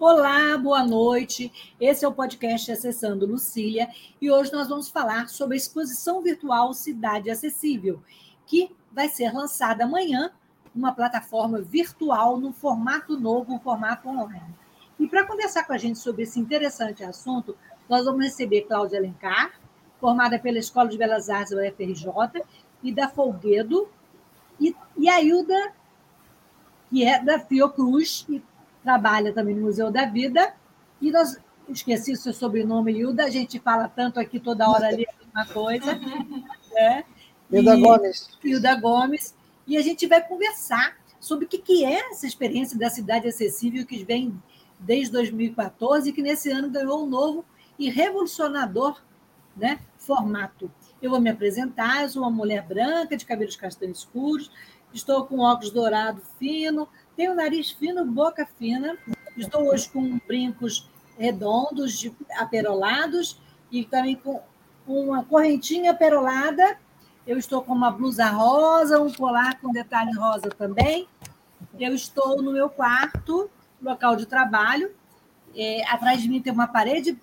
Olá, 0.00 0.56
boa 0.56 0.84
noite. 0.86 1.52
Esse 1.80 2.04
é 2.04 2.08
o 2.08 2.12
podcast 2.12 2.70
Acessando 2.70 3.26
Lucília 3.26 3.88
e 4.20 4.30
hoje 4.30 4.52
nós 4.52 4.68
vamos 4.68 4.88
falar 4.88 5.28
sobre 5.28 5.54
a 5.54 5.56
exposição 5.56 6.22
virtual 6.22 6.72
Cidade 6.72 7.28
Acessível, 7.28 8.00
que 8.46 8.70
vai 8.92 9.08
ser 9.08 9.32
lançada 9.32 9.82
amanhã 9.82 10.30
numa 10.72 10.92
plataforma 10.92 11.60
virtual 11.60 12.38
no 12.38 12.52
formato 12.52 13.18
novo, 13.18 13.52
um 13.52 13.58
formato 13.58 14.08
online. 14.08 14.54
E 15.00 15.08
para 15.08 15.26
conversar 15.26 15.64
com 15.64 15.72
a 15.72 15.78
gente 15.78 15.98
sobre 15.98 16.22
esse 16.22 16.38
interessante 16.38 17.02
assunto, 17.02 17.58
nós 17.88 18.04
vamos 18.04 18.22
receber 18.24 18.68
Cláudia 18.68 19.00
Alencar, 19.00 19.50
formada 19.98 20.38
pela 20.38 20.60
Escola 20.60 20.88
de 20.88 20.96
Belas 20.96 21.28
Artes 21.28 21.56
da 21.56 21.62
UFRJ, 21.62 22.44
e 22.84 22.92
da 22.92 23.08
Folguedo, 23.08 23.88
e, 24.60 24.76
e 24.96 25.08
a 25.08 25.20
Hilda, 25.20 25.72
que 26.88 27.04
é 27.04 27.20
da 27.20 27.40
Fiocruz, 27.40 28.24
e 28.28 28.40
trabalha 28.82 29.32
também 29.32 29.54
no 29.54 29.62
Museu 29.62 29.90
da 29.90 30.06
Vida. 30.06 30.54
E 31.00 31.10
nós 31.10 31.38
esqueci 31.68 32.12
o 32.12 32.16
seu 32.16 32.32
sobrenome, 32.32 32.92
Hilda, 32.92 33.24
a 33.24 33.30
gente 33.30 33.58
fala 33.58 33.88
tanto 33.88 34.18
aqui 34.18 34.40
toda 34.40 34.68
hora 34.68 34.88
ali 34.88 35.06
uma 35.32 35.46
coisa. 35.46 35.98
Né? 36.70 37.02
Hilda 37.50 37.76
e, 37.76 37.80
Gomes. 37.80 38.28
Hilda 38.44 38.74
Gomes. 38.76 39.34
E 39.66 39.76
a 39.76 39.82
gente 39.82 40.06
vai 40.06 40.22
conversar 40.22 40.96
sobre 41.18 41.46
o 41.46 41.48
que 41.48 41.84
é 41.84 42.10
essa 42.10 42.26
experiência 42.26 42.78
da 42.78 42.88
cidade 42.88 43.26
acessível 43.26 43.84
que 43.84 44.04
vem 44.04 44.40
desde 44.78 45.12
2014 45.12 46.08
e 46.08 46.12
que 46.12 46.22
nesse 46.22 46.50
ano 46.50 46.70
ganhou 46.70 47.02
um 47.02 47.06
novo 47.08 47.44
e 47.78 47.90
revolucionador 47.90 49.00
né, 49.56 49.80
formato. 49.96 50.70
Eu 51.02 51.10
vou 51.10 51.20
me 51.20 51.30
apresentar, 51.30 52.02
eu 52.02 52.08
sou 52.08 52.22
uma 52.22 52.30
mulher 52.30 52.62
branca, 52.62 53.16
de 53.16 53.24
cabelos 53.24 53.56
castanhos 53.56 54.00
escuros, 54.00 54.50
estou 54.92 55.24
com 55.26 55.40
óculos 55.40 55.70
dourado 55.70 56.22
fino, 56.38 56.88
tenho 57.18 57.34
nariz 57.34 57.72
fino, 57.72 58.04
boca 58.04 58.46
fina. 58.46 58.96
Estou 59.36 59.72
hoje 59.72 59.88
com 59.88 60.20
brincos 60.24 60.88
redondos, 61.18 61.98
de, 61.98 62.14
aperolados, 62.36 63.40
e 63.72 63.84
também 63.84 64.14
com 64.14 64.40
uma 64.86 65.24
correntinha 65.24 65.90
aperolada. 65.90 66.78
Eu 67.26 67.36
estou 67.36 67.60
com 67.60 67.72
uma 67.72 67.90
blusa 67.90 68.26
rosa, 68.26 69.02
um 69.02 69.12
colar 69.12 69.60
com 69.60 69.72
detalhe 69.72 70.16
rosa 70.16 70.48
também. 70.48 71.08
Eu 71.76 71.92
estou 71.92 72.40
no 72.40 72.52
meu 72.52 72.70
quarto, 72.70 73.50
local 73.82 74.14
de 74.14 74.24
trabalho. 74.24 74.94
É, 75.56 75.84
atrás 75.90 76.22
de 76.22 76.28
mim 76.28 76.40
tem 76.40 76.52
uma 76.52 76.68
parede 76.68 77.18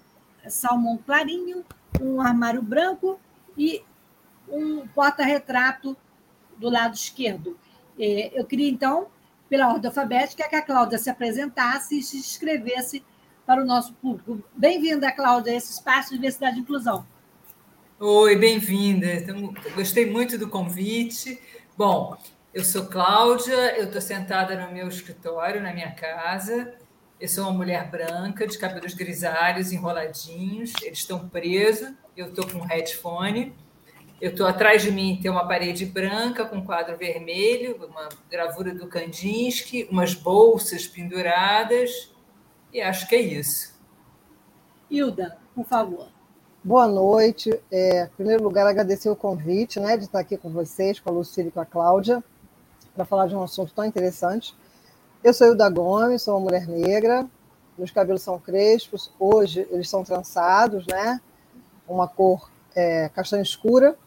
salmão 0.50 0.98
clarinho, 0.98 1.64
um 2.02 2.20
armário 2.20 2.62
branco 2.62 3.18
e 3.58 3.82
um 4.50 4.86
porta-retrato 4.90 5.96
do 6.58 6.70
lado 6.70 6.96
esquerdo. 6.96 7.58
É, 7.98 8.38
eu 8.38 8.44
queria, 8.46 8.70
então, 8.70 9.08
pela 9.50 9.72
ordem 9.72 9.88
alfabética, 9.88 10.48
que 10.50 10.56
a 10.56 10.62
Cláudia 10.62 10.98
se 10.98 11.10
apresentasse 11.10 12.00
e 12.00 12.04
se 12.04 12.18
inscrevesse 12.18 13.04
para 13.46 13.62
o 13.62 13.66
nosso 13.66 13.94
público. 13.94 14.44
Bem-vinda, 14.56 15.12
Cláudia, 15.12 15.54
a 15.54 15.56
esse 15.56 15.74
espaço 15.74 16.10
de 16.10 16.16
diversidade 16.16 16.58
e 16.58 16.62
inclusão. 16.62 17.06
Oi, 18.00 18.36
bem-vinda. 18.36 19.08
Gostei 19.76 20.10
muito 20.10 20.38
do 20.38 20.50
convite. 20.50 21.40
Bom, 21.78 22.18
eu 22.54 22.64
sou 22.64 22.88
Cláudia, 22.88 23.78
eu 23.78 23.86
estou 23.86 24.02
sentada 24.02 24.56
no 24.66 24.74
meu 24.74 24.88
escritório, 24.88 25.62
na 25.62 25.74
minha 25.74 25.92
casa. 25.92 26.74
Eu 27.20 27.28
sou 27.30 27.46
uma 27.46 27.54
mulher 27.54 27.90
branca, 27.90 28.46
de 28.46 28.58
cabelos 28.58 28.94
grisalhos, 28.94 29.72
enroladinhos. 29.72 30.74
Eles 30.82 31.00
estão 31.00 31.30
presos. 31.30 31.94
Eu 32.18 32.28
estou 32.28 32.46
com 32.48 32.58
um 32.58 32.64
headphone. 32.64 33.56
Eu 34.22 34.32
estou 34.32 34.48
atrás 34.48 34.82
de 34.82 34.92
mim 34.92 35.20
tem 35.22 35.30
uma 35.30 35.46
parede 35.46 35.86
branca 35.86 36.46
com 36.46 36.58
um 36.58 36.66
quadro 36.66 36.98
vermelho, 36.98 37.76
uma 37.86 38.08
gravura 38.32 38.74
do 38.74 38.88
Kandinsky, 38.88 39.88
umas 39.92 40.14
bolsas 40.14 40.88
penduradas 40.88 42.14
e 42.72 42.82
acho 42.82 43.08
que 43.10 43.16
é 43.16 43.22
isso. 43.22 43.76
Hilda, 44.90 45.38
por 45.54 45.66
favor. 45.66 46.08
Boa 46.64 46.88
noite. 46.88 47.60
É, 47.70 48.06
em 48.06 48.10
primeiro 48.16 48.42
lugar, 48.42 48.66
agradecer 48.66 49.10
o 49.10 49.16
convite 49.16 49.80
né, 49.82 49.98
de 49.98 50.06
estar 50.06 50.20
aqui 50.20 50.38
com 50.38 50.50
vocês, 50.50 51.00
com 51.00 51.10
a 51.10 51.14
Lucília 51.14 51.50
e 51.50 51.52
com 51.52 51.60
a 51.60 51.66
Cláudia, 51.66 52.24
para 52.96 53.04
falar 53.04 53.28
de 53.28 53.36
um 53.36 53.44
assunto 53.44 53.74
tão 53.74 53.84
interessante. 53.84 54.56
Eu 55.22 55.34
sou 55.34 55.48
Hilda 55.48 55.70
Gomes, 55.70 56.22
sou 56.22 56.36
uma 56.36 56.40
mulher 56.40 56.68
negra, 56.68 57.28
meus 57.78 57.92
cabelos 57.92 58.22
são 58.22 58.40
crespos, 58.40 59.12
hoje 59.20 59.68
eles 59.70 59.90
são 59.90 60.04
trançados, 60.06 60.88
né? 60.88 61.20
Uma 61.88 62.08
cor 62.08 62.50
é, 62.74 63.10
castanha 63.10 63.44
escura. 63.44 63.98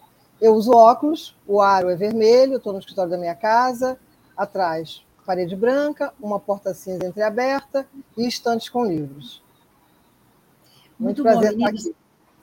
Eu 0.41 0.55
uso 0.55 0.73
óculos, 0.73 1.37
o 1.47 1.61
aro 1.61 1.91
é 1.91 1.97
vermelho, 1.97 2.57
estou 2.57 2.73
no 2.73 2.79
escritório 2.79 3.11
da 3.11 3.19
minha 3.19 3.35
casa, 3.35 3.99
atrás 4.37 5.03
parede 5.29 5.55
branca, 5.55 6.15
uma 6.19 6.41
porta 6.41 6.73
cinza 6.73 7.07
entreaberta 7.07 7.87
e 8.17 8.27
estantes 8.27 8.71
com 8.71 8.87
livros. 8.87 9.43
Muito, 10.99 11.23
muito 11.23 11.23
prazer 11.23 11.55
bom, 11.55 11.59
estar 11.59 11.69
aqui. 11.69 11.97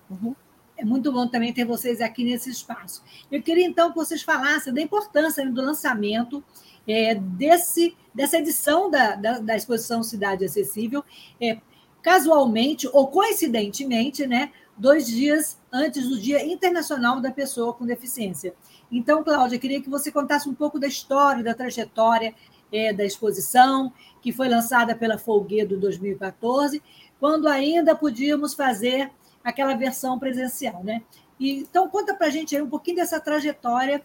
Uhum. 0.07 0.35
É 0.77 0.85
muito 0.85 1.11
bom 1.11 1.27
também 1.27 1.51
ter 1.51 1.65
vocês 1.65 1.99
aqui 1.99 2.23
nesse 2.23 2.51
espaço. 2.51 3.01
Eu 3.31 3.41
queria, 3.41 3.65
então, 3.65 3.89
que 3.89 3.95
vocês 3.95 4.21
falassem 4.21 4.71
da 4.71 4.79
importância 4.79 5.49
do 5.49 5.61
lançamento 5.63 6.43
é, 6.87 7.15
desse, 7.15 7.97
dessa 8.13 8.37
edição 8.37 8.91
da, 8.91 9.15
da, 9.15 9.39
da, 9.39 9.55
exposição 9.55 10.03
Cidade 10.03 10.45
Acessível, 10.45 11.03
é, 11.41 11.57
casualmente 12.03 12.87
ou 12.93 13.07
coincidentemente, 13.07 14.27
né, 14.27 14.51
dois 14.77 15.07
dias 15.07 15.59
antes 15.71 16.07
do 16.07 16.19
Dia 16.19 16.45
Internacional 16.45 17.21
da 17.21 17.31
Pessoa 17.31 17.73
com 17.73 17.85
Deficiência. 17.85 18.53
Então, 18.91 19.23
Cláudia, 19.23 19.59
queria 19.59 19.81
que 19.81 19.89
você 19.89 20.11
contasse 20.11 20.47
um 20.47 20.53
pouco 20.53 20.79
da 20.79 20.87
história, 20.87 21.43
da 21.43 21.53
trajetória 21.53 22.33
é, 22.71 22.93
da 22.93 23.05
exposição, 23.05 23.91
que 24.21 24.31
foi 24.31 24.47
lançada 24.47 24.95
pela 24.95 25.17
Folguedo 25.17 25.75
em 25.75 25.79
2014, 25.79 26.81
quando 27.19 27.47
ainda 27.47 27.95
podíamos 27.95 28.53
fazer 28.53 29.11
aquela 29.43 29.75
versão 29.75 30.19
presencial, 30.19 30.83
né? 30.83 31.03
E, 31.39 31.59
então, 31.59 31.87
conta 31.89 32.13
para 32.13 32.27
a 32.27 32.29
gente 32.29 32.55
aí 32.55 32.61
um 32.61 32.69
pouquinho 32.69 32.97
dessa 32.97 33.19
trajetória 33.19 34.03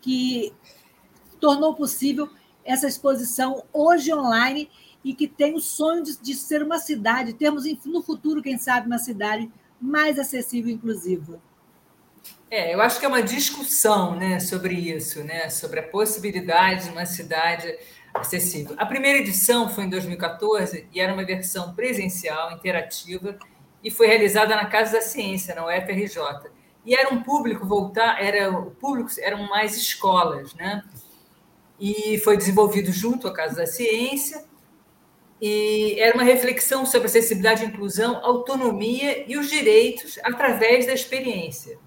que 0.00 0.52
tornou 1.40 1.74
possível 1.74 2.28
essa 2.64 2.86
exposição 2.86 3.62
hoje 3.72 4.12
online 4.12 4.68
e 5.04 5.14
que 5.14 5.28
tem 5.28 5.54
o 5.54 5.60
sonho 5.60 6.02
de, 6.02 6.18
de 6.20 6.34
ser 6.34 6.62
uma 6.62 6.78
cidade, 6.78 7.32
termos 7.32 7.64
no 7.84 8.02
futuro, 8.02 8.42
quem 8.42 8.58
sabe, 8.58 8.86
uma 8.86 8.98
cidade 8.98 9.50
mais 9.80 10.18
acessível 10.18 10.70
e 10.70 10.74
inclusiva. 10.74 11.40
É, 12.50 12.74
eu 12.74 12.80
acho 12.80 12.98
que 12.98 13.04
é 13.04 13.08
uma 13.08 13.22
discussão 13.22 14.16
né, 14.16 14.40
sobre 14.40 14.74
isso, 14.74 15.22
né, 15.22 15.50
sobre 15.50 15.80
a 15.80 15.82
possibilidade 15.82 16.84
de 16.84 16.90
uma 16.90 17.04
cidade 17.04 17.78
acessível. 18.14 18.74
A 18.78 18.86
primeira 18.86 19.18
edição 19.18 19.68
foi 19.68 19.84
em 19.84 19.90
2014 19.90 20.88
e 20.92 21.00
era 21.00 21.12
uma 21.12 21.24
versão 21.24 21.74
presencial, 21.74 22.52
interativa, 22.52 23.38
e 23.84 23.90
foi 23.90 24.06
realizada 24.06 24.56
na 24.56 24.66
Casa 24.66 24.92
da 24.92 25.00
Ciência, 25.00 25.54
na 25.54 25.64
UFRJ. 25.66 26.50
E 26.84 26.94
era 26.94 27.12
um 27.12 27.22
público 27.22 27.66
voltar, 27.66 28.22
era 28.22 28.50
o 28.50 28.70
público 28.70 29.10
eram 29.20 29.46
mais 29.48 29.76
escolas, 29.76 30.54
né? 30.54 30.82
E 31.78 32.18
foi 32.24 32.36
desenvolvido 32.36 32.90
junto 32.90 33.28
à 33.28 33.32
Casa 33.32 33.56
da 33.56 33.66
Ciência 33.66 34.47
e 35.40 35.96
era 36.00 36.14
uma 36.14 36.24
reflexão 36.24 36.84
sobre 36.84 37.06
acessibilidade 37.06 37.64
inclusão, 37.64 38.16
autonomia 38.24 39.24
e 39.30 39.36
os 39.36 39.48
direitos 39.48 40.18
através 40.24 40.86
da 40.86 40.92
experiência. 40.92 41.78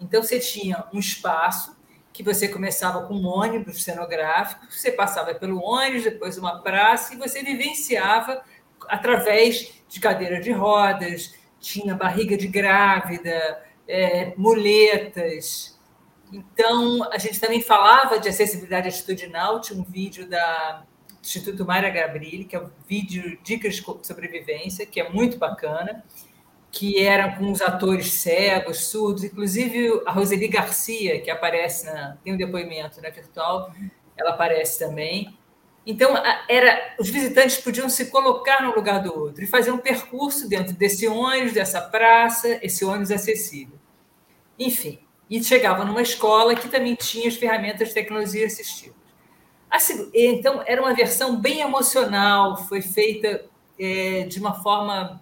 Então, 0.00 0.22
você 0.22 0.40
tinha 0.40 0.84
um 0.92 0.98
espaço 0.98 1.76
que 2.12 2.22
você 2.22 2.48
começava 2.48 3.06
com 3.06 3.14
um 3.14 3.26
ônibus 3.26 3.82
cenográfico, 3.82 4.66
você 4.70 4.90
passava 4.92 5.34
pelo 5.34 5.60
ônibus, 5.60 6.04
depois 6.04 6.38
uma 6.38 6.62
praça, 6.62 7.12
e 7.12 7.16
você 7.16 7.42
vivenciava 7.42 8.42
através 8.88 9.82
de 9.88 10.00
cadeiras 10.00 10.44
de 10.44 10.52
rodas, 10.52 11.34
tinha 11.60 11.94
barriga 11.94 12.36
de 12.36 12.46
grávida, 12.46 13.62
é, 13.86 14.32
muletas. 14.36 15.78
Então, 16.32 17.08
a 17.12 17.18
gente 17.18 17.40
também 17.40 17.60
falava 17.60 18.18
de 18.18 18.28
acessibilidade 18.28 18.88
atitudinal, 18.88 19.60
tinha 19.60 19.78
um 19.78 19.84
vídeo 19.84 20.28
da 20.28 20.84
Instituto 21.24 21.64
Mayra 21.64 21.88
Gabrilli, 21.88 22.44
que 22.44 22.54
é 22.54 22.60
o 22.60 22.70
vídeo 22.86 23.38
Dicas 23.42 23.76
de 23.76 24.06
Sobrevivência, 24.06 24.84
que 24.84 25.00
é 25.00 25.08
muito 25.08 25.38
bacana, 25.38 26.04
que 26.70 27.02
era 27.02 27.36
com 27.36 27.50
os 27.50 27.62
atores 27.62 28.12
cegos, 28.12 28.86
surdos, 28.86 29.24
inclusive 29.24 30.02
a 30.04 30.12
Roseli 30.12 30.48
Garcia, 30.48 31.20
que 31.20 31.30
aparece, 31.30 31.86
na, 31.86 32.18
tem 32.22 32.34
um 32.34 32.36
depoimento 32.36 33.00
na 33.00 33.08
virtual, 33.08 33.72
ela 34.16 34.30
aparece 34.30 34.78
também. 34.78 35.38
Então, 35.86 36.14
era, 36.48 36.94
os 36.98 37.08
visitantes 37.08 37.58
podiam 37.58 37.88
se 37.88 38.06
colocar 38.06 38.62
no 38.62 38.74
lugar 38.74 39.02
do 39.02 39.18
outro 39.18 39.44
e 39.44 39.46
fazer 39.46 39.70
um 39.70 39.78
percurso 39.78 40.48
dentro 40.48 40.74
desse 40.74 41.06
ônibus, 41.06 41.52
dessa 41.52 41.80
praça, 41.80 42.58
esse 42.62 42.84
ônibus 42.84 43.10
acessível. 43.10 43.78
Enfim, 44.58 44.98
e 45.28 45.42
chegava 45.42 45.84
numa 45.84 46.02
escola 46.02 46.54
que 46.54 46.68
também 46.68 46.94
tinha 46.94 47.28
as 47.28 47.36
ferramentas 47.36 47.88
de 47.88 47.94
tecnologia 47.94 48.46
assistiva. 48.46 48.93
Então, 50.14 50.62
era 50.66 50.80
uma 50.80 50.94
versão 50.94 51.40
bem 51.40 51.60
emocional, 51.60 52.56
foi 52.56 52.80
feita 52.80 53.44
é, 53.78 54.24
de 54.28 54.38
uma 54.38 54.54
forma, 54.62 55.20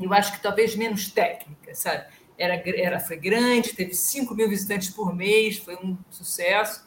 eu 0.00 0.12
acho 0.12 0.32
que 0.32 0.42
talvez 0.42 0.76
menos 0.76 1.10
técnica, 1.10 1.74
sabe? 1.74 2.06
Era, 2.38 2.62
era, 2.66 3.00
foi 3.00 3.16
grande, 3.16 3.74
teve 3.74 3.94
5 3.94 4.34
mil 4.34 4.48
visitantes 4.48 4.90
por 4.90 5.14
mês, 5.14 5.58
foi 5.58 5.76
um 5.76 5.96
sucesso. 6.10 6.86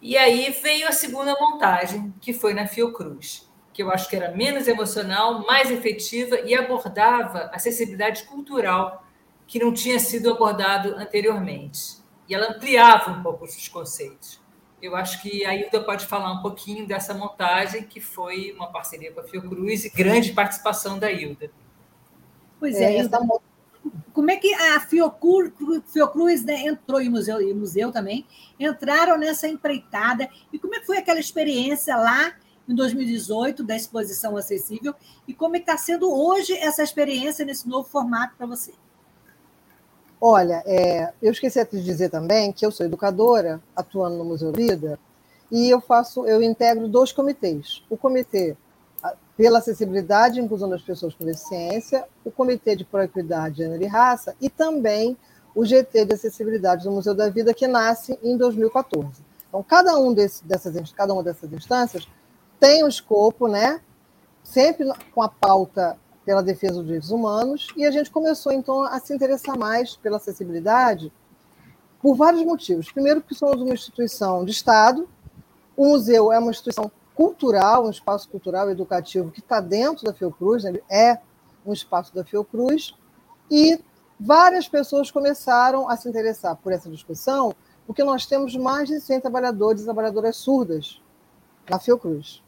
E 0.00 0.16
aí 0.16 0.50
veio 0.62 0.86
a 0.86 0.92
segunda 0.92 1.34
montagem, 1.38 2.14
que 2.20 2.32
foi 2.32 2.54
na 2.54 2.66
Fiocruz, 2.66 3.50
que 3.72 3.82
eu 3.82 3.90
acho 3.90 4.08
que 4.08 4.16
era 4.16 4.30
menos 4.34 4.68
emocional, 4.68 5.44
mais 5.46 5.70
efetiva 5.70 6.40
e 6.40 6.54
abordava 6.54 7.50
acessibilidade 7.52 8.24
cultural, 8.24 9.04
que 9.46 9.58
não 9.58 9.72
tinha 9.72 9.98
sido 9.98 10.30
abordado 10.30 10.94
anteriormente. 10.96 12.02
E 12.28 12.34
ela 12.34 12.50
ampliava 12.50 13.10
um 13.10 13.22
pouco 13.22 13.44
os 13.44 13.68
conceitos. 13.68 14.43
Eu 14.82 14.94
acho 14.94 15.22
que 15.22 15.44
a 15.44 15.54
Hilda 15.54 15.80
pode 15.82 16.06
falar 16.06 16.32
um 16.32 16.42
pouquinho 16.42 16.86
dessa 16.86 17.14
montagem, 17.14 17.84
que 17.84 18.00
foi 18.00 18.52
uma 18.52 18.70
parceria 18.70 19.12
com 19.12 19.20
a 19.20 19.24
Fiocruz 19.24 19.84
e 19.84 19.88
grande 19.88 20.32
participação 20.32 20.98
da 20.98 21.10
Hilda. 21.10 21.50
Pois 22.60 22.76
é, 22.76 22.94
é 22.94 23.00
Hilda. 23.00 23.18
Como 24.12 24.30
é 24.30 24.36
que 24.36 24.54
a 24.54 24.80
Fiocruz, 24.80 25.52
Fiocruz 25.86 26.44
né, 26.44 26.66
entrou 26.66 27.00
e 27.00 27.08
o 27.08 27.10
museu, 27.10 27.40
e 27.40 27.52
o 27.52 27.56
museu 27.56 27.90
também 27.90 28.26
entraram 28.58 29.18
nessa 29.18 29.48
empreitada? 29.48 30.28
E 30.52 30.58
como 30.58 30.74
é 30.74 30.80
que 30.80 30.86
foi 30.86 30.98
aquela 30.98 31.18
experiência 31.18 31.96
lá 31.96 32.34
em 32.68 32.74
2018 32.74 33.64
da 33.64 33.76
exposição 33.76 34.36
acessível? 34.36 34.94
E 35.26 35.34
como 35.34 35.56
é 35.56 35.58
está 35.58 35.76
sendo 35.76 36.10
hoje 36.10 36.52
essa 36.54 36.82
experiência 36.82 37.44
nesse 37.44 37.68
novo 37.68 37.88
formato 37.88 38.36
para 38.36 38.46
você? 38.46 38.72
Olha, 40.26 40.62
é, 40.64 41.12
eu 41.20 41.32
esqueci 41.32 41.62
de 41.70 41.84
dizer 41.84 42.08
também 42.08 42.50
que 42.50 42.64
eu 42.64 42.70
sou 42.70 42.86
educadora, 42.86 43.60
atuando 43.76 44.16
no 44.16 44.24
Museu 44.24 44.52
Vida, 44.52 44.98
e 45.52 45.68
eu 45.68 45.82
faço, 45.82 46.24
eu 46.24 46.40
integro 46.40 46.88
dois 46.88 47.12
comitês. 47.12 47.84
O 47.90 47.96
comitê 47.98 48.56
pela 49.36 49.58
acessibilidade 49.58 50.40
e 50.40 50.42
inclusão 50.42 50.66
das 50.70 50.80
pessoas 50.80 51.12
com 51.12 51.26
deficiência, 51.26 52.06
o 52.24 52.30
comitê 52.30 52.74
de 52.74 52.86
proequidade, 52.86 53.58
gênero 53.58 53.82
e 53.82 53.86
raça, 53.86 54.34
e 54.40 54.48
também 54.48 55.14
o 55.54 55.62
GT 55.62 56.06
de 56.06 56.14
acessibilidade 56.14 56.84
do 56.84 56.90
Museu 56.90 57.14
da 57.14 57.28
Vida, 57.28 57.52
que 57.52 57.68
nasce 57.68 58.18
em 58.22 58.34
2014. 58.34 59.22
Então, 59.46 59.62
cada, 59.62 59.98
um 59.98 60.14
desse, 60.14 60.42
dessas, 60.46 60.90
cada 60.92 61.12
uma 61.12 61.22
dessas 61.22 61.52
instâncias 61.52 62.08
tem 62.58 62.82
um 62.82 62.88
escopo, 62.88 63.46
né, 63.46 63.78
sempre 64.42 64.90
com 65.14 65.20
a 65.20 65.28
pauta 65.28 65.98
pela 66.24 66.42
defesa 66.42 66.74
dos 66.74 66.84
direitos 66.84 67.10
humanos, 67.10 67.68
e 67.76 67.84
a 67.84 67.90
gente 67.90 68.10
começou, 68.10 68.52
então, 68.52 68.82
a 68.82 68.98
se 68.98 69.14
interessar 69.14 69.58
mais 69.58 69.96
pela 69.96 70.16
acessibilidade 70.16 71.12
por 72.00 72.14
vários 72.16 72.44
motivos. 72.44 72.90
Primeiro, 72.90 73.20
porque 73.20 73.34
somos 73.34 73.60
uma 73.60 73.74
instituição 73.74 74.44
de 74.44 74.52
Estado, 74.52 75.08
o 75.76 75.86
museu 75.86 76.32
é 76.32 76.38
uma 76.38 76.50
instituição 76.50 76.90
cultural, 77.14 77.86
um 77.86 77.90
espaço 77.90 78.28
cultural 78.28 78.70
educativo 78.70 79.30
que 79.30 79.40
está 79.40 79.60
dentro 79.60 80.04
da 80.04 80.12
Fiocruz, 80.12 80.64
né? 80.64 80.80
é 80.90 81.18
um 81.64 81.72
espaço 81.72 82.14
da 82.14 82.24
Fiocruz, 82.24 82.94
e 83.50 83.78
várias 84.18 84.68
pessoas 84.68 85.10
começaram 85.10 85.88
a 85.88 85.96
se 85.96 86.08
interessar 86.08 86.56
por 86.56 86.72
essa 86.72 86.90
discussão, 86.90 87.54
porque 87.86 88.02
nós 88.02 88.26
temos 88.26 88.56
mais 88.56 88.88
de 88.88 89.00
100 89.00 89.20
trabalhadores 89.20 89.82
e 89.82 89.84
trabalhadoras 89.84 90.36
surdas 90.36 91.00
na 91.68 91.78
Fiocruz. 91.78 92.42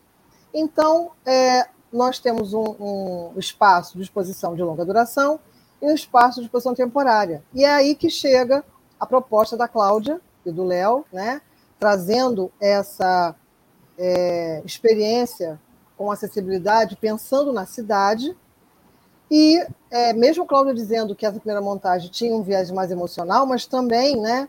Então, 0.52 1.10
é, 1.24 1.66
nós 1.92 2.18
temos 2.18 2.52
um, 2.52 2.74
um 2.78 3.38
espaço 3.38 3.96
de 3.96 4.02
exposição 4.02 4.54
de 4.54 4.62
longa 4.62 4.84
duração 4.84 5.38
e 5.80 5.86
um 5.86 5.94
espaço 5.94 6.40
de 6.40 6.46
exposição 6.46 6.74
temporária. 6.74 7.42
E 7.54 7.64
é 7.64 7.70
aí 7.70 7.94
que 7.94 8.10
chega 8.10 8.64
a 8.98 9.06
proposta 9.06 9.56
da 9.56 9.68
Cláudia 9.68 10.20
e 10.44 10.50
do 10.50 10.64
Léo, 10.64 11.04
né, 11.12 11.40
trazendo 11.78 12.50
essa 12.60 13.34
é, 13.98 14.62
experiência 14.64 15.60
com 15.96 16.10
acessibilidade, 16.10 16.96
pensando 16.96 17.52
na 17.52 17.66
cidade. 17.66 18.36
E 19.30 19.66
é, 19.90 20.12
mesmo 20.12 20.46
Cláudia 20.46 20.74
dizendo 20.74 21.14
que 21.14 21.26
essa 21.26 21.38
primeira 21.38 21.60
montagem 21.60 22.10
tinha 22.10 22.34
um 22.34 22.42
viés 22.42 22.70
mais 22.70 22.90
emocional, 22.90 23.46
mas 23.46 23.66
também 23.66 24.20
né, 24.20 24.48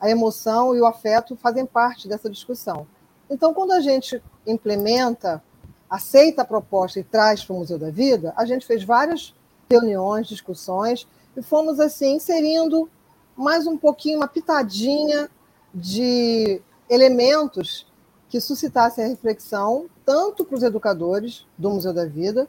a 0.00 0.10
emoção 0.10 0.74
e 0.74 0.80
o 0.80 0.86
afeto 0.86 1.36
fazem 1.36 1.64
parte 1.64 2.08
dessa 2.08 2.28
discussão. 2.28 2.86
Então, 3.30 3.52
quando 3.52 3.72
a 3.72 3.80
gente 3.80 4.22
implementa 4.46 5.42
aceita 5.88 6.42
a 6.42 6.44
proposta 6.44 7.00
e 7.00 7.04
traz 7.04 7.44
para 7.44 7.54
o 7.54 7.58
Museu 7.58 7.78
da 7.78 7.90
Vida, 7.90 8.32
a 8.36 8.44
gente 8.44 8.66
fez 8.66 8.84
várias 8.84 9.34
reuniões, 9.70 10.26
discussões, 10.26 11.06
e 11.36 11.42
fomos 11.42 11.78
assim 11.80 12.16
inserindo 12.16 12.88
mais 13.36 13.66
um 13.66 13.76
pouquinho, 13.76 14.18
uma 14.18 14.28
pitadinha 14.28 15.30
de 15.72 16.60
elementos 16.90 17.86
que 18.28 18.40
suscitassem 18.40 19.04
a 19.04 19.08
reflexão, 19.08 19.86
tanto 20.04 20.44
para 20.44 20.56
os 20.56 20.62
educadores 20.62 21.46
do 21.56 21.70
Museu 21.70 21.92
da 21.92 22.04
Vida, 22.04 22.48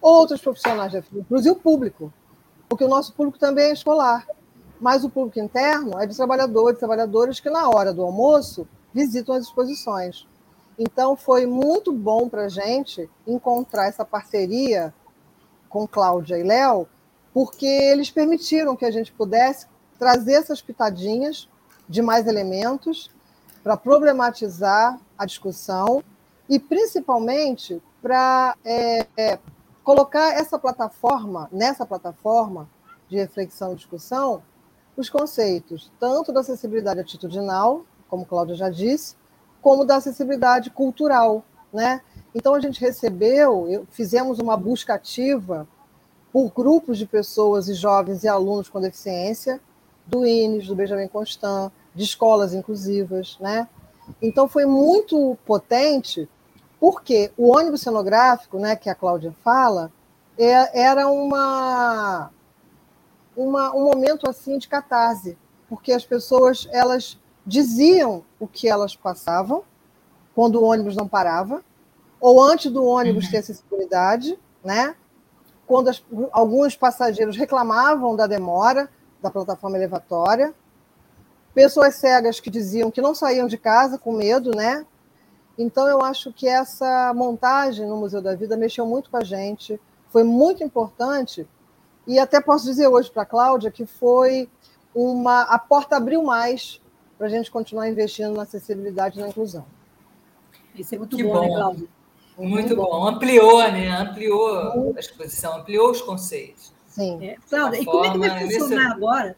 outros 0.00 0.40
profissionais 0.40 0.92
da 0.92 1.02
Fiocruz 1.02 1.46
e 1.46 1.50
o 1.50 1.56
público, 1.56 2.12
porque 2.68 2.84
o 2.84 2.88
nosso 2.88 3.12
público 3.14 3.38
também 3.38 3.66
é 3.66 3.72
escolar, 3.72 4.26
mas 4.80 5.04
o 5.04 5.10
público 5.10 5.40
interno 5.40 5.98
é 5.98 6.06
de 6.06 6.16
trabalhadores, 6.16 6.78
trabalhadores 6.78 7.40
que 7.40 7.50
na 7.50 7.68
hora 7.68 7.92
do 7.92 8.02
almoço 8.02 8.66
visitam 8.92 9.34
as 9.34 9.44
exposições. 9.44 10.26
Então, 10.78 11.16
foi 11.16 11.44
muito 11.44 11.92
bom 11.92 12.28
para 12.28 12.44
a 12.44 12.48
gente 12.48 13.10
encontrar 13.26 13.86
essa 13.86 14.04
parceria 14.04 14.94
com 15.68 15.88
Cláudia 15.88 16.38
e 16.38 16.42
Léo, 16.42 16.86
porque 17.34 17.66
eles 17.66 18.10
permitiram 18.10 18.76
que 18.76 18.84
a 18.84 18.90
gente 18.90 19.12
pudesse 19.12 19.66
trazer 19.98 20.34
essas 20.34 20.62
pitadinhas 20.62 21.48
de 21.88 22.00
mais 22.00 22.26
elementos 22.26 23.10
para 23.62 23.76
problematizar 23.76 24.98
a 25.16 25.26
discussão 25.26 26.02
e, 26.48 26.58
principalmente, 26.60 27.82
para 28.00 28.56
é, 28.64 29.06
é, 29.16 29.38
colocar 29.82 30.32
essa 30.38 30.58
plataforma, 30.58 31.48
nessa 31.50 31.84
plataforma 31.84 32.68
de 33.08 33.16
reflexão 33.16 33.72
e 33.72 33.76
discussão, 33.76 34.42
os 34.96 35.10
conceitos 35.10 35.90
tanto 35.98 36.32
da 36.32 36.40
acessibilidade 36.40 37.00
atitudinal, 37.00 37.84
como 38.08 38.24
Cláudia 38.24 38.54
já 38.54 38.70
disse, 38.70 39.16
como 39.68 39.84
da 39.84 39.96
acessibilidade 39.96 40.70
cultural, 40.70 41.44
né? 41.70 42.00
Então 42.34 42.54
a 42.54 42.60
gente 42.60 42.80
recebeu, 42.80 43.86
fizemos 43.90 44.38
uma 44.38 44.56
busca 44.56 44.94
ativa 44.94 45.68
por 46.32 46.50
grupos 46.50 46.96
de 46.96 47.04
pessoas 47.04 47.68
e 47.68 47.74
jovens 47.74 48.24
e 48.24 48.28
alunos 48.28 48.70
com 48.70 48.80
deficiência, 48.80 49.60
do 50.06 50.24
INES, 50.24 50.68
do 50.68 50.74
Benjamin 50.74 51.06
Constant, 51.06 51.70
de 51.94 52.02
escolas 52.02 52.54
inclusivas, 52.54 53.36
né? 53.38 53.68
Então 54.22 54.48
foi 54.48 54.64
muito 54.64 55.36
potente, 55.44 56.26
porque 56.80 57.30
o 57.36 57.54
ônibus 57.54 57.82
cenográfico, 57.82 58.58
né, 58.58 58.74
que 58.74 58.88
a 58.88 58.94
Cláudia 58.94 59.34
fala, 59.44 59.92
é, 60.38 60.80
era 60.80 61.08
uma, 61.08 62.30
uma 63.36 63.76
um 63.76 63.84
momento 63.84 64.30
assim 64.30 64.56
de 64.56 64.66
catarse, 64.66 65.36
porque 65.68 65.92
as 65.92 66.06
pessoas 66.06 66.66
elas 66.72 67.18
diziam 67.48 68.22
o 68.38 68.46
que 68.46 68.68
elas 68.68 68.94
passavam 68.94 69.64
quando 70.34 70.60
o 70.60 70.64
ônibus 70.64 70.94
não 70.94 71.08
parava, 71.08 71.64
ou 72.20 72.40
antes 72.40 72.70
do 72.70 72.84
ônibus 72.84 73.24
uhum. 73.24 73.30
ter 73.30 73.38
acessibilidade, 73.38 74.38
né? 74.62 74.94
quando 75.68 75.88
as, 75.88 76.02
alguns 76.32 76.74
passageiros 76.74 77.36
reclamavam 77.36 78.16
da 78.16 78.26
demora 78.26 78.88
da 79.20 79.30
plataforma 79.30 79.76
elevatória, 79.76 80.54
pessoas 81.52 81.96
cegas 81.96 82.40
que 82.40 82.48
diziam 82.48 82.90
que 82.90 83.02
não 83.02 83.14
saíam 83.14 83.46
de 83.46 83.58
casa 83.58 83.98
com 83.98 84.12
medo, 84.12 84.50
né? 84.56 84.86
Então 85.58 85.86
eu 85.86 86.00
acho 86.00 86.32
que 86.32 86.48
essa 86.48 87.12
montagem 87.14 87.86
no 87.86 87.96
Museu 87.98 88.22
da 88.22 88.34
Vida 88.34 88.56
mexeu 88.56 88.86
muito 88.86 89.10
com 89.10 89.18
a 89.18 89.24
gente, 89.24 89.78
foi 90.08 90.24
muito 90.24 90.64
importante 90.64 91.46
e 92.06 92.18
até 92.18 92.40
posso 92.40 92.64
dizer 92.64 92.88
hoje 92.88 93.10
para 93.10 93.24
a 93.24 93.26
Cláudia 93.26 93.70
que 93.70 93.84
foi 93.84 94.48
uma 94.94 95.42
a 95.42 95.58
porta 95.58 95.96
abriu 95.96 96.22
mais 96.22 96.80
para 97.18 97.26
a 97.26 97.30
gente 97.30 97.50
continuar 97.50 97.88
investindo 97.88 98.32
na 98.32 98.44
acessibilidade 98.44 99.18
e 99.18 99.20
na 99.20 99.28
inclusão. 99.28 99.66
Isso 100.74 100.94
é 100.94 100.98
muito 100.98 101.16
que 101.16 101.24
bom, 101.24 101.32
bom. 101.32 101.40
né, 101.40 101.48
Cláudia? 101.48 101.88
Muito, 102.38 102.50
muito 102.52 102.76
bom. 102.76 102.84
bom. 102.84 103.08
Ampliou, 103.08 103.58
né? 103.72 103.90
Ampliou 103.90 104.94
a 104.96 105.00
exposição, 105.00 105.56
ampliou 105.58 105.90
os 105.90 106.00
conceitos. 106.00 106.72
Sim. 106.86 107.18
É, 107.24 107.36
Cláudia, 107.48 107.80
e 107.80 107.84
como 107.84 108.04
é 108.04 108.12
que 108.12 108.18
vai 108.18 108.50
funcionar 108.50 108.92
agora 108.92 109.36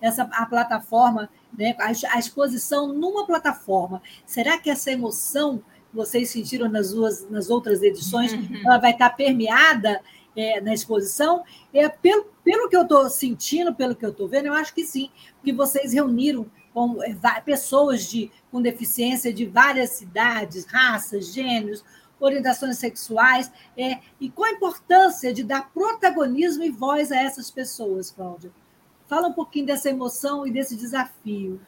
essa, 0.00 0.22
a 0.22 0.46
plataforma, 0.46 1.28
né, 1.56 1.74
a, 1.78 1.88
a, 1.88 2.18
exposição 2.18 2.92
numa 2.92 3.26
plataforma? 3.26 4.00
Será 4.24 4.58
que 4.58 4.70
essa 4.70 4.92
emoção 4.92 5.58
que 5.90 5.96
vocês 5.96 6.30
sentiram 6.30 6.68
nas, 6.68 6.92
duas, 6.92 7.28
nas 7.28 7.50
outras 7.50 7.82
edições, 7.82 8.32
uhum. 8.32 8.60
ela 8.64 8.78
vai 8.78 8.92
estar 8.92 9.10
permeada 9.10 10.00
é, 10.36 10.60
na 10.60 10.74
exposição? 10.74 11.42
É, 11.72 11.88
pelo, 11.88 12.26
pelo 12.44 12.68
que 12.68 12.76
eu 12.76 12.82
estou 12.82 13.08
sentindo, 13.08 13.74
pelo 13.74 13.96
que 13.96 14.04
eu 14.04 14.10
estou 14.10 14.28
vendo, 14.28 14.46
eu 14.46 14.54
acho 14.54 14.74
que 14.74 14.84
sim, 14.84 15.10
porque 15.36 15.52
vocês 15.52 15.92
reuniram 15.92 16.46
com 16.74 17.02
é, 17.02 17.40
pessoas 17.40 18.08
de, 18.08 18.30
com 18.50 18.60
deficiência 18.60 19.32
de 19.32 19.46
várias 19.46 19.90
cidades, 19.90 20.66
raças, 20.66 21.32
gêneros, 21.32 21.82
orientações 22.20 22.78
sexuais, 22.78 23.50
é, 23.76 23.98
e 24.20 24.30
qual 24.30 24.48
a 24.48 24.52
importância 24.54 25.32
de 25.32 25.42
dar 25.42 25.70
protagonismo 25.72 26.62
e 26.64 26.70
voz 26.70 27.10
a 27.10 27.16
essas 27.16 27.50
pessoas, 27.50 28.10
Cláudia? 28.10 28.50
Fala 29.06 29.28
um 29.28 29.32
pouquinho 29.32 29.66
dessa 29.66 29.88
emoção 29.88 30.46
e 30.46 30.50
desse 30.50 30.76
desafio. 30.76 31.60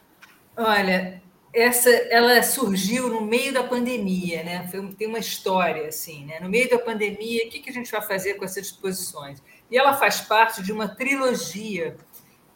Olha, 0.57 1.21
essa 1.53 1.89
ela 1.89 2.41
surgiu 2.43 3.09
no 3.09 3.21
meio 3.21 3.53
da 3.53 3.63
pandemia, 3.63 4.43
né? 4.43 4.67
Foi, 4.67 4.87
tem 4.93 5.07
uma 5.07 5.19
história 5.19 5.87
assim, 5.87 6.25
né? 6.25 6.39
No 6.39 6.49
meio 6.49 6.69
da 6.69 6.77
pandemia, 6.77 7.45
o 7.45 7.49
que, 7.49 7.59
que 7.59 7.69
a 7.69 7.73
gente 7.73 7.91
vai 7.91 8.01
fazer 8.01 8.35
com 8.35 8.45
essas 8.45 8.67
exposições? 8.67 9.41
E 9.69 9.77
ela 9.77 9.93
faz 9.93 10.21
parte 10.21 10.61
de 10.61 10.71
uma 10.71 10.87
trilogia 10.87 11.95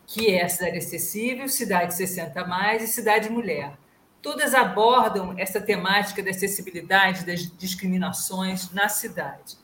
que 0.06 0.32
é 0.32 0.48
Cidade 0.48 0.78
Acessível, 0.78 1.48
Cidade 1.48 1.96
60 1.96 2.46
mais 2.46 2.84
e 2.84 2.88
Cidade 2.88 3.30
Mulher. 3.30 3.74
Todas 4.22 4.54
abordam 4.54 5.34
essa 5.38 5.60
temática 5.60 6.22
da 6.22 6.30
acessibilidade, 6.30 7.26
das 7.26 7.42
discriminações 7.58 8.72
na 8.72 8.88
cidade. 8.88 9.58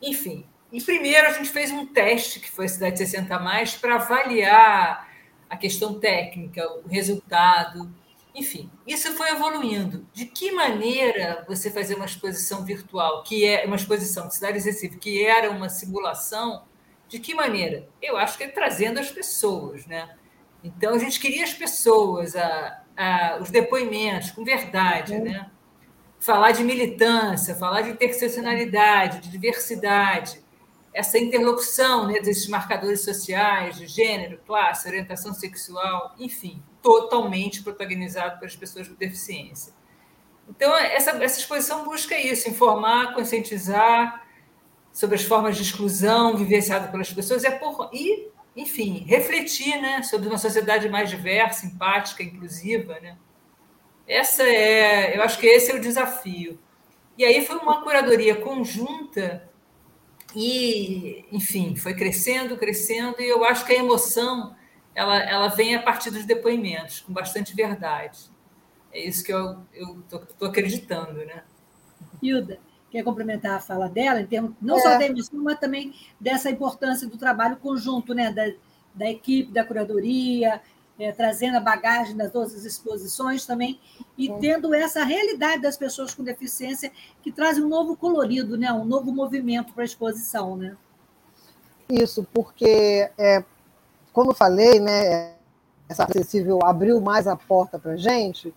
Enfim, 0.00 0.46
e 0.70 0.80
primeiro 0.80 1.26
a 1.26 1.32
gente 1.32 1.48
fez 1.48 1.70
um 1.70 1.86
teste, 1.86 2.38
que 2.38 2.50
foi 2.50 2.66
a 2.66 2.68
Cidade 2.68 2.98
60 2.98 3.38
mais, 3.38 3.74
para 3.74 3.96
avaliar 3.96 5.08
a 5.48 5.56
questão 5.56 5.98
técnica, 5.98 6.62
o 6.84 6.88
resultado, 6.88 7.90
enfim, 8.38 8.70
isso 8.86 9.12
foi 9.14 9.30
evoluindo. 9.30 10.06
De 10.12 10.24
que 10.24 10.52
maneira 10.52 11.44
você 11.48 11.72
fazer 11.72 11.96
uma 11.96 12.04
exposição 12.04 12.64
virtual, 12.64 13.24
que 13.24 13.44
é 13.44 13.66
uma 13.66 13.74
exposição 13.74 14.28
de 14.28 14.34
cidade 14.36 14.58
acessível, 14.58 14.96
que 14.96 15.26
era 15.26 15.50
uma 15.50 15.68
simulação, 15.68 16.64
de 17.08 17.18
que 17.18 17.34
maneira? 17.34 17.88
Eu 18.00 18.16
acho 18.16 18.38
que 18.38 18.44
é 18.44 18.48
trazendo 18.48 19.00
as 19.00 19.10
pessoas, 19.10 19.86
né? 19.86 20.14
Então 20.62 20.94
a 20.94 20.98
gente 20.98 21.18
queria 21.18 21.42
as 21.42 21.52
pessoas, 21.52 22.36
a, 22.36 22.84
a, 22.96 23.38
os 23.40 23.50
depoimentos 23.50 24.30
com 24.30 24.44
verdade, 24.44 25.14
é. 25.14 25.20
né? 25.20 25.50
Falar 26.20 26.52
de 26.52 26.62
militância, 26.62 27.56
falar 27.56 27.82
de 27.82 27.90
interseccionalidade, 27.90 29.20
de 29.20 29.30
diversidade, 29.30 30.40
essa 30.94 31.18
interlocução 31.18 32.06
né, 32.06 32.20
desses 32.20 32.48
marcadores 32.48 33.02
sociais, 33.02 33.76
de 33.76 33.86
gênero, 33.86 34.40
classe, 34.46 34.88
orientação 34.88 35.34
sexual, 35.34 36.14
enfim 36.18 36.62
totalmente 36.88 37.62
protagonizado 37.62 38.38
pelas 38.38 38.56
pessoas 38.56 38.88
com 38.88 38.94
deficiência. 38.94 39.74
Então, 40.48 40.74
essa, 40.74 41.10
essa 41.22 41.38
exposição 41.38 41.84
busca 41.84 42.18
isso, 42.18 42.48
informar, 42.48 43.14
conscientizar 43.14 44.26
sobre 44.90 45.16
as 45.16 45.22
formas 45.22 45.56
de 45.56 45.62
exclusão 45.62 46.36
vivenciadas 46.36 46.90
pelas 46.90 47.12
pessoas 47.12 47.44
é 47.44 47.50
por, 47.50 47.90
e, 47.92 48.28
enfim, 48.56 49.04
refletir 49.06 49.78
né, 49.80 50.02
sobre 50.02 50.28
uma 50.28 50.38
sociedade 50.38 50.88
mais 50.88 51.10
diversa, 51.10 51.66
empática, 51.66 52.22
inclusiva. 52.22 52.98
Né? 53.00 53.16
Essa 54.06 54.42
é, 54.42 55.16
eu 55.16 55.22
acho 55.22 55.38
que 55.38 55.46
esse 55.46 55.70
é 55.70 55.74
o 55.74 55.80
desafio. 55.80 56.58
E 57.18 57.24
aí 57.24 57.44
foi 57.44 57.56
uma 57.56 57.82
curadoria 57.82 58.36
conjunta 58.36 59.46
e, 60.34 61.26
enfim, 61.30 61.76
foi 61.76 61.94
crescendo, 61.94 62.56
crescendo, 62.56 63.20
e 63.20 63.28
eu 63.28 63.44
acho 63.44 63.66
que 63.66 63.72
a 63.72 63.78
emoção 63.78 64.56
ela, 64.98 65.16
ela 65.22 65.46
vem 65.46 65.76
a 65.76 65.82
partir 65.82 66.10
dos 66.10 66.24
depoimentos, 66.24 66.98
com 66.98 67.12
bastante 67.12 67.54
verdade. 67.54 68.18
É 68.92 69.06
isso 69.06 69.22
que 69.22 69.32
eu 69.32 69.62
estou 70.02 70.48
acreditando, 70.48 71.24
né? 71.24 71.44
Hilda, 72.20 72.58
quer 72.90 73.04
complementar 73.04 73.58
a 73.58 73.60
fala 73.60 73.88
dela, 73.88 74.20
em 74.20 74.26
termos 74.26 74.54
não 74.60 74.76
é. 74.76 74.80
só 74.80 74.98
da 74.98 75.06
emissão, 75.06 75.40
mas 75.40 75.60
também 75.60 75.94
dessa 76.18 76.50
importância 76.50 77.06
do 77.06 77.16
trabalho 77.16 77.58
conjunto, 77.58 78.12
né? 78.12 78.32
Da, 78.32 78.52
da 78.92 79.08
equipe, 79.08 79.52
da 79.52 79.64
curadoria, 79.64 80.60
é, 80.98 81.12
trazendo 81.12 81.58
a 81.58 81.60
bagagem 81.60 82.16
das 82.16 82.34
outras 82.34 82.64
exposições 82.64 83.46
também, 83.46 83.78
e 84.16 84.28
tendo 84.40 84.74
essa 84.74 85.04
realidade 85.04 85.62
das 85.62 85.76
pessoas 85.76 86.12
com 86.12 86.24
deficiência 86.24 86.90
que 87.22 87.30
traz 87.30 87.56
um 87.56 87.68
novo 87.68 87.96
colorido, 87.96 88.58
né? 88.58 88.72
um 88.72 88.84
novo 88.84 89.12
movimento 89.12 89.72
para 89.72 89.84
a 89.84 89.86
exposição. 89.86 90.56
Né? 90.56 90.76
Isso, 91.88 92.26
porque 92.34 93.08
é, 93.16 93.44
como 94.18 94.32
eu 94.32 94.34
falei, 94.34 94.80
né, 94.80 95.34
essa 95.88 96.02
acessível 96.02 96.58
abriu 96.64 97.00
mais 97.00 97.28
a 97.28 97.36
porta 97.36 97.78
para 97.78 97.92
a 97.92 97.96
gente, 97.96 98.52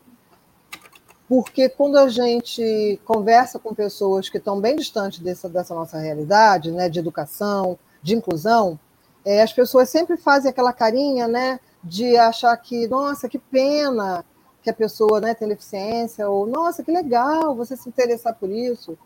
porque 1.30 1.70
quando 1.70 2.00
a 2.00 2.10
gente 2.10 3.00
conversa 3.06 3.60
com 3.60 3.72
pessoas 3.72 4.27
que 4.27 4.39
estão 4.39 4.60
bem 4.60 4.75
distantes 4.75 5.20
dessa, 5.20 5.48
dessa 5.48 5.75
nossa 5.75 6.00
realidade, 6.00 6.72
né, 6.72 6.89
de 6.89 6.98
educação, 6.98 7.77
de 8.01 8.15
inclusão, 8.15 8.80
é, 9.24 9.44
as 9.44 9.53
pessoas 9.53 9.88
sempre 9.88 10.18
fazem 10.18 10.50
aquela 10.50 10.74
carinha, 10.74 11.27
né, 11.27 11.60
de 11.84 12.18
achar 12.18 12.58
que, 12.58 12.88
nossa, 12.88 13.30
que 13.30 13.38
pena 13.38 14.25
que 14.63 14.70
a 14.72 14.74
pessoa 14.74 15.22
né, 15.22 15.36
tem 15.36 15.48
deficiência, 15.48 16.27
ou 16.27 16.48
nossa, 16.48 16.82
que 16.82 16.91
legal 16.91 17.56
você 17.56 17.77
se 17.77 17.88
interessar 17.88 18.34
por 18.34 18.50
isso. 18.50 18.98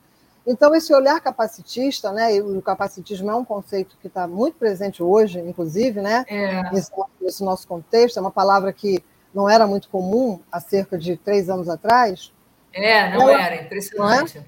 Então, 0.46 0.75
esse 0.75 0.94
olhar 0.94 1.20
capacitista, 1.20 2.12
né, 2.12 2.36
e 2.36 2.42
o 2.42 2.62
capacitismo 2.62 3.32
é 3.32 3.36
um 3.36 3.44
conceito 3.44 3.98
que 4.00 4.08
está 4.08 4.28
muito 4.28 4.58
presente 4.58 5.02
hoje, 5.02 5.40
inclusive, 5.40 6.02
né, 6.02 6.24
é. 6.28 6.72
nesse, 6.72 6.92
nesse, 7.20 7.44
nosso 7.44 7.68
contexto, 7.68 8.18
é 8.18 8.22
uma 8.22 8.32
palavra 8.32 8.72
que 8.72 9.04
não 9.34 9.50
era 9.50 9.66
muito 9.66 9.90
comum 9.90 10.40
há 10.52 10.60
cerca 10.60 10.98
de 10.98 11.18
três 11.18 11.50
anos 11.50 11.68
atrás. 11.68 12.32
É, 12.72 13.12
não 13.12 13.28
ela, 13.28 13.42
era, 13.42 13.56
impressionante. 13.64 14.38
Não 14.38 14.46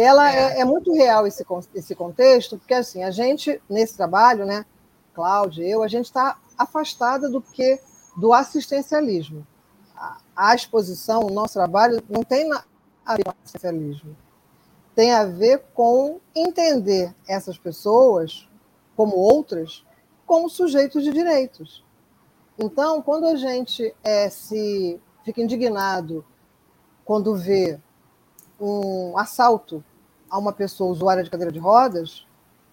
é? 0.00 0.06
Ela 0.06 0.32
é. 0.32 0.58
é. 0.58 0.60
é. 0.60 0.64
muito 0.64 0.94
real 0.94 1.26
esse, 1.26 1.44
esse 1.74 1.94
contexto, 1.94 2.56
porque 2.56 2.74
assim, 2.74 3.02
a 3.02 3.10
gente, 3.10 3.60
nesse 3.68 3.96
trabalho, 3.96 4.46
né, 4.46 4.64
Cláudia, 5.12 5.64
eu, 5.64 5.82
a 5.82 5.88
gente 5.88 6.04
está 6.04 6.38
afastada 6.56 7.28
do 7.28 7.40
que 7.40 7.80
do 8.16 8.32
assistencialismo. 8.32 9.44
A, 9.96 10.18
a 10.36 10.54
exposição, 10.54 11.24
o 11.24 11.30
nosso 11.30 11.54
trabalho, 11.54 12.00
não 12.08 12.22
tem 12.22 12.48
a 13.04 13.16
ver 13.16 13.24
com 13.24 13.32
assistencialismo 13.42 14.16
tem 14.96 15.12
a 15.12 15.26
ver 15.26 15.62
com 15.74 16.18
entender 16.34 17.14
essas 17.28 17.58
pessoas, 17.58 18.48
como 18.96 19.14
outras, 19.14 19.84
como 20.26 20.48
sujeitos 20.48 21.04
de 21.04 21.12
direitos. 21.12 21.84
Então, 22.58 23.02
quando 23.02 23.26
a 23.26 23.36
gente 23.36 23.94
é, 24.02 24.30
se 24.30 24.98
fica 25.22 25.42
indignado 25.42 26.24
quando 27.04 27.36
vê 27.36 27.78
um 28.58 29.18
assalto 29.18 29.84
a 30.30 30.38
uma 30.38 30.52
pessoa 30.52 30.90
usuária 30.90 31.22
de 31.22 31.28
cadeira 31.30 31.52
de 31.52 31.58
rodas, 31.58 32.26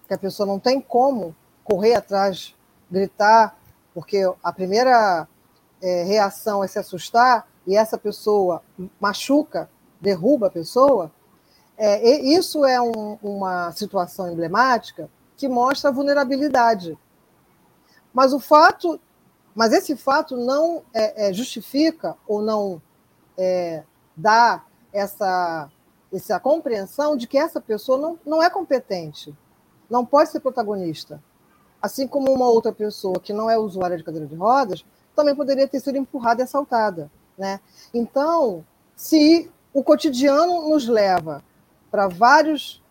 que 0.08 0.14
a 0.14 0.18
pessoa 0.18 0.46
não 0.46 0.58
tem 0.58 0.80
como 0.80 1.36
correr 1.62 1.94
atrás, 1.94 2.54
gritar, 2.90 3.54
porque 3.92 4.22
a 4.42 4.50
primeira 4.50 5.28
é, 5.82 6.04
reação 6.04 6.64
é 6.64 6.66
se 6.66 6.78
assustar 6.78 7.46
e 7.66 7.76
essa 7.76 7.98
pessoa 7.98 8.62
machuca, 8.98 9.68
derruba 10.00 10.46
a 10.46 10.50
pessoa, 10.50 11.12
é, 11.76 12.20
isso 12.20 12.64
é 12.64 12.80
um, 12.80 13.18
uma 13.22 13.72
situação 13.72 14.30
emblemática 14.30 15.10
que 15.36 15.48
mostra 15.48 15.90
a 15.90 15.92
vulnerabilidade. 15.92 16.96
Mas 18.12 18.32
o 18.32 18.38
fato, 18.38 19.00
mas 19.54 19.72
esse 19.72 19.96
fato 19.96 20.36
não 20.36 20.82
é, 20.92 21.28
é, 21.28 21.32
justifica 21.32 22.16
ou 22.26 22.40
não 22.40 22.80
é, 23.36 23.82
dá 24.16 24.64
essa, 24.92 25.68
essa 26.12 26.38
compreensão 26.38 27.16
de 27.16 27.26
que 27.26 27.36
essa 27.36 27.60
pessoa 27.60 27.98
não, 27.98 28.18
não 28.24 28.42
é 28.42 28.48
competente, 28.48 29.34
não 29.90 30.06
pode 30.06 30.30
ser 30.30 30.40
protagonista. 30.40 31.20
Assim 31.82 32.06
como 32.06 32.32
uma 32.32 32.46
outra 32.46 32.72
pessoa 32.72 33.18
que 33.20 33.32
não 33.32 33.50
é 33.50 33.58
usuária 33.58 33.96
de 33.96 34.04
cadeira 34.04 34.26
de 34.26 34.34
rodas 34.36 34.84
também 35.14 35.34
poderia 35.34 35.68
ter 35.68 35.80
sido 35.80 35.98
empurrada 35.98 36.40
e 36.40 36.44
assaltada. 36.44 37.10
Né? 37.36 37.60
Então, 37.92 38.64
se 38.96 39.50
o 39.72 39.82
cotidiano 39.82 40.68
nos 40.68 40.88
leva 40.88 41.42
para 41.94 42.08
vários 42.08 42.82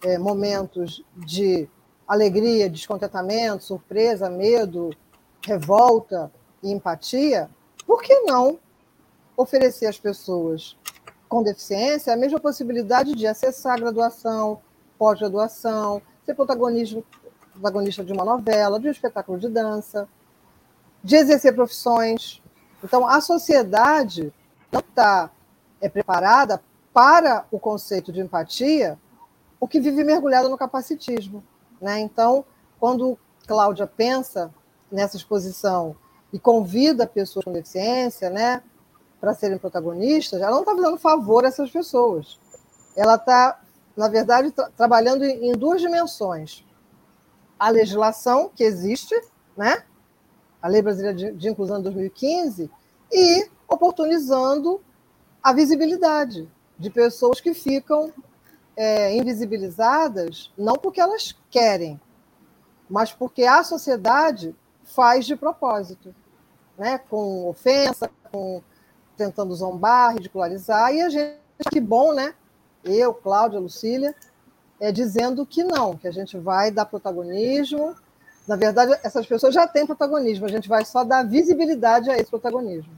é, 0.00 0.16
momentos 0.16 1.04
de 1.14 1.68
alegria, 2.08 2.70
descontentamento, 2.70 3.62
surpresa, 3.62 4.30
medo, 4.30 4.88
revolta 5.44 6.32
e 6.62 6.72
empatia, 6.72 7.50
por 7.86 8.00
que 8.00 8.20
não 8.20 8.58
oferecer 9.36 9.84
às 9.84 9.98
pessoas 9.98 10.78
com 11.28 11.42
deficiência 11.42 12.10
a 12.10 12.16
mesma 12.16 12.40
possibilidade 12.40 13.14
de 13.14 13.26
acessar 13.26 13.74
a 13.74 13.80
graduação, 13.80 14.62
pós-graduação, 14.96 16.00
ser 16.24 16.34
protagonista, 16.34 17.02
protagonista 17.52 18.02
de 18.02 18.14
uma 18.14 18.24
novela, 18.24 18.80
de 18.80 18.88
um 18.88 18.92
espetáculo 18.92 19.38
de 19.38 19.50
dança, 19.50 20.08
de 21.04 21.16
exercer 21.16 21.54
profissões. 21.54 22.42
Então, 22.82 23.06
a 23.06 23.20
sociedade 23.20 24.32
não 24.72 24.80
está 24.80 25.30
é, 25.82 25.88
preparada 25.90 26.62
para 26.92 27.46
o 27.50 27.58
conceito 27.58 28.12
de 28.12 28.20
empatia 28.20 28.98
o 29.58 29.68
que 29.68 29.80
vive 29.80 30.02
mergulhado 30.02 30.48
no 30.48 30.58
capacitismo. 30.58 31.42
Né? 31.80 32.00
Então, 32.00 32.44
quando 32.78 33.18
Cláudia 33.46 33.86
pensa 33.86 34.52
nessa 34.90 35.16
exposição 35.16 35.96
e 36.32 36.38
convida 36.38 37.06
pessoas 37.06 37.44
com 37.44 37.52
deficiência, 37.52 38.28
né, 38.28 38.62
para 39.20 39.34
serem 39.34 39.58
protagonistas, 39.58 40.40
ela 40.40 40.50
não 40.50 40.60
está 40.60 40.74
fazendo 40.74 40.98
favor 40.98 41.44
a 41.44 41.48
essas 41.48 41.70
pessoas. 41.70 42.40
Ela 42.96 43.14
está, 43.14 43.60
na 43.96 44.08
verdade, 44.08 44.50
tra 44.50 44.68
trabalhando 44.70 45.24
em 45.24 45.52
duas 45.52 45.80
dimensões. 45.80 46.64
A 47.58 47.68
legislação 47.68 48.50
que 48.54 48.64
existe, 48.64 49.14
né, 49.56 49.84
a 50.60 50.68
Lei 50.68 50.82
Brasileira 50.82 51.16
de, 51.16 51.32
de 51.32 51.48
Inclusão 51.48 51.76
de 51.76 51.84
2015, 51.84 52.68
e 53.12 53.48
oportunizando 53.68 54.80
a 55.42 55.52
visibilidade 55.52 56.48
de 56.82 56.90
pessoas 56.90 57.40
que 57.40 57.54
ficam 57.54 58.12
é, 58.76 59.16
invisibilizadas, 59.16 60.50
não 60.58 60.74
porque 60.74 61.00
elas 61.00 61.32
querem, 61.48 62.00
mas 62.90 63.12
porque 63.12 63.44
a 63.44 63.62
sociedade 63.62 64.52
faz 64.82 65.24
de 65.24 65.36
propósito, 65.36 66.12
né? 66.76 66.98
com 66.98 67.48
ofensa, 67.48 68.10
com 68.32 68.60
tentando 69.16 69.54
zombar, 69.54 70.14
ridicularizar, 70.14 70.92
e 70.92 71.02
a 71.02 71.08
gente, 71.08 71.38
que 71.70 71.78
bom, 71.80 72.12
né? 72.12 72.34
Eu, 72.82 73.14
Cláudia, 73.14 73.60
Lucília, 73.60 74.12
é, 74.80 74.90
dizendo 74.90 75.46
que 75.46 75.62
não, 75.62 75.96
que 75.96 76.08
a 76.08 76.10
gente 76.10 76.36
vai 76.36 76.72
dar 76.72 76.86
protagonismo. 76.86 77.94
Na 78.48 78.56
verdade, 78.56 78.98
essas 79.04 79.24
pessoas 79.24 79.54
já 79.54 79.68
têm 79.68 79.86
protagonismo, 79.86 80.46
a 80.46 80.50
gente 80.50 80.68
vai 80.68 80.84
só 80.84 81.04
dar 81.04 81.22
visibilidade 81.22 82.10
a 82.10 82.16
esse 82.16 82.28
protagonismo. 82.28 82.90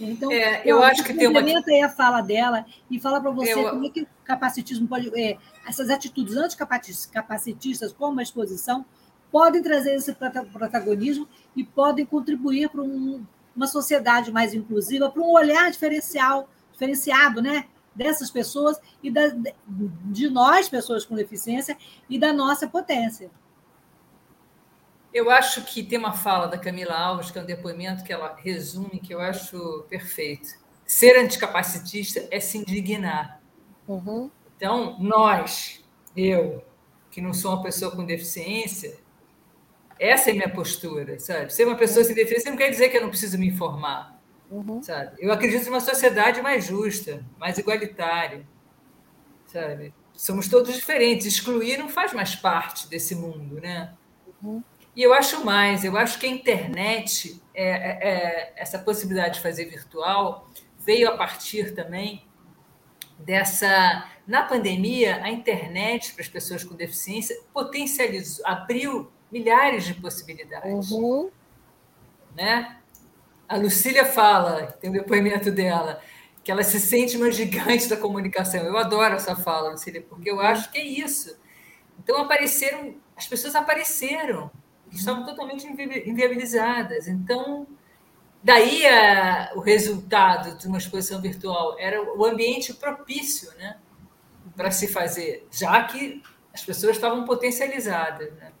Então, 0.00 0.32
é, 0.32 0.62
eu, 0.62 0.78
eu 0.78 0.82
acho 0.82 1.04
que 1.04 1.12
tem 1.12 1.28
uma. 1.28 1.40
aí 1.40 1.82
a 1.82 1.88
fala 1.88 2.20
dela 2.20 2.64
e 2.90 2.98
fala 2.98 3.20
para 3.20 3.30
você 3.30 3.52
eu... 3.52 3.70
como 3.70 3.86
é 3.86 3.90
que 3.90 4.02
o 4.02 4.08
capacitismo 4.24 4.88
pode. 4.88 5.10
É, 5.18 5.36
essas 5.66 5.90
atitudes 5.90 6.36
anticapacitistas, 6.36 7.92
como 7.92 8.18
a 8.18 8.22
exposição, 8.22 8.84
podem 9.30 9.62
trazer 9.62 9.94
esse 9.94 10.12
protagonismo 10.12 11.28
e 11.54 11.64
podem 11.64 12.04
contribuir 12.04 12.68
para 12.68 12.82
um, 12.82 13.24
uma 13.54 13.66
sociedade 13.66 14.32
mais 14.32 14.54
inclusiva, 14.54 15.10
para 15.10 15.22
um 15.22 15.30
olhar 15.30 15.70
diferencial, 15.70 16.48
diferenciado, 16.72 17.42
né? 17.42 17.66
Dessas 17.94 18.30
pessoas 18.30 18.80
e 19.02 19.10
da, 19.10 19.32
de 19.66 20.30
nós, 20.30 20.68
pessoas 20.68 21.04
com 21.04 21.14
deficiência, 21.14 21.76
e 22.08 22.18
da 22.18 22.32
nossa 22.32 22.66
potência. 22.68 23.30
Eu 25.12 25.30
acho 25.30 25.64
que 25.64 25.82
tem 25.82 25.98
uma 25.98 26.12
fala 26.12 26.46
da 26.46 26.56
Camila 26.56 26.94
Alves, 26.94 27.30
que 27.30 27.38
é 27.38 27.42
um 27.42 27.46
depoimento 27.46 28.04
que 28.04 28.12
ela 28.12 28.36
resume, 28.36 29.00
que 29.00 29.12
eu 29.12 29.20
acho 29.20 29.84
perfeito. 29.88 30.48
Ser 30.86 31.18
anticapacitista 31.18 32.26
é 32.30 32.38
se 32.38 32.58
indignar. 32.58 33.40
Uhum. 33.88 34.30
Então, 34.56 34.96
nós, 35.00 35.84
eu, 36.16 36.62
que 37.10 37.20
não 37.20 37.32
sou 37.32 37.52
uma 37.54 37.62
pessoa 37.62 37.90
com 37.90 38.04
deficiência, 38.04 38.98
essa 39.98 40.30
é 40.30 40.32
a 40.32 40.36
minha 40.36 40.48
postura, 40.48 41.18
sabe? 41.18 41.52
Ser 41.52 41.66
uma 41.66 41.76
pessoa 41.76 42.04
sem 42.04 42.14
deficiência 42.14 42.50
não 42.50 42.56
quer 42.56 42.70
dizer 42.70 42.88
que 42.88 42.96
eu 42.96 43.02
não 43.02 43.10
preciso 43.10 43.36
me 43.36 43.48
informar, 43.48 44.18
uhum. 44.50 44.82
sabe? 44.82 45.16
Eu 45.18 45.32
acredito 45.32 45.66
em 45.66 45.70
uma 45.70 45.80
sociedade 45.80 46.40
mais 46.40 46.64
justa, 46.64 47.24
mais 47.38 47.58
igualitária, 47.58 48.46
sabe? 49.46 49.92
Somos 50.14 50.48
todos 50.48 50.74
diferentes. 50.74 51.26
Excluir 51.26 51.78
não 51.78 51.88
faz 51.88 52.12
mais 52.12 52.34
parte 52.34 52.88
desse 52.88 53.14
mundo, 53.14 53.60
né? 53.60 53.94
Uhum. 54.42 54.62
E 54.94 55.02
eu 55.02 55.14
acho 55.14 55.44
mais, 55.44 55.84
eu 55.84 55.96
acho 55.96 56.18
que 56.18 56.26
a 56.26 56.30
internet, 56.30 57.40
é, 57.54 57.64
é, 57.64 58.08
é, 58.08 58.52
essa 58.56 58.78
possibilidade 58.78 59.34
de 59.34 59.40
fazer 59.40 59.66
virtual, 59.66 60.48
veio 60.78 61.08
a 61.08 61.16
partir 61.16 61.74
também 61.74 62.24
dessa. 63.18 64.08
Na 64.26 64.42
pandemia, 64.42 65.22
a 65.24 65.30
internet 65.30 66.12
para 66.12 66.22
as 66.22 66.28
pessoas 66.28 66.62
com 66.62 66.74
deficiência 66.76 67.36
potencializou, 67.52 68.46
abriu 68.46 69.10
milhares 69.30 69.84
de 69.84 69.94
possibilidades. 69.94 70.90
Uhum. 70.90 71.30
Né? 72.36 72.76
A 73.48 73.56
Lucília 73.56 74.04
fala, 74.04 74.66
tem 74.80 74.90
um 74.90 74.92
depoimento 74.92 75.50
dela, 75.50 76.00
que 76.44 76.50
ela 76.50 76.62
se 76.62 76.78
sente 76.78 77.16
uma 77.16 77.30
gigante 77.30 77.88
da 77.88 77.96
comunicação. 77.96 78.64
Eu 78.64 78.76
adoro 78.76 79.16
essa 79.16 79.34
fala, 79.34 79.70
Lucília, 79.70 80.04
porque 80.08 80.30
eu 80.30 80.40
acho 80.40 80.70
que 80.70 80.78
é 80.78 80.84
isso. 80.84 81.36
Então 81.98 82.16
apareceram, 82.18 82.94
as 83.16 83.26
pessoas 83.26 83.54
apareceram 83.54 84.50
estavam 84.92 85.24
totalmente 85.24 85.66
inviabilizadas. 85.66 87.08
Então, 87.08 87.66
daí 88.42 88.86
a, 88.86 89.52
o 89.54 89.60
resultado 89.60 90.56
de 90.56 90.66
uma 90.66 90.78
exposição 90.78 91.20
virtual 91.20 91.76
era 91.78 92.02
o 92.16 92.24
ambiente 92.24 92.74
propício 92.74 93.50
né, 93.56 93.78
para 94.56 94.70
se 94.70 94.88
fazer, 94.88 95.46
já 95.50 95.82
que 95.84 96.22
as 96.52 96.64
pessoas 96.64 96.96
estavam 96.96 97.24
potencializadas. 97.24 98.32
Né? 98.34 98.52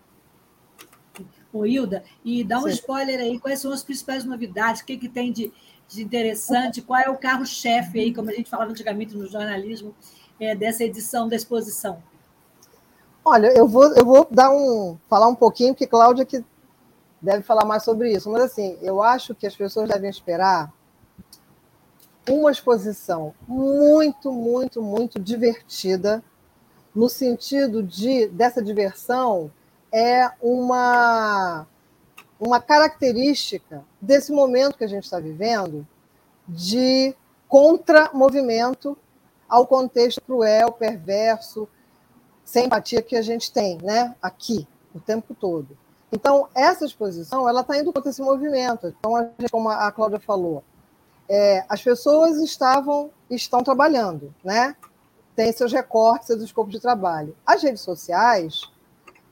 Ô, 1.52 1.66
Hilda, 1.66 2.04
e 2.24 2.44
dá 2.44 2.58
um 2.58 2.62
Sim. 2.62 2.70
spoiler 2.70 3.20
aí, 3.20 3.38
quais 3.38 3.60
são 3.60 3.72
as 3.72 3.82
principais 3.82 4.24
novidades, 4.24 4.82
o 4.82 4.84
que, 4.84 4.96
que 4.96 5.08
tem 5.08 5.32
de, 5.32 5.52
de 5.88 6.02
interessante, 6.02 6.80
qual 6.80 7.00
é 7.00 7.08
o 7.08 7.18
carro-chefe 7.18 7.98
aí, 7.98 8.14
como 8.14 8.30
a 8.30 8.32
gente 8.32 8.48
falava 8.48 8.70
antigamente 8.70 9.16
no 9.16 9.26
jornalismo, 9.26 9.94
é, 10.38 10.54
dessa 10.54 10.84
edição 10.84 11.28
da 11.28 11.34
exposição? 11.34 12.02
Olha, 13.24 13.48
eu 13.48 13.68
vou, 13.68 13.84
eu 13.94 14.04
vou 14.04 14.26
dar 14.30 14.50
um, 14.50 14.96
falar 15.08 15.28
um 15.28 15.34
pouquinho, 15.34 15.74
porque 15.74 15.86
Cláudia 15.86 16.24
que 16.24 16.44
deve 17.20 17.42
falar 17.42 17.66
mais 17.66 17.82
sobre 17.82 18.10
isso, 18.12 18.30
mas 18.30 18.44
assim, 18.44 18.78
eu 18.80 19.02
acho 19.02 19.34
que 19.34 19.46
as 19.46 19.54
pessoas 19.54 19.88
devem 19.88 20.08
esperar 20.08 20.72
uma 22.28 22.50
exposição 22.50 23.34
muito, 23.46 24.32
muito, 24.32 24.80
muito 24.80 25.18
divertida, 25.18 26.22
no 26.94 27.08
sentido 27.08 27.82
de 27.82 28.26
dessa 28.28 28.62
diversão 28.62 29.50
é 29.92 30.30
uma 30.40 31.66
uma 32.38 32.58
característica 32.58 33.84
desse 34.00 34.32
momento 34.32 34.78
que 34.78 34.84
a 34.84 34.88
gente 34.88 35.04
está 35.04 35.20
vivendo 35.20 35.86
de 36.48 37.14
contra-movimento 37.46 38.96
ao 39.48 39.66
contexto 39.66 40.22
cruel, 40.22 40.72
perverso, 40.72 41.68
sem 42.50 42.66
empatia 42.66 43.00
que 43.00 43.14
a 43.14 43.22
gente 43.22 43.52
tem, 43.52 43.78
né? 43.80 44.12
Aqui, 44.20 44.66
o 44.92 44.98
tempo 44.98 45.36
todo. 45.36 45.78
Então, 46.10 46.48
essa 46.52 46.84
exposição, 46.84 47.48
ela 47.48 47.60
está 47.60 47.78
indo 47.78 47.92
contra 47.92 48.10
esse 48.10 48.20
movimento. 48.20 48.88
Então, 48.88 49.14
a 49.14 49.22
gente, 49.22 49.52
como 49.52 49.68
a 49.68 49.92
Cláudia 49.92 50.18
falou, 50.18 50.64
é, 51.28 51.64
as 51.68 51.80
pessoas 51.80 52.38
estavam, 52.38 53.08
estão 53.30 53.62
trabalhando, 53.62 54.34
né? 54.42 54.74
Tem 55.36 55.52
seus 55.52 55.72
recortes, 55.72 56.26
seus 56.26 56.42
escopos 56.42 56.72
de 56.72 56.80
trabalho. 56.80 57.36
As 57.46 57.62
redes 57.62 57.82
sociais 57.82 58.62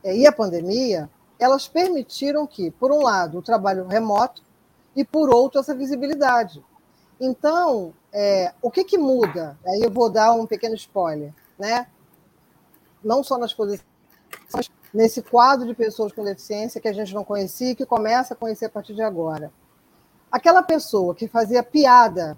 é, 0.04 0.16
e 0.16 0.24
a 0.24 0.30
pandemia, 0.30 1.10
elas 1.40 1.66
permitiram 1.66 2.46
que, 2.46 2.70
por 2.70 2.92
um 2.92 3.02
lado, 3.02 3.38
o 3.38 3.42
trabalho 3.42 3.84
remoto 3.88 4.44
e, 4.94 5.04
por 5.04 5.28
outro, 5.28 5.58
essa 5.58 5.74
visibilidade. 5.74 6.64
Então, 7.20 7.92
é, 8.12 8.52
o 8.62 8.70
que, 8.70 8.84
que 8.84 8.96
muda? 8.96 9.58
Aí 9.66 9.82
eu 9.82 9.90
vou 9.90 10.08
dar 10.08 10.32
um 10.34 10.46
pequeno 10.46 10.76
spoiler, 10.76 11.34
né? 11.58 11.88
Não 13.02 13.22
só 13.22 13.38
nas 13.38 13.52
posições, 13.52 13.84
mas 14.52 14.70
nesse 14.92 15.22
quadro 15.22 15.66
de 15.66 15.74
pessoas 15.74 16.12
com 16.12 16.24
deficiência 16.24 16.80
que 16.80 16.88
a 16.88 16.92
gente 16.92 17.14
não 17.14 17.24
conhecia 17.24 17.72
e 17.72 17.74
que 17.74 17.86
começa 17.86 18.34
a 18.34 18.36
conhecer 18.36 18.66
a 18.66 18.70
partir 18.70 18.94
de 18.94 19.02
agora. 19.02 19.52
Aquela 20.30 20.62
pessoa 20.62 21.14
que 21.14 21.28
fazia 21.28 21.62
piada 21.62 22.36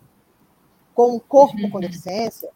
com 0.94 1.16
o 1.16 1.20
corpo 1.20 1.56
com 1.70 1.76
uhum. 1.76 1.80
deficiência, 1.80 2.50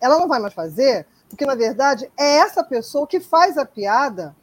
ela 0.00 0.18
não 0.18 0.28
vai 0.28 0.40
mais 0.40 0.54
fazer, 0.54 1.06
porque, 1.28 1.44
na 1.44 1.54
verdade, 1.54 2.10
é 2.16 2.36
essa 2.36 2.62
pessoa 2.62 3.06
que 3.06 3.20
faz 3.20 3.58
a 3.58 3.64
piada 3.64 4.34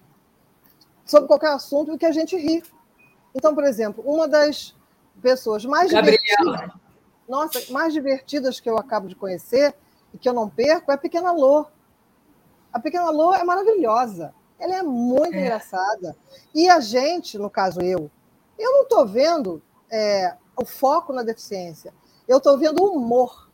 sobre 1.05 1.27
qualquer 1.27 1.51
assunto 1.51 1.93
e 1.93 1.97
que 1.97 2.05
a 2.05 2.11
gente 2.11 2.35
ri. 2.35 2.63
Então, 3.33 3.53
por 3.55 3.63
exemplo, 3.63 4.03
uma 4.05 4.27
das 4.27 4.75
pessoas 5.21 5.65
mais 5.65 5.91
Gabriela. 5.91 6.17
divertidas, 6.19 6.81
nossa, 7.27 7.71
mais 7.71 7.93
divertidas 7.93 8.59
que 8.59 8.69
eu 8.69 8.77
acabo 8.77 9.07
de 9.07 9.15
conhecer 9.15 9.73
e 10.13 10.17
que 10.17 10.27
eu 10.27 10.33
não 10.33 10.49
perco 10.49 10.91
é 10.91 10.95
a 10.95 10.97
Pequena 10.97 11.31
Lô. 11.31 11.65
A 12.71 12.79
Pequena 12.79 13.09
Lô 13.09 13.33
é 13.33 13.43
maravilhosa. 13.43 14.33
Ela 14.59 14.77
é 14.77 14.83
muito 14.83 15.35
é. 15.35 15.41
engraçada. 15.41 16.15
E 16.53 16.69
a 16.69 16.79
gente, 16.79 17.37
no 17.37 17.49
caso 17.49 17.81
eu, 17.81 18.09
eu 18.57 18.71
não 18.71 18.83
estou 18.83 19.07
vendo 19.07 19.61
é, 19.89 20.35
o 20.55 20.65
foco 20.65 21.11
na 21.11 21.23
deficiência. 21.23 21.93
Eu 22.27 22.37
estou 22.37 22.57
vendo 22.57 22.83
o 22.83 22.95
humor. 22.95 23.49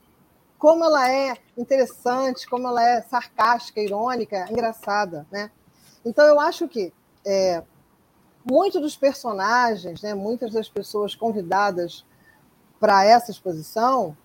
Como 0.59 0.83
ela 0.83 1.09
é 1.11 1.35
interessante, 1.55 2.49
como 2.49 2.67
ela 2.67 2.83
é 2.83 3.01
sarcástica, 3.03 3.79
irônica, 3.79 4.47
engraçada. 4.51 5.25
Né? 5.31 5.51
Então, 6.03 6.25
eu 6.25 6.39
acho 6.39 6.67
que 6.67 6.91
é, 7.25 7.63
muitos 8.49 8.81
dos 8.81 8.95
personagens, 8.95 10.01
né, 10.01 10.13
muitas 10.13 10.51
das 10.51 10.67
pessoas 10.69 11.13
convidadas 11.13 12.05
para 12.79 13.03
essa 13.03 13.31
exposição, 13.31 14.15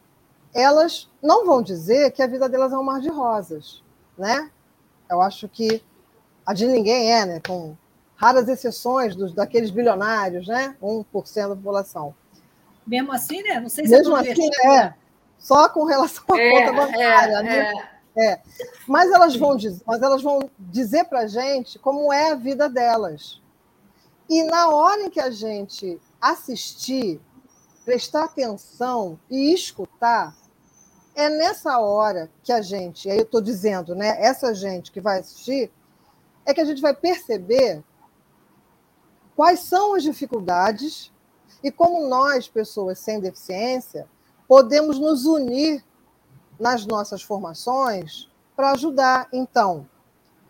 elas 0.54 1.10
não 1.22 1.44
vão 1.46 1.62
dizer 1.62 2.12
que 2.12 2.22
a 2.22 2.26
vida 2.26 2.48
delas 2.48 2.72
é 2.72 2.78
um 2.78 2.84
mar 2.84 3.00
de 3.00 3.08
rosas, 3.08 3.82
né? 4.16 4.50
Eu 5.12 5.20
acho 5.20 5.48
que 5.48 5.82
a 6.44 6.52
de 6.52 6.66
ninguém 6.66 7.12
é, 7.12 7.26
né? 7.26 7.40
Com 7.46 7.76
raras 8.16 8.48
exceções 8.48 9.14
dos, 9.16 9.32
daqueles 9.32 9.70
bilionários, 9.70 10.46
né? 10.46 10.76
1% 10.82 11.48
da 11.48 11.56
população. 11.56 12.14
Mesmo 12.86 13.12
assim, 13.12 13.42
né? 13.42 13.60
Não 13.60 13.68
sei 13.68 13.84
se 13.84 13.90
Mesmo 13.90 14.16
é 14.16 14.30
assim, 14.30 14.50
é. 14.66 14.94
Só 15.38 15.68
com 15.68 15.84
relação 15.84 16.24
à 16.32 16.38
é, 16.38 16.50
conta 16.50 16.72
bancária, 16.72 17.36
é, 17.36 17.42
né? 17.42 17.72
É. 17.72 17.92
É, 18.14 18.40
mas 18.86 19.10
elas 19.10 19.34
vão 19.36 19.56
dizer, 19.56 19.82
mas 19.86 20.02
elas 20.02 20.22
vão 20.22 20.50
dizer 20.58 21.04
para 21.04 21.20
a 21.20 21.26
gente 21.26 21.78
como 21.78 22.12
é 22.12 22.32
a 22.32 22.34
vida 22.34 22.68
delas. 22.68 23.40
E 24.28 24.42
na 24.44 24.68
hora 24.68 25.02
em 25.02 25.10
que 25.10 25.20
a 25.20 25.30
gente 25.30 25.98
assistir, 26.20 27.20
prestar 27.84 28.24
atenção 28.24 29.18
e 29.30 29.52
escutar, 29.54 30.36
é 31.14 31.28
nessa 31.28 31.78
hora 31.78 32.30
que 32.42 32.52
a 32.52 32.62
gente, 32.62 33.10
aí 33.10 33.18
eu 33.18 33.24
estou 33.24 33.40
dizendo, 33.40 33.94
né, 33.94 34.16
essa 34.20 34.54
gente 34.54 34.90
que 34.90 35.00
vai 35.00 35.20
assistir, 35.20 35.70
é 36.44 36.54
que 36.54 36.60
a 36.60 36.64
gente 36.64 36.80
vai 36.80 36.94
perceber 36.94 37.82
quais 39.36 39.60
são 39.60 39.94
as 39.94 40.02
dificuldades 40.02 41.12
e 41.62 41.70
como 41.70 42.08
nós, 42.08 42.48
pessoas 42.48 42.98
sem 42.98 43.20
deficiência, 43.20 44.08
podemos 44.48 44.98
nos 44.98 45.24
unir 45.24 45.84
nas 46.58 46.86
nossas 46.86 47.22
formações 47.22 48.28
para 48.56 48.72
ajudar. 48.72 49.28
Então, 49.32 49.88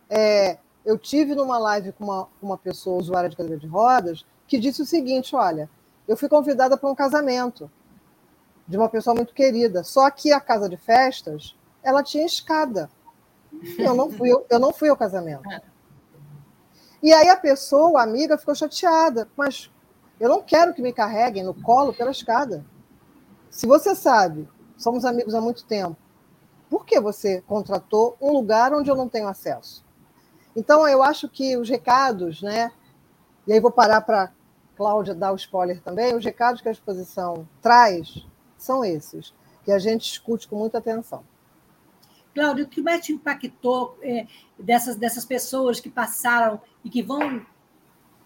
é, 0.08 0.58
eu 0.84 0.98
tive 0.98 1.34
numa 1.34 1.58
live 1.58 1.92
com 1.92 2.04
uma, 2.04 2.28
uma 2.40 2.58
pessoa 2.58 2.98
usuária 2.98 3.28
de 3.28 3.36
cadeira 3.36 3.60
de 3.60 3.66
rodas 3.66 4.24
que 4.46 4.58
disse 4.58 4.82
o 4.82 4.86
seguinte: 4.86 5.36
olha, 5.36 5.68
eu 6.06 6.16
fui 6.16 6.28
convidada 6.28 6.76
para 6.76 6.90
um 6.90 6.94
casamento 6.94 7.70
de 8.66 8.76
uma 8.76 8.88
pessoa 8.88 9.14
muito 9.14 9.34
querida, 9.34 9.82
só 9.82 10.10
que 10.10 10.32
a 10.32 10.40
casa 10.40 10.68
de 10.68 10.76
festas 10.76 11.56
ela 11.82 12.02
tinha 12.02 12.24
escada. 12.24 12.88
Eu 13.78 13.94
não 13.94 14.10
fui, 14.10 14.30
eu, 14.48 14.58
não 14.58 14.72
fui 14.72 14.88
ao 14.88 14.96
casamento. 14.96 15.42
E 17.02 17.12
aí 17.12 17.28
a 17.28 17.36
pessoa, 17.36 18.00
a 18.00 18.04
amiga, 18.04 18.38
ficou 18.38 18.54
chateada, 18.54 19.28
mas 19.36 19.70
eu 20.18 20.28
não 20.28 20.42
quero 20.42 20.72
que 20.72 20.80
me 20.80 20.92
carreguem 20.92 21.42
no 21.42 21.52
colo 21.52 21.92
pela 21.92 22.10
escada. 22.10 22.64
Se 23.50 23.66
você 23.66 23.94
sabe, 23.94 24.48
somos 24.76 25.04
amigos 25.04 25.34
há 25.34 25.40
muito 25.40 25.64
tempo, 25.64 25.96
por 26.70 26.86
que 26.86 26.98
você 27.00 27.42
contratou 27.42 28.16
um 28.20 28.32
lugar 28.32 28.72
onde 28.72 28.90
eu 28.90 28.96
não 28.96 29.08
tenho 29.08 29.28
acesso? 29.28 29.84
Então, 30.54 30.86
eu 30.86 31.02
acho 31.02 31.28
que 31.28 31.56
os 31.56 31.68
recados, 31.68 32.40
né? 32.40 32.70
E 33.46 33.52
aí 33.52 33.60
vou 33.60 33.70
parar 33.70 34.00
para 34.02 34.32
Cláudia 34.76 35.14
dar 35.14 35.32
o 35.32 35.36
spoiler 35.36 35.80
também. 35.82 36.14
Os 36.14 36.24
recados 36.24 36.60
que 36.60 36.68
a 36.68 36.72
exposição 36.72 37.46
traz 37.60 38.26
são 38.62 38.84
esses, 38.84 39.34
que 39.64 39.72
a 39.72 39.78
gente 39.78 40.10
escute 40.10 40.48
com 40.48 40.56
muita 40.56 40.78
atenção. 40.78 41.24
Cláudia, 42.34 42.64
o 42.64 42.68
que 42.68 42.80
mais 42.80 43.04
te 43.04 43.12
impactou 43.12 43.98
é, 44.02 44.26
dessas, 44.58 44.96
dessas 44.96 45.24
pessoas 45.24 45.80
que 45.80 45.90
passaram 45.90 46.60
e 46.84 46.88
que 46.88 47.02
vão 47.02 47.44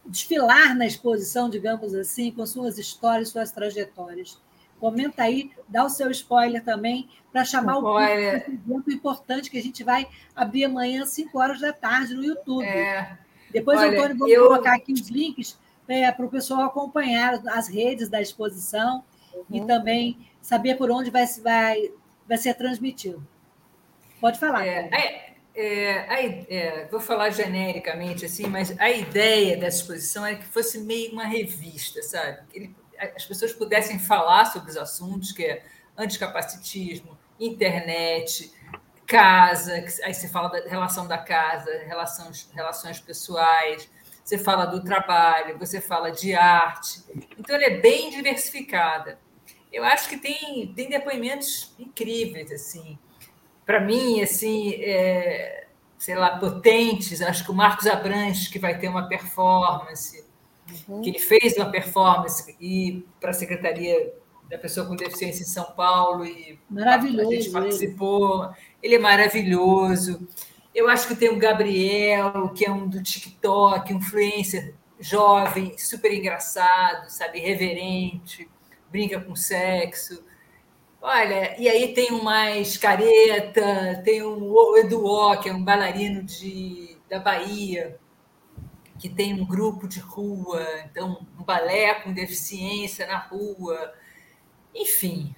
desfilar 0.04 0.76
na 0.76 0.86
exposição, 0.86 1.50
digamos 1.50 1.92
assim, 1.94 2.30
com 2.30 2.46
suas 2.46 2.78
histórias, 2.78 3.30
suas 3.30 3.50
trajetórias? 3.50 4.40
Comenta 4.78 5.22
aí, 5.22 5.50
dá 5.66 5.84
o 5.84 5.88
seu 5.88 6.10
spoiler 6.10 6.62
também, 6.62 7.08
para 7.32 7.44
chamar 7.44 7.76
spoiler. 7.76 8.44
o 8.48 8.58
público 8.58 8.92
importante 8.92 9.50
que 9.50 9.58
a 9.58 9.62
gente 9.62 9.82
vai 9.82 10.06
abrir 10.34 10.64
amanhã 10.64 11.02
às 11.02 11.10
5 11.10 11.38
horas 11.38 11.60
da 11.60 11.72
tarde 11.72 12.14
no 12.14 12.22
YouTube. 12.22 12.64
É. 12.64 13.18
Depois, 13.50 13.78
Olha, 13.80 13.98
Antônio, 13.98 14.18
vou 14.18 14.28
eu... 14.28 14.48
colocar 14.48 14.74
aqui 14.74 14.92
os 14.92 15.08
links 15.08 15.58
é, 15.88 16.10
para 16.12 16.26
o 16.26 16.28
pessoal 16.28 16.62
acompanhar 16.62 17.40
as 17.48 17.68
redes 17.68 18.08
da 18.08 18.20
exposição 18.20 19.02
uhum. 19.38 19.44
e 19.50 19.66
também 19.66 20.28
saber 20.40 20.76
por 20.76 20.90
onde 20.90 21.10
vai, 21.10 21.26
vai, 21.42 21.90
vai 22.26 22.38
ser 22.38 22.54
transmitido. 22.54 23.26
Pode 24.20 24.38
falar. 24.38 24.66
É, 24.66 25.34
é, 25.54 26.46
é, 26.48 26.88
vou 26.90 27.00
falar 27.00 27.30
genericamente 27.30 28.26
assim, 28.26 28.46
mas 28.46 28.78
a 28.78 28.90
ideia 28.90 29.56
dessa 29.56 29.78
exposição 29.78 30.24
é 30.24 30.34
que 30.34 30.44
fosse 30.44 30.78
meio 30.78 31.12
uma 31.12 31.24
revista, 31.24 32.02
sabe? 32.02 32.40
Ele, 32.52 32.74
as 33.14 33.24
pessoas 33.24 33.52
pudessem 33.52 33.98
falar 33.98 34.46
sobre 34.46 34.70
os 34.70 34.76
assuntos, 34.76 35.32
que 35.32 35.44
é 35.44 35.64
anticapacitismo, 35.96 37.16
internet, 37.38 38.52
casa, 39.06 39.72
aí 40.02 40.12
você 40.12 40.28
fala 40.28 40.48
da 40.48 40.68
relação 40.68 41.06
da 41.06 41.18
casa, 41.18 41.70
relações, 41.86 42.50
relações 42.52 43.00
pessoais, 43.00 43.88
você 44.24 44.36
fala 44.36 44.66
do 44.66 44.82
trabalho, 44.82 45.56
você 45.56 45.80
fala 45.80 46.10
de 46.10 46.34
arte. 46.34 47.00
Então, 47.38 47.54
ela 47.54 47.66
é 47.66 47.78
bem 47.78 48.10
diversificada. 48.10 49.18
Eu 49.72 49.84
acho 49.84 50.08
que 50.08 50.16
tem, 50.16 50.72
tem 50.74 50.88
depoimentos 50.88 51.74
incríveis, 51.78 52.50
assim. 52.50 52.98
Para 53.64 53.80
mim, 53.80 54.22
assim, 54.22 54.74
é, 54.74 55.66
sei 55.98 56.14
lá, 56.14 56.38
potentes. 56.38 57.20
Acho 57.20 57.44
que 57.44 57.50
o 57.50 57.54
Marcos 57.54 57.86
Abrantes, 57.86 58.48
que 58.48 58.58
vai 58.58 58.78
ter 58.78 58.88
uma 58.88 59.08
performance 59.08 60.24
uhum. 60.88 61.02
que 61.02 61.10
ele 61.10 61.18
fez 61.18 61.56
uma 61.56 61.70
performance 61.70 62.56
e 62.60 63.04
para 63.20 63.30
a 63.30 63.34
Secretaria 63.34 64.12
da 64.48 64.58
Pessoa 64.58 64.86
com 64.86 64.94
Deficiência 64.94 65.42
em 65.42 65.46
São 65.46 65.64
Paulo 65.72 66.24
e 66.24 66.58
maravilhoso, 66.70 67.30
a 67.30 67.34
gente 67.34 67.50
participou. 67.50 68.44
Ele. 68.44 68.54
ele 68.82 68.94
é 68.94 68.98
maravilhoso. 68.98 70.26
Eu 70.74 70.88
acho 70.88 71.08
que 71.08 71.16
tem 71.16 71.30
o 71.30 71.38
Gabriel, 71.38 72.50
que 72.50 72.64
é 72.64 72.70
um 72.70 72.86
do 72.86 73.02
TikTok, 73.02 73.92
influencer 73.92 74.74
jovem, 75.00 75.76
super 75.76 76.12
engraçado, 76.12 77.08
sabe, 77.10 77.38
reverente, 77.40 78.48
brinca 78.90 79.20
com 79.20 79.34
sexo. 79.34 80.24
Olha, 81.00 81.54
e 81.60 81.68
aí 81.68 81.94
tem 81.94 82.12
um 82.12 82.22
mais 82.22 82.76
careta, 82.76 84.02
tem 84.04 84.22
um 84.22 84.50
o 84.50 84.76
Edu 84.76 85.04
que 85.40 85.48
é 85.48 85.52
um 85.52 85.62
bailarino 85.62 86.22
de, 86.22 86.96
da 87.08 87.20
Bahia, 87.20 87.98
que 88.98 89.08
tem 89.08 89.34
um 89.34 89.46
grupo 89.46 89.86
de 89.86 90.00
rua, 90.00 90.66
então 90.90 91.24
um 91.38 91.44
balé 91.44 91.94
com 92.00 92.12
deficiência 92.12 93.06
na 93.06 93.18
rua, 93.18 93.92
enfim. 94.74 95.34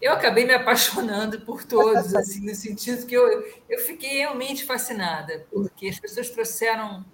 Eu 0.00 0.12
acabei 0.12 0.44
me 0.44 0.54
apaixonando 0.54 1.42
por 1.42 1.62
todos, 1.64 2.12
assim, 2.14 2.44
no 2.44 2.54
sentido 2.54 3.06
que 3.06 3.14
eu, 3.14 3.44
eu 3.68 3.78
fiquei 3.80 4.18
realmente 4.18 4.64
fascinada, 4.64 5.46
porque 5.52 5.88
as 5.88 6.00
pessoas 6.00 6.28
trouxeram 6.30 7.04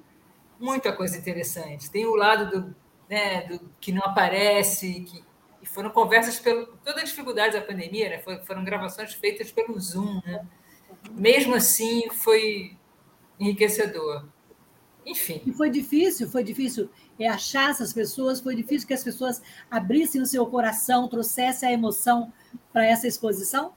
muita 0.59 0.93
coisa 0.93 1.19
interessante. 1.19 1.91
Tem 1.91 2.07
o 2.07 2.15
lado 2.15 2.51
do, 2.51 2.77
né, 3.11 3.43
do 3.43 3.61
que 3.81 3.93
não 3.93 4.03
aparece, 4.03 5.01
que, 5.01 5.23
foram 5.69 5.91
conversas 5.91 6.39
pelo 6.39 6.67
toda 6.85 7.01
a 7.01 7.05
dificuldade 7.05 7.55
da 7.55 7.61
pandemia, 7.61 8.09
né? 8.09 8.19
Foram, 8.45 8.65
gravações 8.65 9.15
feitas 9.15 9.51
pelo 9.53 9.79
Zoom, 9.79 10.21
né? 10.25 10.47
Mesmo 11.13 11.55
assim, 11.55 12.09
foi 12.11 12.77
enriquecedor. 13.39 14.27
Enfim. 15.07 15.41
E 15.47 15.53
foi 15.53 15.71
difícil, 15.71 16.29
foi 16.29 16.45
difícil 16.45 16.91
é, 17.19 17.29
achar 17.29 17.71
essas 17.71 17.93
pessoas, 17.93 18.41
foi 18.41 18.55
difícil 18.55 18.87
que 18.87 18.95
as 18.95 19.03
pessoas 19.03 19.43
abrissem 19.71 20.21
o 20.21 20.27
seu 20.27 20.45
coração, 20.47 21.09
trouxessem 21.09 21.69
a 21.69 21.73
emoção 21.73 22.33
para 22.73 22.87
essa 22.87 23.07
exposição? 23.07 23.73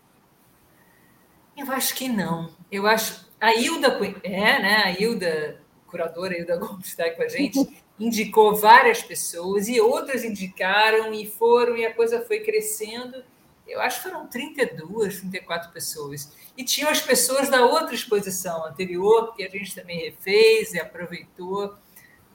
Eu 1.55 1.71
acho 1.71 1.95
que 1.95 2.09
não. 2.09 2.53
Eu 2.71 2.87
acho. 2.87 3.29
A 3.39 3.53
Hilda, 3.55 3.87
é, 4.23 4.61
né? 4.61 4.75
A 4.83 4.91
Hilda, 4.91 5.61
curadora 5.87 6.37
Hilda 6.37 6.57
Gomes, 6.57 6.87
está 6.87 7.09
com 7.11 7.23
a 7.23 7.27
gente, 7.27 7.59
indicou 8.03 8.55
várias 8.55 9.01
pessoas 9.01 9.67
e 9.67 9.79
outras 9.79 10.23
indicaram 10.23 11.13
e 11.13 11.25
foram, 11.25 11.77
e 11.77 11.85
a 11.85 11.93
coisa 11.93 12.21
foi 12.25 12.39
crescendo 12.39 13.23
eu 13.71 13.79
acho 13.79 14.01
que 14.01 14.09
foram 14.09 14.27
32, 14.27 15.19
34 15.21 15.71
pessoas. 15.71 16.31
E 16.57 16.63
tinham 16.63 16.89
as 16.89 17.01
pessoas 17.01 17.49
da 17.49 17.65
outra 17.65 17.95
exposição 17.95 18.65
anterior, 18.65 19.33
que 19.33 19.43
a 19.43 19.49
gente 19.49 19.73
também 19.73 19.99
refez 19.99 20.73
e 20.73 20.79
aproveitou. 20.79 21.75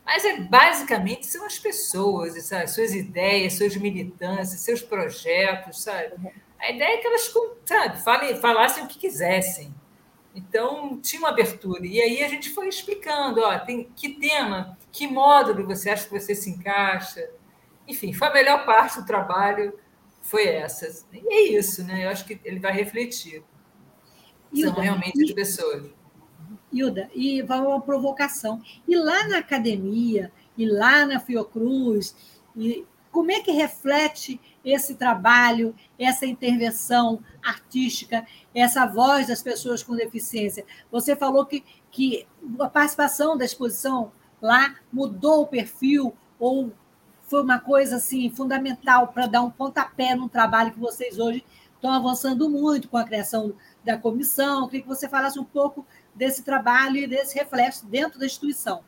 Mas 0.05 0.25
é, 0.25 0.41
basicamente 0.41 1.27
são 1.27 1.45
as 1.45 1.59
pessoas, 1.59 2.43
sabe? 2.47 2.69
suas 2.69 2.95
ideias, 2.95 3.55
suas 3.55 3.77
militâncias, 3.77 4.61
seus 4.61 4.81
projetos, 4.81 5.83
sabe? 5.83 6.15
A 6.59 6.71
ideia 6.71 6.95
é 6.95 6.97
que 6.99 7.07
elas 7.07 7.33
sabe, 7.67 8.03
falem, 8.03 8.37
falassem 8.41 8.85
o 8.85 8.89
que 8.89 8.99
quisessem. 8.99 9.75
Então, 10.37 11.01
tinha 11.01 11.21
uma 11.21 11.31
abertura. 11.31 11.87
E 11.87 11.99
aí 11.99 12.23
a 12.23 12.29
gente 12.29 12.51
foi 12.51 12.69
explicando, 12.69 13.41
ó, 13.41 13.59
tem 13.59 13.91
que 13.97 14.11
tema, 14.11 14.77
que 14.93 15.07
módulo 15.07 15.67
você 15.67 15.89
acha 15.89 16.07
que 16.07 16.13
você 16.19 16.35
se 16.35 16.51
encaixa. 16.51 17.27
Enfim, 17.89 18.13
foi 18.13 18.29
a 18.29 18.33
melhor 18.35 18.67
parte 18.67 19.01
do 19.01 19.07
trabalho 19.07 19.73
foi 20.21 20.47
essa. 20.47 21.07
E 21.13 21.35
é 21.35 21.43
isso, 21.59 21.85
né? 21.85 22.05
Eu 22.05 22.11
acho 22.11 22.27
que 22.27 22.39
ele 22.45 22.61
vai 22.61 22.73
refletir. 22.73 23.43
Hilda, 24.53 24.75
São 24.75 24.83
realmente 24.83 25.25
as 25.25 25.33
pessoas. 25.33 25.91
Hilda, 26.73 27.09
e 27.15 27.41
vai 27.43 27.61
uma 27.61 27.81
provocação. 27.81 28.61
E 28.87 28.95
lá 28.95 29.27
na 29.29 29.39
academia, 29.39 30.31
e 30.59 30.67
lá 30.67 31.07
na 31.07 31.19
Fiocruz, 31.19 32.15
e 32.55 32.85
como 33.17 33.33
é 33.33 33.41
que 33.41 33.51
reflete 33.51 34.39
esse 34.63 34.95
trabalho, 34.95 35.75
essa 35.99 36.27
intervenção 36.27 37.25
artística, 37.43 38.27
essa 38.55 38.85
voz 38.85 39.29
das 39.29 39.43
pessoas 39.43 39.83
com 39.83 39.97
deficiência? 39.97 40.67
Você 40.93 41.17
falou 41.17 41.47
que, 41.47 41.65
que 41.91 42.29
a 42.61 42.69
participação 42.69 43.35
da 43.35 43.47
exposição 43.47 44.13
lá 44.39 44.77
mudou 44.93 45.41
o 45.41 45.47
perfil 45.47 46.15
ou 46.39 46.71
foi 47.23 47.43
uma 47.43 47.59
coisa 47.59 47.97
assim 47.97 48.29
fundamental 48.29 49.09
para 49.09 49.27
dar 49.27 49.41
um 49.41 49.51
pontapé 49.51 50.15
no 50.15 50.29
trabalho 50.29 50.73
que 50.75 50.79
vocês 50.79 51.19
hoje 51.19 51.43
estão 51.75 51.91
avançando 51.91 52.51
muito 52.51 52.87
com 52.87 52.99
a 52.99 53.05
criação 53.05 53.55
da 53.83 53.97
comissão. 53.97 54.61
Eu 54.61 54.67
queria 54.67 54.83
que 54.83 54.89
você 54.89 55.09
falasse 55.09 55.39
um 55.39 55.45
pouco 55.45 55.87
desse 56.15 56.43
trabalho 56.43 56.99
e 56.99 57.07
desse 57.07 57.35
reflexo 57.35 57.87
dentro 57.87 58.19
da 58.19 58.27
instituição. 58.27 58.85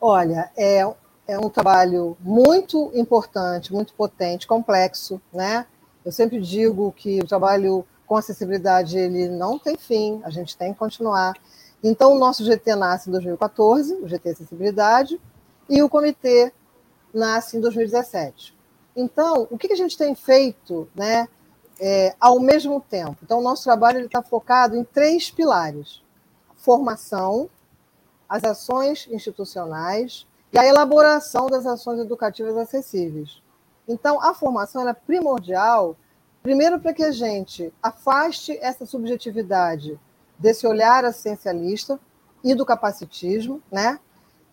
Olha, 0.00 0.52
é, 0.56 0.84
é 1.26 1.38
um 1.38 1.48
trabalho 1.48 2.16
muito 2.20 2.90
importante, 2.94 3.72
muito 3.72 3.94
potente, 3.94 4.46
complexo, 4.46 5.20
né? 5.32 5.66
Eu 6.04 6.12
sempre 6.12 6.40
digo 6.40 6.92
que 6.92 7.20
o 7.20 7.26
trabalho 7.26 7.84
com 8.06 8.16
acessibilidade 8.16 8.98
ele 8.98 9.28
não 9.28 9.58
tem 9.58 9.76
fim, 9.76 10.20
a 10.24 10.30
gente 10.30 10.56
tem 10.56 10.72
que 10.72 10.78
continuar. 10.78 11.34
Então, 11.82 12.12
o 12.12 12.18
nosso 12.18 12.44
GT 12.44 12.76
nasce 12.76 13.08
em 13.08 13.12
2014, 13.12 13.94
o 13.94 14.08
GT 14.08 14.30
Acessibilidade, 14.30 15.20
e 15.68 15.82
o 15.82 15.88
comitê 15.88 16.52
nasce 17.12 17.56
em 17.56 17.60
2017. 17.60 18.54
Então, 18.94 19.46
o 19.50 19.56
que 19.56 19.72
a 19.72 19.76
gente 19.76 19.96
tem 19.96 20.14
feito 20.14 20.88
né, 20.94 21.28
é, 21.80 22.14
ao 22.20 22.38
mesmo 22.38 22.80
tempo? 22.80 23.16
Então, 23.22 23.38
o 23.38 23.42
nosso 23.42 23.64
trabalho 23.64 24.04
está 24.04 24.22
focado 24.22 24.76
em 24.76 24.84
três 24.84 25.30
pilares: 25.30 26.02
formação, 26.54 27.48
as 28.28 28.44
ações 28.44 29.08
institucionais 29.10 30.26
e 30.54 30.58
a 30.58 30.64
elaboração 30.64 31.48
das 31.48 31.66
ações 31.66 31.98
educativas 31.98 32.56
acessíveis. 32.56 33.42
Então, 33.88 34.22
a 34.22 34.32
formação 34.32 34.88
é 34.88 34.94
primordial, 34.94 35.96
primeiro, 36.44 36.78
para 36.78 36.94
que 36.94 37.02
a 37.02 37.10
gente 37.10 37.74
afaste 37.82 38.56
essa 38.58 38.86
subjetividade 38.86 39.98
desse 40.38 40.64
olhar 40.64 41.02
essencialista 41.02 41.98
e 42.44 42.54
do 42.54 42.64
capacitismo, 42.64 43.60
né? 43.68 43.98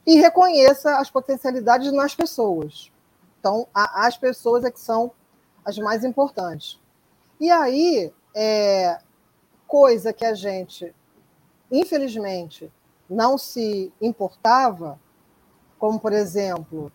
E 0.03 0.15
reconheça 0.15 0.97
as 0.97 1.11
potencialidades 1.11 1.91
nas 1.91 2.15
pessoas. 2.15 2.91
Então, 3.39 3.67
a, 3.71 4.07
as 4.07 4.17
pessoas 4.17 4.63
é 4.63 4.71
que 4.71 4.79
são 4.79 5.11
as 5.63 5.77
mais 5.77 6.03
importantes. 6.03 6.79
E 7.39 7.51
aí, 7.51 8.11
é, 8.33 8.99
coisa 9.67 10.11
que 10.11 10.25
a 10.25 10.33
gente, 10.33 10.95
infelizmente, 11.71 12.71
não 13.07 13.37
se 13.37 13.93
importava, 14.01 14.99
como, 15.81 15.99
por 15.99 16.13
exemplo, 16.13 16.91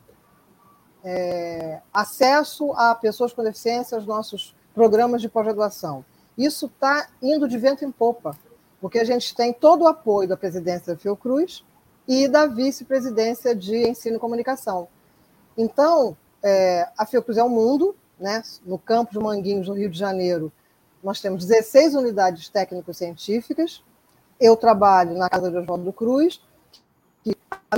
é, 1.03 1.81
acesso 1.93 2.71
a 2.75 2.95
pessoas 2.95 3.33
com 3.33 3.43
deficiência 3.43 3.97
aos 3.97 4.07
nossos 4.07 4.55
programas 4.73 5.21
de 5.21 5.29
pós-graduação. 5.29 6.05
Isso 6.39 6.67
está 6.67 7.09
indo 7.21 7.49
de 7.49 7.59
vento 7.59 7.85
em 7.85 7.91
popa, 7.91 8.39
porque 8.81 9.01
a 9.01 9.05
gente 9.05 9.35
tem 9.35 9.53
todo 9.53 9.83
o 9.83 9.89
apoio 9.89 10.29
da 10.29 10.37
presidência 10.37 10.95
da 10.95 11.01
Fiocruz 11.01 11.65
e 12.07 12.29
da 12.29 12.47
vice-presidência 12.47 13.57
de 13.57 13.89
Ensino 13.89 14.19
e 14.19 14.21
Comunicação. 14.21 14.87
Então, 15.59 16.17
é, 16.41 16.89
a 16.97 17.05
Fiocruz 17.05 17.39
é 17.39 17.43
o 17.43 17.47
um 17.47 17.51
mundo, 17.51 17.97
né? 18.21 18.41
no 18.65 18.79
campus 18.79 19.19
de 19.19 19.25
Manguinhos, 19.25 19.67
no 19.67 19.75
Rio 19.75 19.91
de 19.91 19.99
Janeiro, 19.99 20.53
nós 21.03 21.21
temos 21.21 21.45
16 21.45 21.97
unidades 21.97 22.49
técnico-científicas. 22.49 23.83
Eu 24.39 24.57
trabalho 24.57 25.19
na 25.19 25.29
Casa 25.29 25.51
de 25.51 25.57
Oswaldo 25.57 25.93
Cruz, 25.93 26.41
a 27.51 27.77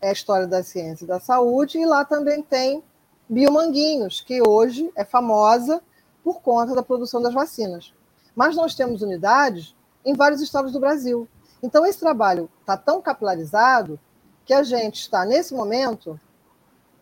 é 0.00 0.10
a 0.10 0.12
história 0.12 0.46
da 0.46 0.62
ciência 0.62 1.04
e 1.04 1.08
da 1.08 1.20
saúde, 1.20 1.78
e 1.78 1.86
lá 1.86 2.04
também 2.04 2.42
tem 2.42 2.82
Biomanguinhos, 3.28 4.20
que 4.20 4.40
hoje 4.46 4.90
é 4.96 5.04
famosa 5.04 5.82
por 6.24 6.40
conta 6.40 6.74
da 6.74 6.82
produção 6.82 7.20
das 7.20 7.34
vacinas. 7.34 7.92
Mas 8.34 8.56
nós 8.56 8.74
temos 8.74 9.02
unidades 9.02 9.76
em 10.04 10.14
vários 10.14 10.40
estados 10.40 10.72
do 10.72 10.80
Brasil. 10.80 11.28
Então, 11.62 11.84
esse 11.84 11.98
trabalho 11.98 12.48
está 12.60 12.76
tão 12.76 13.02
capilarizado 13.02 13.98
que 14.44 14.54
a 14.54 14.62
gente 14.62 15.00
está, 15.00 15.24
nesse 15.24 15.52
momento, 15.52 16.18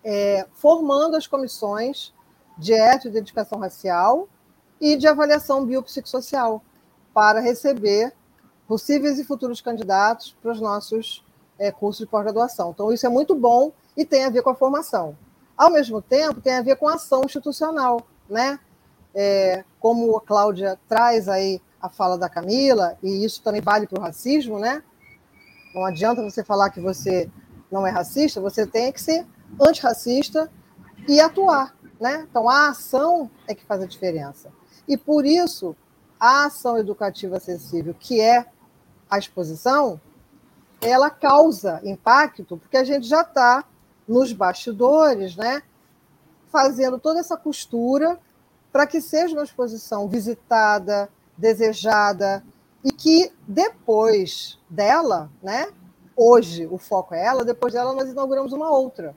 é, 0.03 0.47
formando 0.55 1.17
as 1.17 1.27
comissões 1.27 2.13
de 2.59 2.73
ética 2.73 3.09
e 3.09 3.11
identificação 3.11 3.59
racial 3.59 4.29
e 4.81 4.97
de 4.97 5.07
avaliação 5.07 5.65
biopsicossocial 5.65 6.63
para 7.13 7.41
receber 7.41 8.13
possíveis 8.67 9.19
e 9.19 9.25
futuros 9.25 9.61
candidatos 9.61 10.37
para 10.43 10.53
os 10.53 10.61
nossos 10.61 11.26
é, 11.59 11.71
de 11.71 12.07
pós-graduação. 12.07 12.71
Então, 12.71 12.93
isso 12.93 13.07
é 13.07 13.09
muito 13.09 13.35
bom 13.35 13.73
e 13.97 14.05
tem 14.05 14.25
a 14.25 14.31
ver 14.31 14.43
com 14.43 14.51
a 14.51 14.55
formação. 14.55 15.17
Ao 15.57 15.71
mesmo 15.71 16.03
tempo, 16.03 16.41
tem 16.41 16.55
a 16.55 16.63
ver 16.63 16.77
com 16.77 16.89
a 16.89 16.95
ação 16.95 17.23
institucional, 17.25 18.07
né? 18.29 18.59
É, 19.15 19.65
como 19.81 20.17
a 20.17 20.21
Cláudia 20.21 20.79
traz 20.87 21.29
aí 21.29 21.61
a 21.81 21.89
fala 21.89 22.19
da 22.19 22.29
Camila, 22.29 22.99
e 23.03 23.25
isso 23.25 23.43
também 23.43 23.63
vale 23.63 23.87
para 23.87 23.99
o 23.99 24.03
racismo, 24.03 24.59
né? 24.59 24.83
Não 25.75 25.85
adianta 25.85 26.23
você 26.23 26.45
falar 26.45 26.71
que 26.71 26.81
você 26.81 27.31
não 27.71 27.87
é 27.87 27.91
racista, 27.91 28.41
você 28.41 28.67
tem 28.67 28.93
que 28.93 29.01
ser 29.01 29.27
antirracista 29.61 30.51
e 31.09 31.21
atuar, 31.21 31.75
né? 31.99 32.27
Então, 32.29 32.49
a 32.49 32.69
ação 32.69 33.31
é 33.47 33.55
que 33.55 33.65
faz 33.65 33.81
a 33.83 33.87
diferença. 33.87 34.53
E 34.87 34.97
por 34.97 35.25
isso, 35.25 35.75
a 36.21 36.47
ação 36.47 36.77
educativa 36.79 37.37
acessível, 37.39 37.95
que 37.99 38.21
é 38.21 38.47
a 39.11 39.19
exposição, 39.19 40.01
ela 40.89 41.11
causa 41.11 41.81
impacto, 41.85 42.57
porque 42.57 42.77
a 42.77 42.85
gente 42.85 43.07
já 43.07 43.23
está 43.23 43.65
nos 44.07 44.33
bastidores, 44.33 45.37
né, 45.37 45.63
fazendo 46.51 46.99
toda 46.99 47.21
essa 47.21 47.37
costura 47.37 48.19
para 48.73 48.87
que 48.87 49.01
seja 49.01 49.35
uma 49.35 49.45
exposição 49.45 50.07
visitada, 50.09 51.09
desejada, 51.37 52.45
e 52.85 52.93
que 52.93 53.33
depois 53.49 54.59
dela, 54.71 55.31
né, 55.43 55.69
hoje 56.15 56.67
o 56.67 56.79
foco 56.79 57.15
é 57.15 57.25
ela, 57.25 57.45
depois 57.45 57.73
dela 57.73 57.93
nós 57.93 58.09
inauguramos 58.09 58.53
uma 58.53 58.71
outra, 58.71 59.15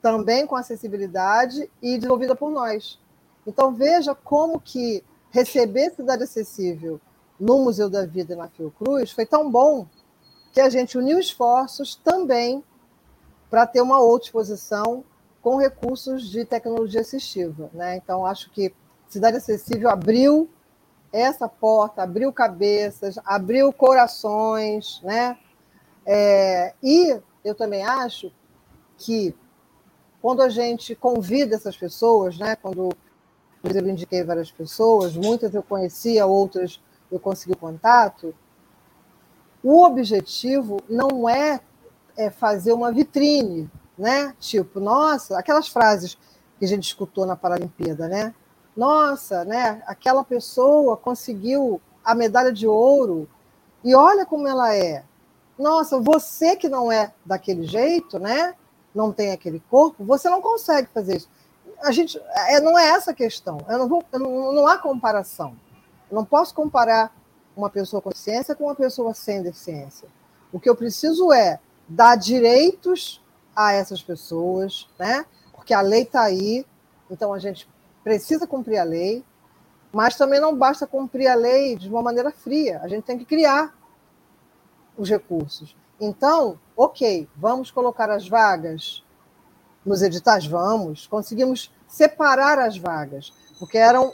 também 0.00 0.46
com 0.46 0.54
acessibilidade 0.54 1.68
e 1.82 1.96
desenvolvida 1.96 2.36
por 2.36 2.50
nós. 2.50 3.00
Então 3.46 3.74
veja 3.74 4.14
como 4.14 4.60
que 4.60 5.02
receber 5.30 5.90
Cidade 5.90 6.22
Acessível 6.22 7.00
no 7.38 7.58
Museu 7.58 7.90
da 7.90 8.06
Vida 8.06 8.34
e 8.34 8.36
na 8.36 8.48
Fiocruz 8.48 9.10
foi 9.10 9.26
tão 9.26 9.50
bom 9.50 9.86
que 10.56 10.60
a 10.62 10.70
gente 10.70 10.96
uniu 10.96 11.18
esforços 11.18 11.96
também 11.96 12.64
para 13.50 13.66
ter 13.66 13.82
uma 13.82 14.00
outra 14.00 14.28
exposição 14.28 15.04
com 15.42 15.58
recursos 15.58 16.30
de 16.30 16.46
tecnologia 16.46 17.02
assistiva. 17.02 17.68
Né? 17.74 17.96
Então, 17.96 18.24
acho 18.24 18.48
que 18.48 18.74
Cidade 19.06 19.36
Acessível 19.36 19.90
abriu 19.90 20.48
essa 21.12 21.46
porta, 21.46 22.02
abriu 22.02 22.32
cabeças, 22.32 23.18
abriu 23.26 23.70
corações, 23.70 24.98
né? 25.02 25.36
É, 26.06 26.72
e 26.82 27.20
eu 27.44 27.54
também 27.54 27.84
acho 27.84 28.32
que 28.96 29.36
quando 30.22 30.40
a 30.40 30.48
gente 30.48 30.94
convida 30.94 31.54
essas 31.54 31.76
pessoas, 31.76 32.38
né? 32.38 32.56
Quando 32.56 32.96
eu 33.62 33.88
indiquei 33.88 34.24
várias 34.24 34.50
pessoas, 34.50 35.14
muitas 35.14 35.54
eu 35.54 35.62
conhecia, 35.62 36.24
outras 36.24 36.80
eu 37.12 37.20
consegui 37.20 37.54
contato, 37.54 38.34
o 39.68 39.84
objetivo 39.84 40.80
não 40.88 41.28
é, 41.28 41.60
é 42.16 42.30
fazer 42.30 42.72
uma 42.72 42.92
vitrine, 42.92 43.68
né? 43.98 44.32
Tipo, 44.38 44.78
nossa, 44.78 45.36
aquelas 45.36 45.66
frases 45.66 46.16
que 46.56 46.64
a 46.64 46.68
gente 46.68 46.84
escutou 46.84 47.26
na 47.26 47.34
Paralimpíada, 47.34 48.06
né? 48.06 48.32
Nossa, 48.76 49.44
né? 49.44 49.82
Aquela 49.84 50.22
pessoa 50.22 50.96
conseguiu 50.96 51.80
a 52.04 52.14
medalha 52.14 52.52
de 52.52 52.64
ouro 52.64 53.28
e 53.82 53.92
olha 53.92 54.24
como 54.24 54.46
ela 54.46 54.72
é. 54.72 55.02
Nossa, 55.58 55.98
você 55.98 56.54
que 56.54 56.68
não 56.68 56.92
é 56.92 57.12
daquele 57.24 57.66
jeito, 57.66 58.20
né? 58.20 58.54
Não 58.94 59.12
tem 59.12 59.32
aquele 59.32 59.58
corpo, 59.68 60.04
você 60.04 60.30
não 60.30 60.40
consegue 60.40 60.86
fazer 60.94 61.16
isso. 61.16 61.28
A 61.82 61.90
gente, 61.90 62.20
é, 62.48 62.60
não 62.60 62.78
é 62.78 62.90
essa 62.90 63.10
a 63.10 63.14
questão. 63.14 63.58
Eu 63.68 63.78
não, 63.78 63.88
vou, 63.88 64.04
eu 64.12 64.20
não, 64.20 64.52
não 64.52 64.66
há 64.68 64.78
comparação. 64.78 65.56
Eu 66.08 66.14
não 66.14 66.24
posso 66.24 66.54
comparar 66.54 67.12
uma 67.56 67.70
pessoa 67.70 68.02
com 68.02 68.10
deficiência 68.10 68.54
com 68.54 68.64
uma 68.64 68.74
pessoa 68.74 69.14
sem 69.14 69.42
deficiência. 69.42 70.08
O 70.52 70.60
que 70.60 70.68
eu 70.68 70.76
preciso 70.76 71.32
é 71.32 71.58
dar 71.88 72.16
direitos 72.16 73.22
a 73.54 73.72
essas 73.72 74.02
pessoas, 74.02 74.88
né? 74.98 75.24
Porque 75.52 75.72
a 75.72 75.80
lei 75.80 76.02
está 76.02 76.22
aí, 76.22 76.66
então 77.10 77.32
a 77.32 77.38
gente 77.38 77.68
precisa 78.04 78.46
cumprir 78.46 78.78
a 78.78 78.84
lei, 78.84 79.24
mas 79.92 80.16
também 80.16 80.40
não 80.40 80.56
basta 80.56 80.86
cumprir 80.86 81.26
a 81.28 81.34
lei 81.34 81.76
de 81.76 81.88
uma 81.88 82.02
maneira 82.02 82.30
fria, 82.30 82.80
a 82.82 82.88
gente 82.88 83.04
tem 83.04 83.18
que 83.18 83.24
criar 83.24 83.74
os 84.96 85.08
recursos. 85.08 85.76
Então, 86.00 86.58
ok, 86.76 87.28
vamos 87.34 87.70
colocar 87.70 88.10
as 88.10 88.28
vagas 88.28 89.02
nos 89.84 90.02
editais? 90.02 90.46
Vamos. 90.46 91.06
Conseguimos 91.06 91.72
separar 91.88 92.58
as 92.58 92.76
vagas, 92.76 93.32
porque 93.58 93.78
eram 93.78 94.12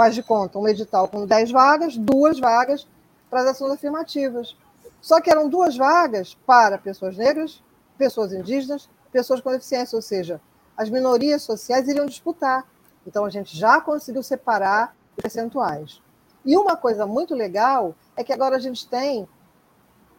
faz 0.00 0.14
de 0.14 0.22
conta 0.22 0.58
um 0.58 0.66
edital 0.66 1.06
com 1.08 1.26
10 1.26 1.50
vagas, 1.50 1.94
duas 1.94 2.40
vagas 2.40 2.88
para 3.28 3.42
as 3.42 3.48
ações 3.48 3.72
afirmativas. 3.72 4.56
Só 4.98 5.20
que 5.20 5.30
eram 5.30 5.46
duas 5.46 5.76
vagas 5.76 6.34
para 6.46 6.78
pessoas 6.78 7.18
negras, 7.18 7.62
pessoas 7.98 8.32
indígenas, 8.32 8.88
pessoas 9.12 9.42
com 9.42 9.50
deficiência, 9.50 9.94
ou 9.94 10.00
seja, 10.00 10.40
as 10.74 10.88
minorias 10.88 11.42
sociais 11.42 11.86
iriam 11.86 12.06
disputar. 12.06 12.66
Então 13.06 13.26
a 13.26 13.28
gente 13.28 13.54
já 13.54 13.78
conseguiu 13.78 14.22
separar 14.22 14.96
percentuais. 15.14 16.00
E 16.46 16.56
uma 16.56 16.78
coisa 16.78 17.06
muito 17.06 17.34
legal 17.34 17.94
é 18.16 18.24
que 18.24 18.32
agora 18.32 18.56
a 18.56 18.60
gente 18.60 18.88
tem 18.88 19.28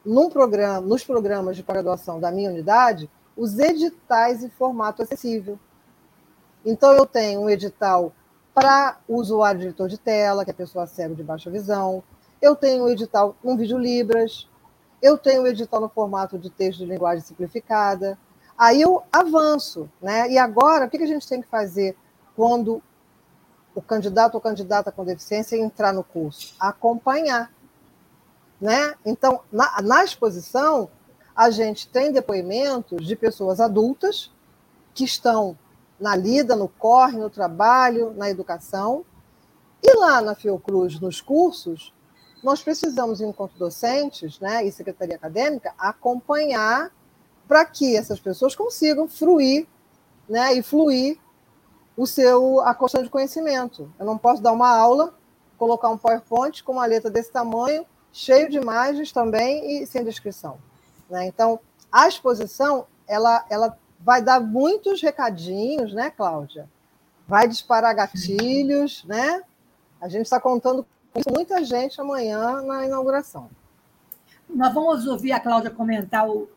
num 0.06 0.30
programa, 0.30 0.80
nos 0.82 1.04
programas 1.04 1.56
de 1.56 1.64
graduação 1.64 2.20
da 2.20 2.32
minha 2.32 2.52
unidade, 2.52 3.10
os 3.36 3.58
editais 3.58 4.44
em 4.44 4.50
formato 4.52 5.02
acessível. 5.02 5.58
Então 6.64 6.92
eu 6.92 7.08
tenho 7.08 7.42
um 7.42 7.50
edital 7.50 8.14
para 8.54 8.98
o 9.08 9.18
usuário 9.18 9.60
de 9.60 9.66
leitor 9.68 9.88
de 9.88 9.98
tela, 9.98 10.44
que 10.44 10.52
é 10.52 10.54
a 10.54 10.58
pessoa 10.58 10.86
cega 10.86 11.16
de 11.16 11.24
baixa 11.24 11.50
visão. 11.50 12.04
Eu 12.42 12.56
tenho 12.56 12.84
o 12.84 12.90
edital 12.90 13.36
um 13.44 13.56
vídeo 13.56 13.78
Libras. 13.78 14.48
Eu 15.02 15.18
tenho 15.18 15.44
o 15.44 15.48
edital 15.48 15.82
no 15.82 15.90
formato 15.90 16.38
de 16.38 16.50
texto 16.50 16.80
de 16.80 16.86
linguagem 16.86 17.24
simplificada. 17.24 18.18
Aí 18.58 18.82
eu 18.82 19.02
avanço, 19.12 19.90
né? 20.02 20.30
E 20.30 20.38
agora, 20.38 20.86
o 20.86 20.90
que 20.90 20.98
a 20.98 21.08
gente 21.08 21.28
tem 21.28 21.42
que 21.42 21.48
fazer 21.48 21.98
quando 22.36 22.82
o 23.74 23.82
candidato 23.82 24.36
ou 24.36 24.42
candidata 24.42 24.92
com 24.92 25.04
deficiência 25.04 25.56
entrar 25.56 25.94
no 25.94 26.04
curso? 26.04 26.54
Acompanhar. 26.60 27.52
Né? 28.60 28.94
Então, 29.04 29.42
na, 29.52 29.82
na 29.82 30.04
exposição, 30.04 30.90
a 31.36 31.50
gente 31.50 31.88
tem 31.88 32.12
depoimentos 32.12 33.06
de 33.06 33.16
pessoas 33.16 33.60
adultas 33.60 34.32
que 34.94 35.04
estão 35.04 35.58
na 36.02 36.16
lida, 36.16 36.56
no 36.56 36.68
corre, 36.68 37.18
no 37.18 37.30
trabalho, 37.30 38.12
na 38.18 38.30
educação. 38.30 39.06
E 39.84 39.94
lá 39.96 40.20
na 40.20 40.34
Fiocruz, 40.36 41.00
nos 41.00 41.22
cursos, 41.22 41.94
nós 42.44 42.62
precisamos, 42.64 43.22
enquanto 43.22 43.58
docentes 43.58 44.40
né, 44.40 44.66
e 44.66 44.72
secretaria 44.72 45.16
acadêmica, 45.16 45.74
acompanhar 45.78 46.92
para 47.48 47.64
que 47.66 47.96
essas 47.96 48.20
pessoas 48.20 48.56
consigam 48.56 49.08
fruir 49.08 49.68
né, 50.28 50.54
e 50.54 50.64
fluir 50.64 51.20
o 51.96 52.08
seu 52.08 52.62
a 52.62 52.74
questão 52.74 53.04
de 53.04 53.10
conhecimento. 53.10 53.94
Eu 54.00 54.06
não 54.06 54.18
posso 54.18 54.42
dar 54.42 54.54
uma 54.54 54.70
aula, 54.70 55.14
colocar 55.58 55.90
um 55.90 55.98
PowerPoint 55.98 56.64
com 56.64 56.74
uma 56.74 56.86
letra 56.86 57.12
desse 57.12 57.32
tamanho, 57.32 57.86
cheio 58.12 58.50
de 58.50 58.58
imagens 58.58 59.12
também 59.12 59.84
e 59.84 59.86
sem 59.86 60.04
descrição. 60.04 60.58
Né? 61.10 61.28
Então, 61.28 61.60
a 61.92 62.08
exposição 62.08 62.88
ela, 63.08 63.46
ela 63.50 63.78
vai 64.04 64.22
dar 64.22 64.40
muitos 64.40 65.02
recadinhos, 65.02 65.94
né, 65.94 66.10
Cláudia? 66.10 66.68
Vai 67.28 67.48
disparar 67.48 67.96
gatilhos, 67.96 69.04
né? 69.06 69.42
A 70.00 70.08
gente 70.08 70.24
está 70.24 70.40
contando 70.40 70.86
com 71.14 71.22
muita 71.34 71.64
gente 71.64 72.00
amanhã 72.02 72.62
na 72.62 72.86
inauguração. 72.86 73.50
Nós 74.50 74.74
vamos 74.74 75.06
ouvir 75.06 75.32
a 75.32 75.40
Cláudia 75.40 75.70
comentar 75.70 76.28
o, 76.28 76.50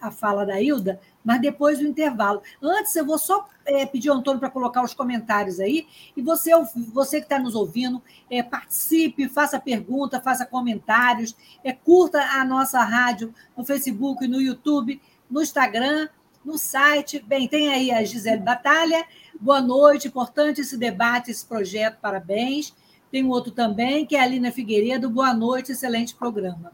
a 0.00 0.10
fala 0.10 0.44
da 0.44 0.60
Hilda, 0.60 1.00
mas 1.24 1.40
depois 1.40 1.78
do 1.78 1.86
intervalo. 1.86 2.42
Antes, 2.62 2.94
eu 2.94 3.04
vou 3.04 3.18
só 3.18 3.48
é, 3.64 3.84
pedir 3.86 4.10
ao 4.10 4.16
Antônio 4.16 4.38
para 4.38 4.50
colocar 4.50 4.82
os 4.82 4.94
comentários 4.94 5.58
aí, 5.58 5.86
e 6.16 6.22
você, 6.22 6.50
você 6.92 7.18
que 7.18 7.26
está 7.26 7.38
nos 7.38 7.54
ouvindo, 7.54 8.02
é, 8.30 8.42
participe, 8.42 9.28
faça 9.28 9.58
pergunta, 9.58 10.20
faça 10.20 10.46
comentários, 10.46 11.34
é, 11.64 11.72
curta 11.72 12.20
a 12.20 12.44
nossa 12.44 12.80
rádio 12.82 13.34
no 13.56 13.64
Facebook, 13.64 14.26
no 14.28 14.40
YouTube, 14.40 15.00
no 15.30 15.42
Instagram, 15.42 16.08
no 16.44 16.58
site. 16.58 17.20
Bem, 17.20 17.48
tem 17.48 17.68
aí 17.68 17.90
a 17.90 18.04
Gisele 18.04 18.42
Batalha. 18.42 19.04
Boa 19.40 19.60
noite, 19.60 20.08
importante 20.08 20.60
esse 20.60 20.76
debate, 20.76 21.30
esse 21.30 21.44
projeto, 21.44 21.98
parabéns. 22.00 22.74
Tem 23.10 23.24
um 23.24 23.28
outro 23.28 23.50
também, 23.50 24.06
que 24.06 24.16
é 24.16 24.20
a 24.20 24.24
Alina 24.24 24.52
Figueiredo. 24.52 25.10
Boa 25.10 25.34
noite, 25.34 25.72
excelente 25.72 26.14
programa. 26.14 26.72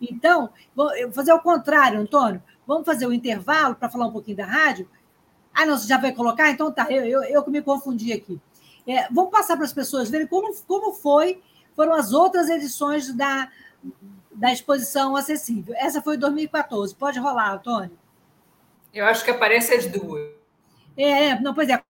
Então, 0.00 0.50
vou 0.74 0.90
fazer 1.12 1.32
o 1.32 1.40
contrário, 1.40 2.00
Antônio. 2.00 2.42
Vamos 2.66 2.86
fazer 2.86 3.06
o 3.06 3.10
um 3.10 3.12
intervalo 3.12 3.74
para 3.74 3.90
falar 3.90 4.06
um 4.06 4.12
pouquinho 4.12 4.38
da 4.38 4.46
rádio? 4.46 4.88
Ah, 5.52 5.66
não, 5.66 5.78
você 5.78 5.86
já 5.86 5.98
vai 5.98 6.12
colocar? 6.12 6.50
Então 6.50 6.72
tá, 6.72 6.86
eu, 6.90 7.04
eu, 7.04 7.22
eu 7.24 7.42
que 7.42 7.50
me 7.50 7.62
confundi 7.62 8.12
aqui. 8.12 8.40
É, 8.86 9.08
vamos 9.10 9.30
passar 9.30 9.56
para 9.56 9.64
as 9.64 9.72
pessoas 9.72 10.10
verem 10.10 10.26
como, 10.26 10.54
como 10.66 10.92
foi, 10.92 11.42
foram 11.76 11.94
as 11.94 12.12
outras 12.12 12.48
edições 12.48 13.12
da, 13.14 13.48
da 14.32 14.52
exposição 14.52 15.16
acessível. 15.16 15.74
Essa 15.76 16.02
foi 16.02 16.16
2014. 16.16 16.94
Pode 16.94 17.18
rolar, 17.18 17.54
Antônio? 17.54 17.96
Eu 18.94 19.04
acho 19.06 19.24
que 19.24 19.30
aparece 19.30 19.74
as 19.74 19.86
duas. 19.86 20.22
É, 20.96 21.30
é 21.30 21.40
não, 21.40 21.52
pois 21.52 21.68
é. 21.68 21.82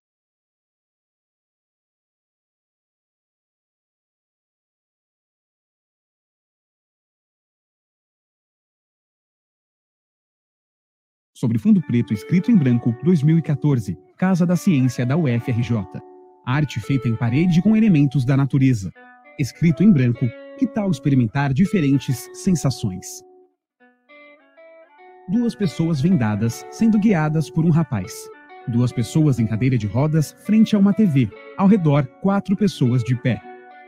sobre 11.36 11.58
fundo 11.58 11.82
preto 11.82 12.14
escrito 12.14 12.50
em 12.50 12.56
branco 12.56 12.96
2014, 13.02 13.98
Casa 14.16 14.46
da 14.46 14.56
Ciência 14.56 15.04
da 15.04 15.14
UFRJ. 15.14 15.76
Arte 16.46 16.80
feita 16.80 17.06
em 17.06 17.14
parede 17.14 17.60
com 17.60 17.76
elementos 17.76 18.24
da 18.24 18.34
natureza. 18.34 18.90
Escrito 19.38 19.82
em 19.82 19.92
branco, 19.92 20.26
que 20.58 20.66
tal 20.66 20.90
experimentar 20.90 21.52
diferentes 21.52 22.30
sensações? 22.32 23.22
Duas 25.26 25.54
pessoas 25.54 26.02
vendadas 26.02 26.66
sendo 26.70 26.98
guiadas 26.98 27.48
por 27.48 27.64
um 27.64 27.70
rapaz. 27.70 28.12
Duas 28.68 28.92
pessoas 28.92 29.38
em 29.38 29.46
cadeira 29.46 29.78
de 29.78 29.86
rodas 29.86 30.36
frente 30.44 30.76
a 30.76 30.78
uma 30.78 30.92
TV. 30.92 31.30
Ao 31.56 31.66
redor, 31.66 32.06
quatro 32.20 32.54
pessoas 32.54 33.02
de 33.02 33.16
pé. 33.16 33.40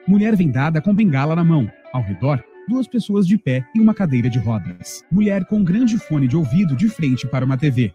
Mulher 0.08 0.34
vendada 0.34 0.80
com 0.80 0.94
bengala 0.94 1.36
na 1.36 1.44
mão. 1.44 1.70
Ao 1.92 2.02
redor, 2.02 2.42
duas 2.66 2.88
pessoas 2.88 3.26
de 3.26 3.36
pé 3.36 3.66
e 3.74 3.80
uma 3.80 3.92
cadeira 3.92 4.30
de 4.30 4.38
rodas. 4.38 5.04
Mulher 5.10 5.44
com 5.44 5.58
um 5.58 5.64
grande 5.64 5.98
fone 5.98 6.26
de 6.26 6.38
ouvido 6.38 6.74
de 6.74 6.88
frente 6.88 7.26
para 7.28 7.44
uma 7.44 7.58
TV. 7.58 7.92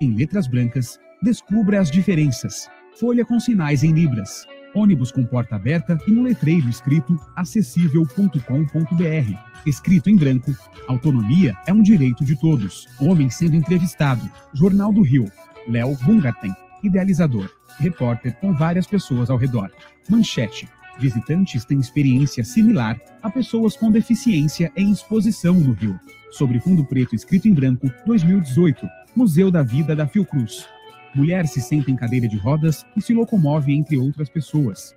Em 0.00 0.12
letras 0.12 0.48
brancas, 0.48 0.98
descubra 1.22 1.80
as 1.80 1.92
diferenças. 1.92 2.68
Folha 2.98 3.24
com 3.24 3.38
sinais 3.38 3.84
em 3.84 3.92
libras. 3.92 4.48
Ônibus 4.74 5.12
com 5.12 5.24
porta 5.24 5.56
aberta 5.56 5.98
e 6.06 6.12
um 6.12 6.22
letreiro 6.22 6.68
escrito 6.68 7.18
acessível.com.br. 7.36 9.38
Escrito 9.66 10.10
em 10.10 10.16
branco, 10.16 10.54
autonomia 10.88 11.56
é 11.66 11.72
um 11.72 11.82
direito 11.82 12.24
de 12.24 12.36
todos. 12.36 12.86
Homem 13.00 13.30
sendo 13.30 13.56
entrevistado. 13.56 14.28
Jornal 14.52 14.92
do 14.92 15.02
Rio. 15.02 15.30
Léo 15.68 15.96
Bungarten, 16.02 16.54
idealizador. 16.82 17.48
Repórter 17.78 18.36
com 18.40 18.52
várias 18.52 18.86
pessoas 18.86 19.30
ao 19.30 19.36
redor. 19.36 19.70
Manchete. 20.08 20.68
Visitantes 20.98 21.64
têm 21.64 21.80
experiência 21.80 22.44
similar 22.44 23.00
a 23.22 23.30
pessoas 23.30 23.76
com 23.76 23.90
deficiência 23.90 24.70
em 24.76 24.90
exposição 24.90 25.54
no 25.54 25.72
Rio. 25.72 25.98
Sobre 26.30 26.60
fundo 26.60 26.84
preto 26.84 27.14
escrito 27.14 27.48
em 27.48 27.54
branco, 27.54 27.90
2018, 28.06 28.86
Museu 29.14 29.50
da 29.50 29.62
Vida 29.62 29.94
da 29.94 30.06
Fiocruz. 30.06 30.66
Mulher 31.14 31.46
se 31.46 31.60
senta 31.60 31.90
em 31.90 31.96
cadeira 31.96 32.26
de 32.26 32.36
rodas 32.36 32.86
e 32.96 33.02
se 33.02 33.12
locomove 33.12 33.74
entre 33.74 33.98
outras 33.98 34.28
pessoas. 34.28 34.94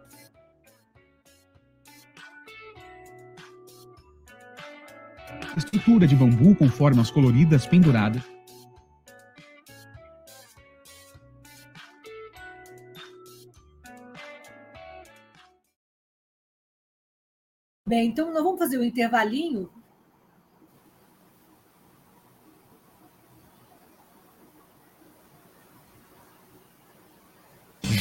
Estrutura 5.58 6.06
de 6.06 6.16
bambu 6.16 6.56
com 6.56 6.68
formas 6.70 7.10
coloridas 7.10 7.66
pendurada 7.66 8.22
Bem, 17.88 18.08
então 18.08 18.34
nós 18.34 18.44
vamos 18.44 18.58
fazer 18.58 18.80
um 18.80 18.84
intervalinho. 18.84 19.70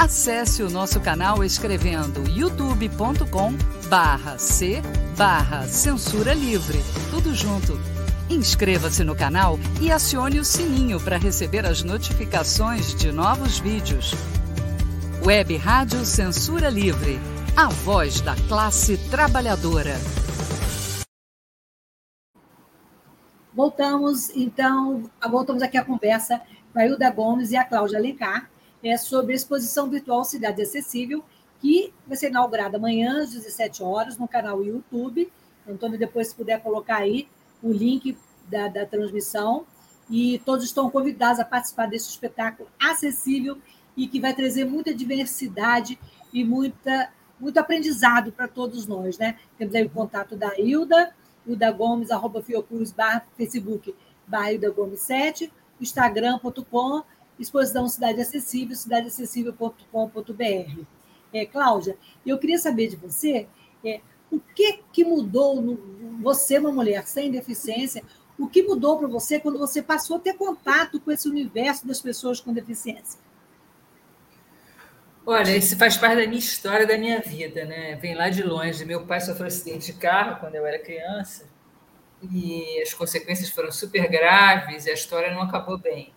Acesse 0.00 0.62
o 0.62 0.70
nosso 0.70 0.98
canal 0.98 1.44
escrevendo 1.44 2.26
youtube.com 2.26 3.52
barra 3.90 4.38
C 4.38 4.80
barra 5.14 5.68
Censura 5.68 6.32
Livre. 6.32 6.78
Tudo 7.10 7.34
junto. 7.34 7.74
Inscreva-se 8.30 9.04
no 9.04 9.14
canal 9.14 9.58
e 9.78 9.92
acione 9.92 10.38
o 10.38 10.44
sininho 10.44 10.98
para 10.98 11.18
receber 11.18 11.66
as 11.66 11.82
notificações 11.82 12.94
de 12.94 13.12
novos 13.12 13.58
vídeos. 13.58 14.12
Web 15.22 15.54
Rádio 15.58 16.02
Censura 16.06 16.70
Livre. 16.70 17.18
A 17.54 17.68
voz 17.68 18.22
da 18.22 18.34
classe 18.48 18.96
trabalhadora. 19.10 19.96
Voltamos, 23.52 24.30
então, 24.34 25.10
voltamos 25.30 25.62
aqui 25.62 25.76
à 25.76 25.84
conversa 25.84 26.40
com 26.72 26.78
a 26.78 26.86
Hilda 26.86 27.10
Gomes 27.10 27.50
e 27.50 27.58
a 27.58 27.64
Cláudia 27.64 27.98
Alencar 27.98 28.48
é, 28.82 28.96
sobre 28.96 29.32
a 29.32 29.36
exposição 29.36 29.88
virtual 29.88 30.24
Cidade 30.24 30.62
Acessível, 30.62 31.24
que 31.60 31.92
vai 32.06 32.16
ser 32.16 32.28
inaugurada 32.28 32.76
amanhã 32.76 33.22
às 33.22 33.30
17 33.30 33.82
horas 33.82 34.16
no 34.16 34.26
canal 34.26 34.64
YouTube. 34.64 35.30
Antônio, 35.68 35.98
depois, 35.98 36.28
se 36.28 36.34
puder 36.34 36.62
colocar 36.62 36.96
aí 36.96 37.28
o 37.62 37.72
link 37.72 38.16
da, 38.48 38.68
da 38.68 38.86
transmissão. 38.86 39.66
E 40.08 40.40
todos 40.44 40.64
estão 40.64 40.90
convidados 40.90 41.38
a 41.38 41.44
participar 41.44 41.86
desse 41.86 42.08
espetáculo 42.08 42.68
acessível 42.80 43.58
e 43.96 44.08
que 44.08 44.20
vai 44.20 44.34
trazer 44.34 44.64
muita 44.64 44.92
diversidade 44.92 45.98
e 46.32 46.42
muita, 46.42 47.12
muito 47.38 47.58
aprendizado 47.58 48.32
para 48.32 48.48
todos 48.48 48.86
nós. 48.86 49.18
Né? 49.18 49.38
Temos 49.56 49.74
aí 49.74 49.84
o 49.84 49.90
contato 49.90 50.34
da 50.34 50.58
Hilda, 50.58 51.14
Hilda 51.46 51.70
Gomes, 51.70 52.10
arroba 52.10 52.42
Fiocruz, 52.42 52.90
barra, 52.90 53.24
Facebook, 53.36 53.94
barra 54.26 54.52
Hilda 54.52 54.70
Gomes 54.70 55.00
7, 55.02 55.52
instagram.com, 55.80 57.02
exposição 57.40 57.88
Cidade 57.88 58.20
Acessível, 58.20 58.76
cidadeacessível.com.br. 58.76 60.84
É, 61.32 61.46
Cláudia, 61.46 61.96
eu 62.26 62.38
queria 62.38 62.58
saber 62.58 62.88
de 62.88 62.96
você 62.96 63.46
é, 63.84 64.00
o 64.30 64.38
que, 64.38 64.80
que 64.92 65.04
mudou, 65.04 65.60
no, 65.60 65.76
você, 66.20 66.58
uma 66.58 66.70
mulher 66.70 67.06
sem 67.06 67.30
deficiência, 67.30 68.02
o 68.38 68.48
que 68.48 68.62
mudou 68.62 68.98
para 68.98 69.08
você 69.08 69.40
quando 69.40 69.58
você 69.58 69.82
passou 69.82 70.16
a 70.16 70.20
ter 70.20 70.34
contato 70.34 71.00
com 71.00 71.10
esse 71.10 71.28
universo 71.28 71.86
das 71.86 72.00
pessoas 72.00 72.40
com 72.40 72.52
deficiência? 72.52 73.18
Olha, 75.26 75.56
isso 75.56 75.76
faz 75.76 75.96
parte 75.96 76.16
da 76.16 76.26
minha 76.26 76.38
história, 76.38 76.86
da 76.86 76.96
minha 76.96 77.20
vida, 77.20 77.64
né? 77.64 77.96
Vem 77.96 78.14
lá 78.14 78.30
de 78.30 78.42
longe. 78.42 78.84
Meu 78.84 79.06
pai 79.06 79.20
sofreu 79.20 79.44
um 79.44 79.48
acidente 79.48 79.92
de 79.92 79.98
carro 79.98 80.40
quando 80.40 80.54
eu 80.54 80.66
era 80.66 80.78
criança 80.78 81.46
e 82.22 82.80
as 82.82 82.92
consequências 82.92 83.48
foram 83.48 83.70
super 83.70 84.08
graves 84.08 84.86
e 84.86 84.90
a 84.90 84.94
história 84.94 85.32
não 85.32 85.42
acabou 85.42 85.78
bem. 85.78 86.12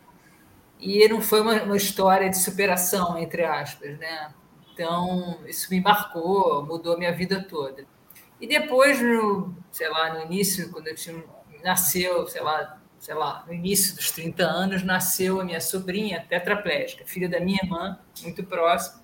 E 0.85 1.07
não 1.07 1.21
foi 1.21 1.41
uma, 1.41 1.63
uma 1.63 1.77
história 1.77 2.29
de 2.29 2.37
superação, 2.37 3.17
entre 3.17 3.43
aspas, 3.43 3.97
né? 3.97 4.33
Então, 4.73 5.39
isso 5.47 5.69
me 5.71 5.79
marcou, 5.79 6.65
mudou 6.65 6.97
minha 6.97 7.13
vida 7.13 7.41
toda. 7.47 7.85
E 8.41 8.47
depois, 8.47 9.01
no, 9.01 9.55
sei 9.71 9.87
lá, 9.89 10.13
no 10.13 10.21
início, 10.25 10.69
quando 10.71 10.87
eu 10.87 10.95
tinha 10.95 11.23
nasceu, 11.63 12.27
sei 12.27 12.41
lá, 12.41 12.77
sei 12.99 13.15
lá, 13.15 13.43
no 13.47 13.53
início 13.53 13.95
dos 13.95 14.11
30 14.11 14.43
anos, 14.43 14.83
nasceu 14.83 15.39
a 15.39 15.45
minha 15.45 15.61
sobrinha 15.61 16.25
tetraplégica, 16.27 17.05
filha 17.05 17.29
da 17.29 17.39
minha 17.39 17.59
irmã, 17.63 17.97
muito 18.21 18.43
próxima. 18.43 19.01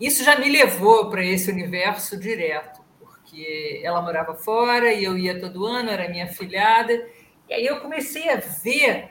Isso 0.00 0.24
já 0.24 0.36
me 0.36 0.48
levou 0.48 1.08
para 1.08 1.24
esse 1.24 1.50
universo 1.50 2.18
direto, 2.18 2.80
porque 2.98 3.80
ela 3.84 4.02
morava 4.02 4.34
fora 4.34 4.92
e 4.92 5.04
eu 5.04 5.16
ia 5.16 5.38
todo 5.38 5.66
ano, 5.66 5.90
era 5.90 6.08
minha 6.08 6.26
filhada, 6.26 6.92
e 7.48 7.54
aí 7.54 7.66
eu 7.66 7.80
comecei 7.80 8.28
a 8.28 8.36
ver 8.36 9.10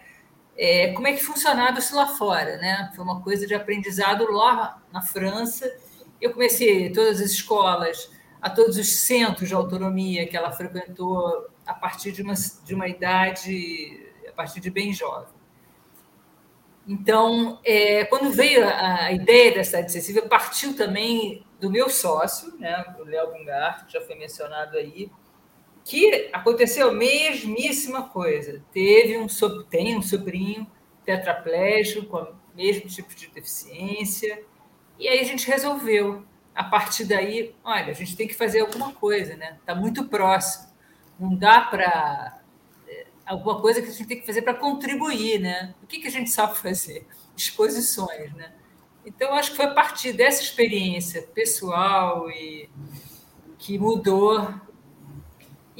é, 0.62 0.92
como 0.92 1.08
é 1.08 1.14
que 1.14 1.24
funcionava 1.24 1.80
isso 1.80 1.96
lá 1.96 2.06
fora, 2.06 2.58
né? 2.58 2.92
Foi 2.94 3.06
uma 3.06 3.22
coisa 3.22 3.48
de 3.48 3.56
aprendizado 3.56 4.30
lá 4.30 4.84
na 4.92 5.02
França. 5.02 5.74
Eu 6.20 6.34
comecei 6.34 6.92
todas 6.92 7.22
as 7.22 7.32
escolas, 7.32 8.12
a 8.42 8.50
todos 8.50 8.78
os 8.78 8.88
centros 8.88 9.48
de 9.48 9.56
autonomia 9.56 10.28
que 10.28 10.36
ela 10.36 10.52
frequentou 10.52 11.48
a 11.66 11.74
partir 11.74 12.12
de 12.12 12.22
uma, 12.22 12.34
de 12.34 12.76
uma 12.76 12.90
idade, 12.90 14.06
a 14.28 14.34
partir 14.34 14.60
de 14.60 14.70
bem 14.70 14.92
jovem. 14.92 15.34
Então, 16.86 17.62
é, 17.64 18.04
quando 18.06 18.30
veio 18.30 18.68
a, 18.68 19.06
a, 19.06 19.12
ideia 19.14 19.56
da 19.56 19.64
cidade 19.64 19.86
acessível, 19.86 20.28
partiu 20.28 20.76
também 20.76 21.46
do 21.58 21.72
meu 21.72 21.90
sócio, 21.90 22.54
né, 22.60 22.84
o 23.00 23.04
Léo 23.04 23.32
Bungart, 23.32 23.86
que 23.86 23.94
já 23.94 24.02
foi 24.02 24.16
mencionado 24.16 24.78
aí, 24.78 25.10
que 25.90 26.30
aconteceu 26.32 26.90
a 26.90 26.94
mesmíssima 26.94 28.04
coisa. 28.04 28.64
Teve 28.72 29.18
um, 29.18 29.26
tem 29.64 29.98
um 29.98 30.04
sobrinho 30.04 30.68
tetraplégico 31.04 32.06
com 32.06 32.18
o 32.18 32.36
mesmo 32.56 32.88
tipo 32.88 33.16
de 33.16 33.28
deficiência, 33.30 34.44
e 35.00 35.08
aí 35.08 35.20
a 35.20 35.24
gente 35.24 35.48
resolveu. 35.48 36.24
A 36.54 36.64
partir 36.64 37.06
daí, 37.06 37.56
olha, 37.64 37.88
a 37.88 37.94
gente 37.94 38.16
tem 38.16 38.28
que 38.28 38.36
fazer 38.36 38.60
alguma 38.60 38.92
coisa, 38.92 39.36
né? 39.36 39.58
Está 39.60 39.74
muito 39.74 40.06
próximo. 40.08 40.68
Não 41.20 41.34
dá 41.34 41.62
para. 41.62 42.40
É, 42.88 43.08
alguma 43.26 43.60
coisa 43.60 43.82
que 43.82 43.88
a 43.88 43.92
gente 43.92 44.08
tem 44.08 44.20
que 44.20 44.26
fazer 44.26 44.44
para 44.44 44.54
contribuir, 44.54 45.40
né? 45.40 45.74
O 45.82 45.88
que, 45.88 46.00
que 46.00 46.08
a 46.08 46.12
gente 46.12 46.30
sabe 46.30 46.56
fazer? 46.58 47.08
Exposições, 47.36 48.32
né? 48.34 48.52
Então, 49.06 49.34
acho 49.34 49.52
que 49.52 49.58
foi 49.58 49.66
a 49.66 49.74
partir 49.74 50.14
dessa 50.14 50.44
experiência 50.44 51.24
pessoal 51.34 52.30
e 52.30 52.70
que 53.58 53.80
mudou. 53.80 54.54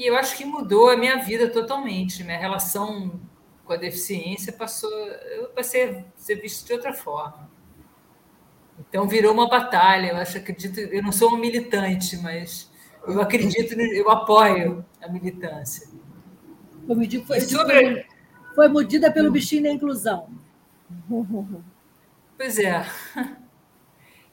E 0.00 0.06
eu 0.06 0.16
acho 0.16 0.34
que 0.34 0.46
mudou 0.46 0.88
a 0.88 0.96
minha 0.96 1.18
vida 1.18 1.50
totalmente. 1.50 2.24
Minha 2.24 2.38
relação 2.38 3.20
com 3.66 3.74
a 3.74 3.76
deficiência 3.76 4.50
passou. 4.50 4.90
Eu 4.90 5.50
passei 5.50 5.90
a 5.90 6.04
ser 6.16 6.36
visto 6.36 6.66
de 6.66 6.72
outra 6.72 6.94
forma. 6.94 7.50
Então, 8.78 9.06
virou 9.06 9.34
uma 9.34 9.46
batalha. 9.46 10.12
Eu 10.12 10.16
acho, 10.16 10.38
acredito. 10.38 10.80
Eu 10.80 11.02
não 11.02 11.12
sou 11.12 11.34
um 11.34 11.36
militante, 11.36 12.16
mas 12.16 12.72
eu 13.06 13.20
acredito, 13.20 13.78
eu 13.78 14.10
apoio 14.10 14.82
a 15.02 15.06
militância. 15.06 15.86
Foi, 16.86 17.20
foi, 17.20 17.40
sobre... 17.42 18.06
foi 18.54 18.68
mordida 18.68 19.12
pelo 19.12 19.30
bichinho 19.30 19.64
da 19.64 19.70
inclusão. 19.70 20.30
Pois 22.38 22.58
é. 22.58 22.86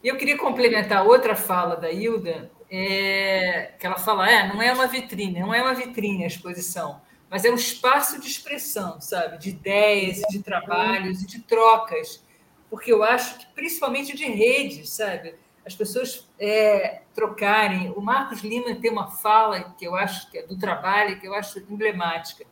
E 0.01 0.07
eu 0.07 0.15
queria 0.15 0.38
complementar 0.38 1.05
outra 1.05 1.36
fala 1.36 1.76
da 1.76 1.91
Hilda, 1.91 2.49
é, 2.70 3.74
que 3.80 3.86
ela 3.86 3.97
fala, 3.97 4.30
é, 4.30 4.47
não 4.47 4.61
é 4.61 4.72
uma 4.74 4.88
vitrine, 4.88 5.39
não 5.39 5.53
é 5.53 5.61
uma 5.61 5.74
vitrine 5.74 6.24
a 6.24 6.28
exposição, 6.28 7.01
mas 7.30 7.45
é 7.45 7.51
um 7.51 7.55
espaço 7.55 8.20
de 8.20 8.28
expressão, 8.28 8.99
sabe, 9.01 9.38
de 9.38 9.49
ideias, 9.49 10.22
de 10.30 10.41
trabalhos 10.41 11.22
e 11.22 11.28
de 11.28 11.39
trocas, 11.39 12.24
porque 12.70 12.91
eu 12.91 13.03
acho 13.03 13.39
que 13.39 13.45
principalmente 13.47 14.15
de 14.15 14.26
redes, 14.26 14.89
sabe, 14.89 15.36
as 15.68 15.76
pessoas 15.76 16.26
é, 16.39 17.01
trocarem. 17.13 17.91
O 17.91 18.01
Marcos 18.01 18.39
Lima 18.39 18.74
tem 18.76 18.89
uma 18.89 19.11
fala 19.11 19.76
que 19.78 19.86
eu 19.86 19.95
acho 19.95 20.32
que 20.32 20.38
é 20.38 20.47
do 20.47 20.57
trabalho, 20.57 21.20
que 21.20 21.28
eu 21.28 21.34
acho 21.34 21.59
emblemática. 21.59 22.45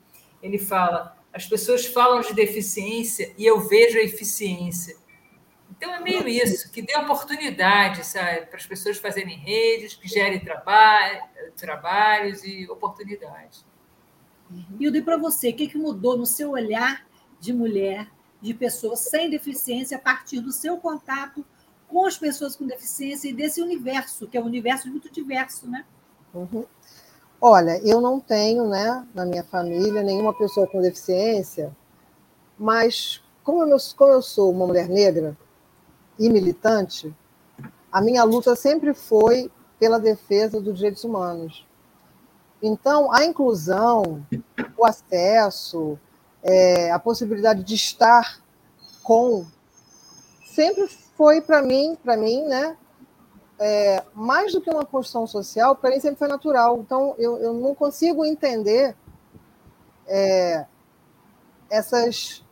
Ele 0.43 0.59
fala: 0.59 1.17
as 1.33 1.45
pessoas 1.45 1.85
falam 1.85 2.19
de 2.19 2.33
deficiência 2.33 3.33
e 3.37 3.45
eu 3.45 3.61
vejo 3.61 3.97
a 3.97 4.01
eficiência. 4.01 4.97
Então 5.71 5.93
é 5.93 5.99
meio 5.99 6.27
isso, 6.27 6.71
que 6.71 6.81
dê 6.81 6.95
oportunidade, 6.97 8.05
sabe, 8.05 8.45
para 8.45 8.57
as 8.57 8.65
pessoas 8.65 8.97
fazerem 8.97 9.37
redes, 9.37 9.95
que 9.95 10.07
gerem 10.07 10.39
trabalho, 10.39 11.21
trabalhos 11.57 12.43
e 12.43 12.69
oportunidades. 12.69 13.65
Hildo, 14.79 14.97
e 14.97 15.01
para 15.01 15.17
você, 15.17 15.49
o 15.49 15.55
que 15.55 15.77
mudou 15.77 16.17
no 16.17 16.25
seu 16.25 16.51
olhar 16.51 17.05
de 17.39 17.51
mulher, 17.51 18.07
de 18.41 18.53
pessoa 18.53 18.95
sem 18.95 19.29
deficiência, 19.29 19.97
a 19.97 19.99
partir 19.99 20.39
do 20.39 20.51
seu 20.51 20.77
contato 20.77 21.43
com 21.87 22.05
as 22.05 22.17
pessoas 22.17 22.55
com 22.55 22.65
deficiência 22.65 23.29
e 23.29 23.33
desse 23.33 23.61
universo, 23.61 24.27
que 24.27 24.37
é 24.37 24.41
um 24.41 24.45
universo 24.45 24.87
muito 24.89 25.11
diverso, 25.11 25.69
né? 25.69 25.85
Uhum. 26.33 26.65
Olha, 27.39 27.79
eu 27.83 28.01
não 28.01 28.19
tenho, 28.19 28.67
né, 28.67 29.05
na 29.13 29.25
minha 29.25 29.43
família, 29.43 30.01
nenhuma 30.01 30.33
pessoa 30.33 30.67
com 30.67 30.81
deficiência, 30.81 31.75
mas 32.57 33.21
como 33.43 33.63
eu, 33.63 33.77
como 33.95 34.11
eu 34.11 34.21
sou 34.21 34.51
uma 34.51 34.65
mulher 34.65 34.87
negra 34.87 35.37
e 36.17 36.29
militante, 36.29 37.13
a 37.91 38.01
minha 38.01 38.23
luta 38.23 38.55
sempre 38.55 38.93
foi 38.93 39.51
pela 39.79 39.99
defesa 39.99 40.59
dos 40.61 40.77
direitos 40.77 41.03
humanos. 41.03 41.65
Então, 42.61 43.11
a 43.11 43.25
inclusão, 43.25 44.25
o 44.77 44.85
acesso, 44.85 45.99
é, 46.41 46.91
a 46.91 46.99
possibilidade 46.99 47.63
de 47.63 47.75
estar 47.75 48.41
com, 49.03 49.45
sempre 50.45 50.87
foi 51.15 51.41
para 51.41 51.61
mim, 51.61 51.97
para 52.01 52.17
mim, 52.17 52.43
né? 52.45 52.77
É, 53.57 54.03
mais 54.13 54.51
do 54.51 54.59
que 54.59 54.69
uma 54.69 54.85
construção 54.85 55.25
social, 55.25 55.75
para 55.75 55.89
mim 55.89 55.99
sempre 55.99 56.19
foi 56.19 56.27
natural. 56.27 56.79
Então, 56.79 57.15
eu, 57.17 57.37
eu 57.37 57.53
não 57.53 57.73
consigo 57.73 58.25
entender 58.25 58.95
é, 60.07 60.65
essas 61.69 62.44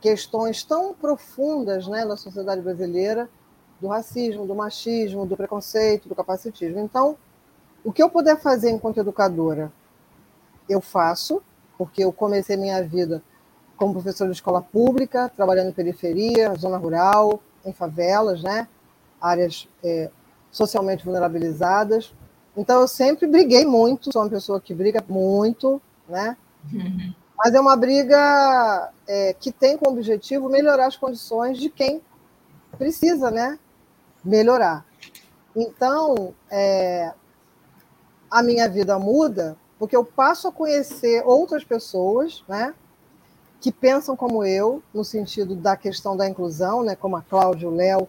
questões 0.00 0.64
tão 0.64 0.94
profundas 0.94 1.86
né, 1.86 2.04
na 2.04 2.16
sociedade 2.16 2.60
brasileira 2.62 3.28
do 3.80 3.88
racismo, 3.88 4.46
do 4.46 4.54
machismo, 4.54 5.26
do 5.26 5.36
preconceito, 5.36 6.08
do 6.08 6.14
capacitismo. 6.14 6.78
Então, 6.80 7.16
o 7.84 7.92
que 7.92 8.02
eu 8.02 8.10
puder 8.10 8.38
fazer 8.38 8.70
enquanto 8.70 9.00
educadora, 9.00 9.72
eu 10.68 10.80
faço, 10.80 11.42
porque 11.78 12.04
eu 12.04 12.12
comecei 12.12 12.56
minha 12.56 12.82
vida 12.82 13.22
como 13.76 13.94
professora 13.94 14.30
de 14.30 14.36
escola 14.36 14.60
pública, 14.60 15.30
trabalhando 15.34 15.70
em 15.70 15.72
periferia, 15.72 16.54
zona 16.54 16.76
rural, 16.76 17.40
em 17.64 17.72
favelas, 17.72 18.42
né? 18.42 18.68
áreas 19.20 19.68
é, 19.82 20.10
socialmente 20.50 21.04
vulnerabilizadas. 21.04 22.12
Então, 22.56 22.80
eu 22.80 22.88
sempre 22.88 23.26
briguei 23.26 23.64
muito, 23.64 24.12
sou 24.12 24.22
uma 24.22 24.30
pessoa 24.30 24.60
que 24.60 24.74
briga 24.74 25.04
muito, 25.08 25.80
né? 26.08 26.36
Uhum. 26.72 27.14
Mas 27.42 27.54
é 27.54 27.60
uma 27.60 27.74
briga 27.74 28.92
é, 29.08 29.32
que 29.32 29.50
tem 29.50 29.78
como 29.78 29.96
objetivo 29.96 30.48
melhorar 30.50 30.86
as 30.86 30.96
condições 30.96 31.58
de 31.58 31.70
quem 31.70 32.02
precisa 32.76 33.30
né? 33.30 33.58
melhorar. 34.22 34.84
Então, 35.56 36.34
é, 36.50 37.12
a 38.30 38.42
minha 38.42 38.68
vida 38.68 38.98
muda 38.98 39.56
porque 39.78 39.96
eu 39.96 40.04
passo 40.04 40.48
a 40.48 40.52
conhecer 40.52 41.22
outras 41.24 41.64
pessoas, 41.64 42.44
né? 42.46 42.74
que 43.60 43.72
pensam 43.72 44.14
como 44.14 44.44
eu, 44.44 44.82
no 44.92 45.02
sentido 45.02 45.54
da 45.54 45.76
questão 45.76 46.16
da 46.16 46.28
inclusão, 46.28 46.82
né, 46.82 46.96
como 46.96 47.16
a 47.16 47.22
Cláudia, 47.22 47.68
o 47.68 47.74
Léo, 47.74 48.08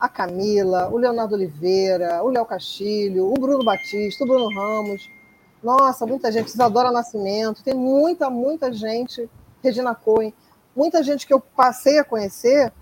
a 0.00 0.08
Camila, 0.08 0.88
o 0.88 0.96
Leonardo 0.96 1.34
Oliveira, 1.34 2.22
o 2.22 2.28
Léo 2.28 2.46
Castilho, 2.46 3.30
o 3.30 3.34
Bruno 3.34 3.62
Batista, 3.64 4.24
o 4.24 4.26
Bruno 4.26 4.48
Ramos. 4.54 5.10
Nossa, 5.62 6.06
muita 6.06 6.30
gente, 6.30 6.48
Isadora 6.48 6.90
Nascimento, 6.90 7.62
tem 7.62 7.74
muita, 7.74 8.30
muita 8.30 8.72
gente, 8.72 9.28
Regina 9.62 9.94
Cohen, 9.94 10.32
muita 10.74 11.02
gente 11.02 11.26
que 11.26 11.32
eu 11.32 11.40
passei 11.40 11.98
a 11.98 12.04
conhecer, 12.04 12.72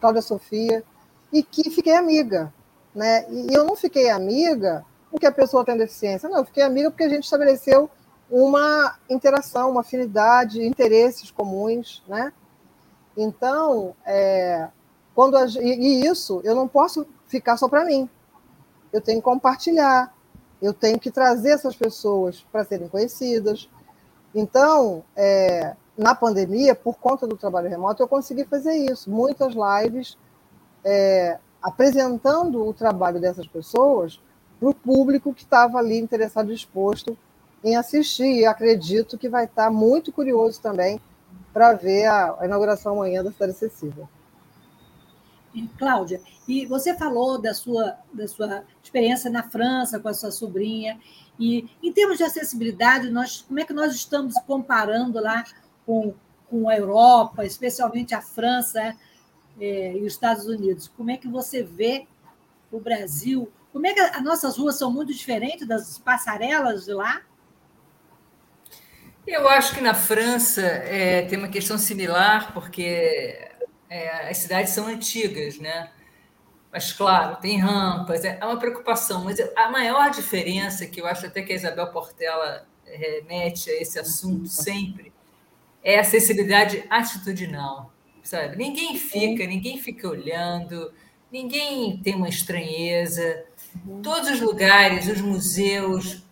Cláudia 0.00 0.22
Sofia, 0.22 0.84
e 1.32 1.42
que 1.42 1.70
fiquei 1.70 1.96
amiga. 1.96 2.52
Né? 2.94 3.26
E 3.30 3.54
eu 3.54 3.64
não 3.64 3.74
fiquei 3.74 4.10
amiga 4.10 4.84
porque 5.10 5.26
a 5.26 5.32
pessoa 5.32 5.64
tem 5.64 5.76
deficiência. 5.76 6.28
Não, 6.28 6.38
eu 6.38 6.44
fiquei 6.44 6.62
amiga 6.62 6.90
porque 6.90 7.04
a 7.04 7.08
gente 7.08 7.24
estabeleceu 7.24 7.90
uma 8.30 8.96
interação, 9.08 9.70
uma 9.70 9.80
afinidade, 9.80 10.64
interesses 10.64 11.30
comuns, 11.30 12.02
né? 12.08 12.32
Então, 13.16 13.94
é, 14.04 14.68
quando 15.14 15.36
a, 15.36 15.46
e, 15.46 16.02
e 16.02 16.06
isso 16.06 16.40
eu 16.44 16.54
não 16.54 16.66
posso 16.66 17.06
ficar 17.26 17.56
só 17.56 17.68
para 17.68 17.84
mim. 17.84 18.08
Eu 18.92 19.00
tenho 19.00 19.18
que 19.18 19.24
compartilhar, 19.24 20.13
eu 20.64 20.72
tenho 20.72 20.98
que 20.98 21.10
trazer 21.10 21.50
essas 21.50 21.76
pessoas 21.76 22.44
para 22.50 22.64
serem 22.64 22.88
conhecidas. 22.88 23.68
Então, 24.34 25.04
é, 25.14 25.76
na 25.96 26.14
pandemia, 26.14 26.74
por 26.74 26.96
conta 26.96 27.26
do 27.26 27.36
trabalho 27.36 27.68
remoto, 27.68 28.02
eu 28.02 28.08
consegui 28.08 28.44
fazer 28.44 28.74
isso. 28.74 29.10
Muitas 29.10 29.54
lives 29.54 30.16
é, 30.82 31.38
apresentando 31.62 32.66
o 32.66 32.72
trabalho 32.72 33.20
dessas 33.20 33.46
pessoas 33.46 34.18
para 34.58 34.70
o 34.70 34.74
público 34.74 35.34
que 35.34 35.42
estava 35.42 35.78
ali 35.78 35.98
interessado 35.98 36.52
disposto 36.52 37.16
em 37.62 37.76
assistir. 37.76 38.40
E 38.40 38.46
acredito 38.46 39.18
que 39.18 39.28
vai 39.28 39.44
estar 39.44 39.70
muito 39.70 40.10
curioso 40.12 40.62
também 40.62 40.98
para 41.52 41.74
ver 41.74 42.06
a, 42.06 42.36
a, 42.40 42.46
inauguração 42.46 42.94
amanhã 42.94 43.22
da 43.22 43.30
Cidade 43.30 43.52
Acessível. 43.52 44.08
Cláudia, 45.78 46.20
e 46.46 46.66
você 46.66 46.94
falou 46.94 47.38
da 47.40 47.54
sua, 47.54 47.96
da 48.12 48.26
sua 48.26 48.64
experiência 48.82 49.30
na 49.30 49.42
França 49.42 50.00
com 50.00 50.08
a 50.08 50.14
sua 50.14 50.30
sobrinha, 50.30 50.98
e 51.38 51.68
em 51.82 51.92
termos 51.92 52.18
de 52.18 52.24
acessibilidade, 52.24 53.10
nós, 53.10 53.42
como 53.42 53.60
é 53.60 53.64
que 53.64 53.72
nós 53.72 53.94
estamos 53.94 54.34
comparando 54.46 55.20
lá 55.20 55.44
com, 55.84 56.14
com 56.48 56.68
a 56.68 56.76
Europa, 56.76 57.44
especialmente 57.44 58.14
a 58.14 58.20
França 58.20 58.96
é, 59.60 59.96
e 59.96 60.00
os 60.00 60.12
Estados 60.12 60.46
Unidos? 60.46 60.88
Como 60.96 61.10
é 61.10 61.16
que 61.16 61.28
você 61.28 61.62
vê 61.62 62.06
o 62.70 62.78
Brasil? 62.78 63.50
Como 63.72 63.86
é 63.86 63.92
que 63.92 64.00
as 64.00 64.22
nossas 64.22 64.56
ruas 64.56 64.76
são 64.76 64.92
muito 64.92 65.12
diferentes 65.12 65.66
das 65.66 65.98
passarelas 65.98 66.84
de 66.84 66.92
lá? 66.92 67.22
Eu 69.26 69.48
acho 69.48 69.74
que 69.74 69.80
na 69.80 69.94
França 69.94 70.60
é, 70.60 71.22
tem 71.22 71.38
uma 71.38 71.48
questão 71.48 71.78
similar, 71.78 72.52
porque 72.52 73.53
é, 73.88 74.28
as 74.28 74.38
cidades 74.38 74.72
são 74.72 74.86
antigas, 74.86 75.58
né? 75.58 75.90
Mas, 76.72 76.92
claro, 76.92 77.36
tem 77.36 77.58
rampas, 77.58 78.24
é, 78.24 78.38
é 78.40 78.44
uma 78.44 78.58
preocupação. 78.58 79.24
Mas 79.24 79.38
a 79.56 79.70
maior 79.70 80.10
diferença, 80.10 80.86
que 80.86 81.00
eu 81.00 81.06
acho 81.06 81.26
até 81.26 81.42
que 81.42 81.52
a 81.52 81.56
Isabel 81.56 81.86
Portela 81.88 82.66
remete 82.84 83.70
a 83.70 83.80
esse 83.80 83.98
assunto 83.98 84.48
sempre, 84.48 85.12
é 85.82 85.98
a 85.98 86.00
acessibilidade 86.00 86.84
atitudinal, 86.90 87.92
sabe? 88.22 88.56
Ninguém 88.56 88.96
fica, 88.96 89.46
ninguém 89.46 89.78
fica 89.78 90.08
olhando, 90.08 90.92
ninguém 91.30 91.98
tem 91.98 92.14
uma 92.14 92.28
estranheza. 92.28 93.44
Uhum. 93.86 94.02
Todos 94.02 94.30
os 94.30 94.40
lugares, 94.40 95.06
os 95.06 95.20
museus, 95.20 96.24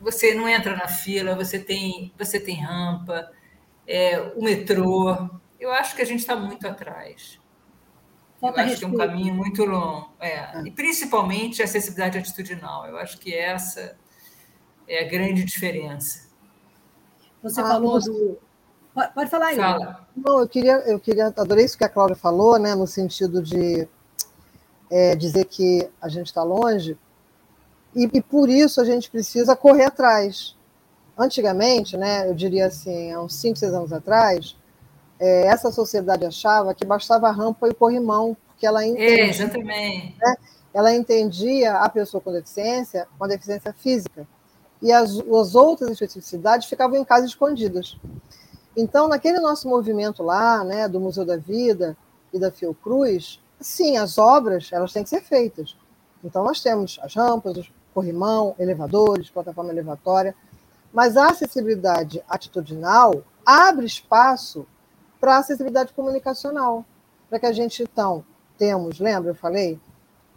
você 0.00 0.34
não 0.34 0.48
entra 0.48 0.76
na 0.76 0.88
fila, 0.88 1.34
você 1.34 1.58
tem, 1.58 2.12
você 2.18 2.40
tem 2.40 2.56
rampa, 2.62 3.30
é, 3.86 4.20
o 4.34 4.42
metrô. 4.42 5.30
Eu 5.64 5.72
acho 5.72 5.96
que 5.96 6.02
a 6.02 6.04
gente 6.04 6.20
está 6.20 6.36
muito 6.36 6.68
atrás. 6.68 7.40
Falta 8.38 8.60
eu 8.60 8.66
acho 8.66 8.76
que 8.76 8.84
é 8.84 8.86
um 8.86 8.98
caminho 8.98 9.32
muito 9.32 9.64
longo. 9.64 10.10
É. 10.20 10.58
é. 10.58 10.62
E 10.66 10.70
principalmente 10.70 11.62
a 11.62 11.64
acessibilidade 11.64 12.18
atitudinal. 12.18 12.86
Eu 12.86 12.98
acho 12.98 13.18
que 13.18 13.34
essa 13.34 13.96
é 14.86 15.02
a 15.02 15.08
grande 15.08 15.42
diferença. 15.42 16.28
Você 17.42 17.62
ah, 17.62 17.66
falou 17.66 17.98
do. 17.98 18.38
Pode 19.14 19.30
falar 19.30 19.46
aí. 19.46 19.56
Fala. 19.56 20.06
Não, 20.14 20.40
eu 20.40 20.46
queria, 20.46 20.74
eu 20.86 21.00
queria, 21.00 21.28
adorei 21.28 21.64
isso 21.64 21.78
que 21.78 21.84
a 21.84 21.88
Cláudia 21.88 22.14
falou, 22.14 22.58
né, 22.58 22.74
no 22.74 22.86
sentido 22.86 23.42
de 23.42 23.88
é, 24.90 25.16
dizer 25.16 25.46
que 25.46 25.88
a 25.98 26.10
gente 26.10 26.26
está 26.26 26.42
longe, 26.42 26.98
e, 27.96 28.04
e, 28.12 28.20
por 28.20 28.50
isso 28.50 28.82
a 28.82 28.84
gente 28.84 29.10
precisa 29.10 29.56
correr 29.56 29.84
atrás. 29.84 30.54
Antigamente, 31.16 31.96
né, 31.96 32.28
eu 32.28 32.34
diria 32.34 32.66
assim, 32.66 33.12
há 33.12 33.22
uns 33.22 33.34
5, 33.36 33.58
6 33.58 33.72
anos 33.72 33.92
atrás, 33.92 34.56
é, 35.24 35.46
essa 35.46 35.72
sociedade 35.72 36.26
achava 36.26 36.74
que 36.74 36.84
bastava 36.84 37.28
a 37.28 37.32
rampa 37.32 37.66
e 37.66 37.70
o 37.70 37.74
corrimão, 37.74 38.36
porque 38.46 38.66
ela 38.66 38.84
entendia, 38.84 39.24
é, 39.24 39.28
exatamente. 39.30 40.16
Né, 40.20 40.36
ela 40.74 40.94
entendia 40.94 41.78
a 41.78 41.88
pessoa 41.88 42.20
com 42.20 42.30
deficiência, 42.30 43.08
com 43.18 43.26
deficiência 43.26 43.72
física, 43.72 44.28
e 44.82 44.92
as, 44.92 45.18
as 45.18 45.54
outras 45.54 45.92
especificidades 45.92 46.68
ficavam 46.68 46.98
em 46.98 47.04
casa 47.06 47.24
escondidas. 47.24 47.96
Então, 48.76 49.08
naquele 49.08 49.40
nosso 49.40 49.66
movimento 49.66 50.22
lá, 50.22 50.62
né, 50.62 50.86
do 50.88 51.00
Museu 51.00 51.24
da 51.24 51.38
Vida 51.38 51.96
e 52.30 52.38
da 52.38 52.50
Fiocruz, 52.50 53.40
sim, 53.58 53.96
as 53.96 54.18
obras 54.18 54.68
elas 54.72 54.92
têm 54.92 55.04
que 55.04 55.08
ser 55.08 55.22
feitas. 55.22 55.74
Então, 56.22 56.44
nós 56.44 56.60
temos 56.60 56.98
as 57.02 57.14
rampas, 57.14 57.56
os 57.56 57.72
corrimão, 57.94 58.54
elevadores, 58.58 59.30
plataforma 59.30 59.72
elevatória, 59.72 60.34
mas 60.92 61.16
a 61.16 61.28
acessibilidade 61.28 62.22
atitudinal 62.28 63.22
abre 63.46 63.86
espaço 63.86 64.66
para 65.24 65.36
a 65.36 65.38
acessibilidade 65.38 65.94
comunicacional, 65.94 66.84
para 67.30 67.38
que 67.38 67.46
a 67.46 67.52
gente, 67.52 67.82
então, 67.82 68.22
temos, 68.58 69.00
lembra, 69.00 69.30
eu 69.30 69.34
falei, 69.34 69.80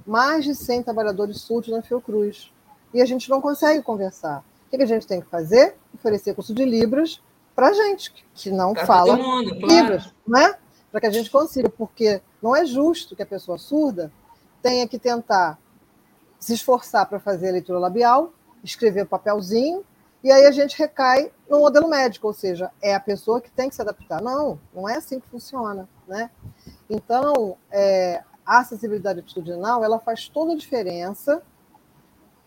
mais 0.05 0.45
de 0.45 0.55
100 0.55 0.83
trabalhadores 0.83 1.41
surdos 1.41 1.73
na 1.73 1.81
Fiocruz, 1.81 2.53
e 2.93 3.01
a 3.01 3.05
gente 3.05 3.29
não 3.29 3.41
consegue 3.41 3.83
conversar. 3.83 4.45
O 4.65 4.69
que 4.69 4.81
a 4.81 4.85
gente 4.85 5.05
tem 5.05 5.19
que 5.19 5.27
fazer? 5.27 5.75
Oferecer 5.93 6.33
curso 6.33 6.53
de 6.53 6.63
Libras 6.63 7.21
para 7.53 7.73
gente 7.73 8.25
que 8.33 8.49
não 8.49 8.73
pra 8.73 8.85
fala 8.85 9.17
mundo, 9.17 9.55
Libras, 9.55 10.03
claro. 10.03 10.15
não 10.25 10.39
é? 10.39 10.57
Para 10.89 11.01
que 11.01 11.07
a 11.07 11.11
gente 11.11 11.29
consiga, 11.29 11.67
porque 11.67 12.21
não 12.41 12.55
é 12.55 12.65
justo 12.65 13.13
que 13.13 13.23
a 13.23 13.25
pessoa 13.25 13.57
surda 13.57 14.09
tenha 14.61 14.87
que 14.87 14.97
tentar 14.97 15.59
se 16.39 16.53
esforçar 16.53 17.05
para 17.07 17.19
fazer 17.19 17.49
a 17.49 17.51
leitura 17.51 17.77
labial, 17.77 18.31
escrever 18.63 19.01
o 19.01 19.05
papelzinho, 19.05 19.83
e 20.23 20.31
aí 20.31 20.45
a 20.45 20.51
gente 20.51 20.77
recai 20.77 21.31
no 21.49 21.59
modelo 21.59 21.87
médico, 21.87 22.27
ou 22.27 22.33
seja, 22.33 22.71
é 22.81 22.95
a 22.95 22.99
pessoa 22.99 23.39
que 23.39 23.51
tem 23.51 23.69
que 23.69 23.75
se 23.75 23.81
adaptar. 23.81 24.21
Não, 24.21 24.59
não 24.73 24.89
é 24.89 24.95
assim 24.95 25.19
que 25.19 25.27
funciona. 25.29 25.87
Né? 26.07 26.29
Então, 26.89 27.57
é, 27.71 28.23
a 28.45 28.59
acessibilidade 28.59 29.19
atitudinal 29.19 29.83
ela 29.83 29.99
faz 29.99 30.27
toda 30.27 30.53
a 30.53 30.57
diferença, 30.57 31.41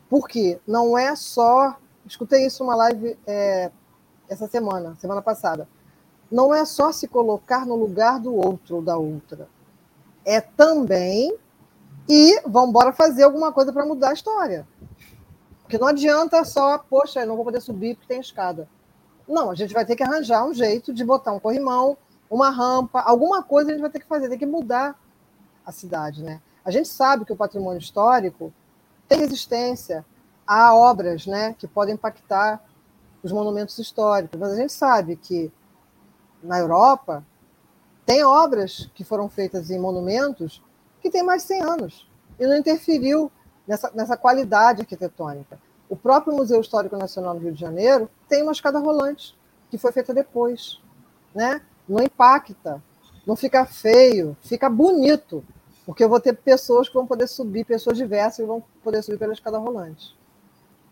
porque 0.09 0.61
não 0.67 0.99
é 0.99 1.15
só. 1.15 1.77
Escutei 2.07 2.47
isso 2.47 2.65
numa 2.65 2.75
live 2.75 3.17
é, 3.27 3.71
essa 4.29 4.49
semana, 4.49 4.97
semana 4.99 5.23
passada. 5.23 5.69
Não 6.31 6.55
é 6.55 6.65
só 6.65 6.93
se 6.93 7.07
colocar 7.07 7.67
no 7.67 7.77
lugar 7.77 8.19
do 8.19 8.35
outro 8.35 8.77
ou 8.77 8.83
da 8.83 8.97
outra. 8.97 9.49
É 10.25 10.41
também 10.41 11.37
e 12.09 12.41
vamos 12.47 12.71
embora 12.71 12.93
fazer 12.93 13.23
alguma 13.23 13.53
coisa 13.53 13.73
para 13.73 13.87
mudar 13.87 14.11
a 14.11 14.15
história. 14.15 14.67
Porque 15.71 15.79
não 15.79 15.87
adianta 15.87 16.45
só, 16.45 16.79
poxa, 16.79 17.21
eu 17.21 17.29
não 17.29 17.37
vou 17.37 17.45
poder 17.45 17.61
subir 17.61 17.95
porque 17.95 18.09
tem 18.09 18.19
escada. 18.19 18.69
Não, 19.29 19.53
a 19.53 19.55
gente 19.55 19.73
vai 19.73 19.87
ter 19.87 19.95
que 19.95 20.03
arranjar 20.03 20.45
um 20.45 20.53
jeito 20.53 20.93
de 20.93 21.05
botar 21.05 21.31
um 21.31 21.39
corrimão, 21.39 21.97
uma 22.29 22.51
rampa, 22.51 22.99
alguma 23.03 23.41
coisa 23.41 23.71
a 23.71 23.73
gente 23.73 23.81
vai 23.81 23.89
ter 23.91 24.01
que 24.01 24.07
fazer, 24.09 24.29
tem 24.29 24.37
que 24.37 24.45
mudar 24.45 25.01
a 25.65 25.71
cidade, 25.71 26.25
né? 26.25 26.43
A 26.65 26.73
gente 26.73 26.89
sabe 26.89 27.25
que 27.25 27.33
o 27.33 27.37
patrimônio 27.37 27.79
histórico 27.79 28.53
tem 29.07 29.21
resistência 29.21 30.05
a 30.45 30.75
obras, 30.75 31.25
né, 31.25 31.55
que 31.57 31.69
podem 31.69 31.95
impactar 31.95 32.61
os 33.23 33.31
monumentos 33.31 33.79
históricos, 33.79 34.41
mas 34.41 34.51
a 34.51 34.57
gente 34.57 34.73
sabe 34.73 35.15
que 35.15 35.53
na 36.43 36.59
Europa 36.59 37.25
tem 38.05 38.25
obras 38.25 38.91
que 38.93 39.05
foram 39.05 39.29
feitas 39.29 39.71
em 39.71 39.79
monumentos 39.79 40.61
que 41.01 41.11
tem 41.11 41.23
mais 41.23 41.43
de 41.43 41.49
100 41.49 41.63
anos 41.63 42.11
e 42.41 42.45
não 42.45 42.57
interferiu 42.57 43.31
nessa, 43.71 43.91
nessa 43.95 44.17
qualidade 44.17 44.81
arquitetônica. 44.81 45.57
O 45.89 45.95
próprio 45.95 46.35
Museu 46.35 46.61
Histórico 46.61 46.97
Nacional 46.97 47.35
do 47.35 47.41
Rio 47.41 47.53
de 47.53 47.61
Janeiro 47.61 48.11
tem 48.29 48.43
uma 48.43 48.51
escada 48.51 48.81
rolante, 48.81 49.37
que 49.71 49.79
foi 49.79 49.93
feita 49.93 50.13
depois. 50.13 50.81
Né? 51.33 51.61
Não 51.89 52.03
impacta, 52.03 52.83
não 53.25 53.37
fica 53.37 53.65
feio, 53.65 54.37
fica 54.43 54.69
bonito, 54.69 55.45
porque 55.87 56.03
eu 56.03 56.09
vou 56.09 56.21
ter 56.21 56.33
pessoas 56.37 56.89
que 56.89 56.95
vão 56.95 57.07
poder 57.07 57.29
subir, 57.29 57.65
pessoas 57.65 57.97
diversas 57.97 58.39
que 58.39 58.45
vão 58.45 58.63
poder 58.83 59.03
subir 59.03 59.19
pela 59.19 59.33
escada 59.33 59.59
rolante. 59.59 60.17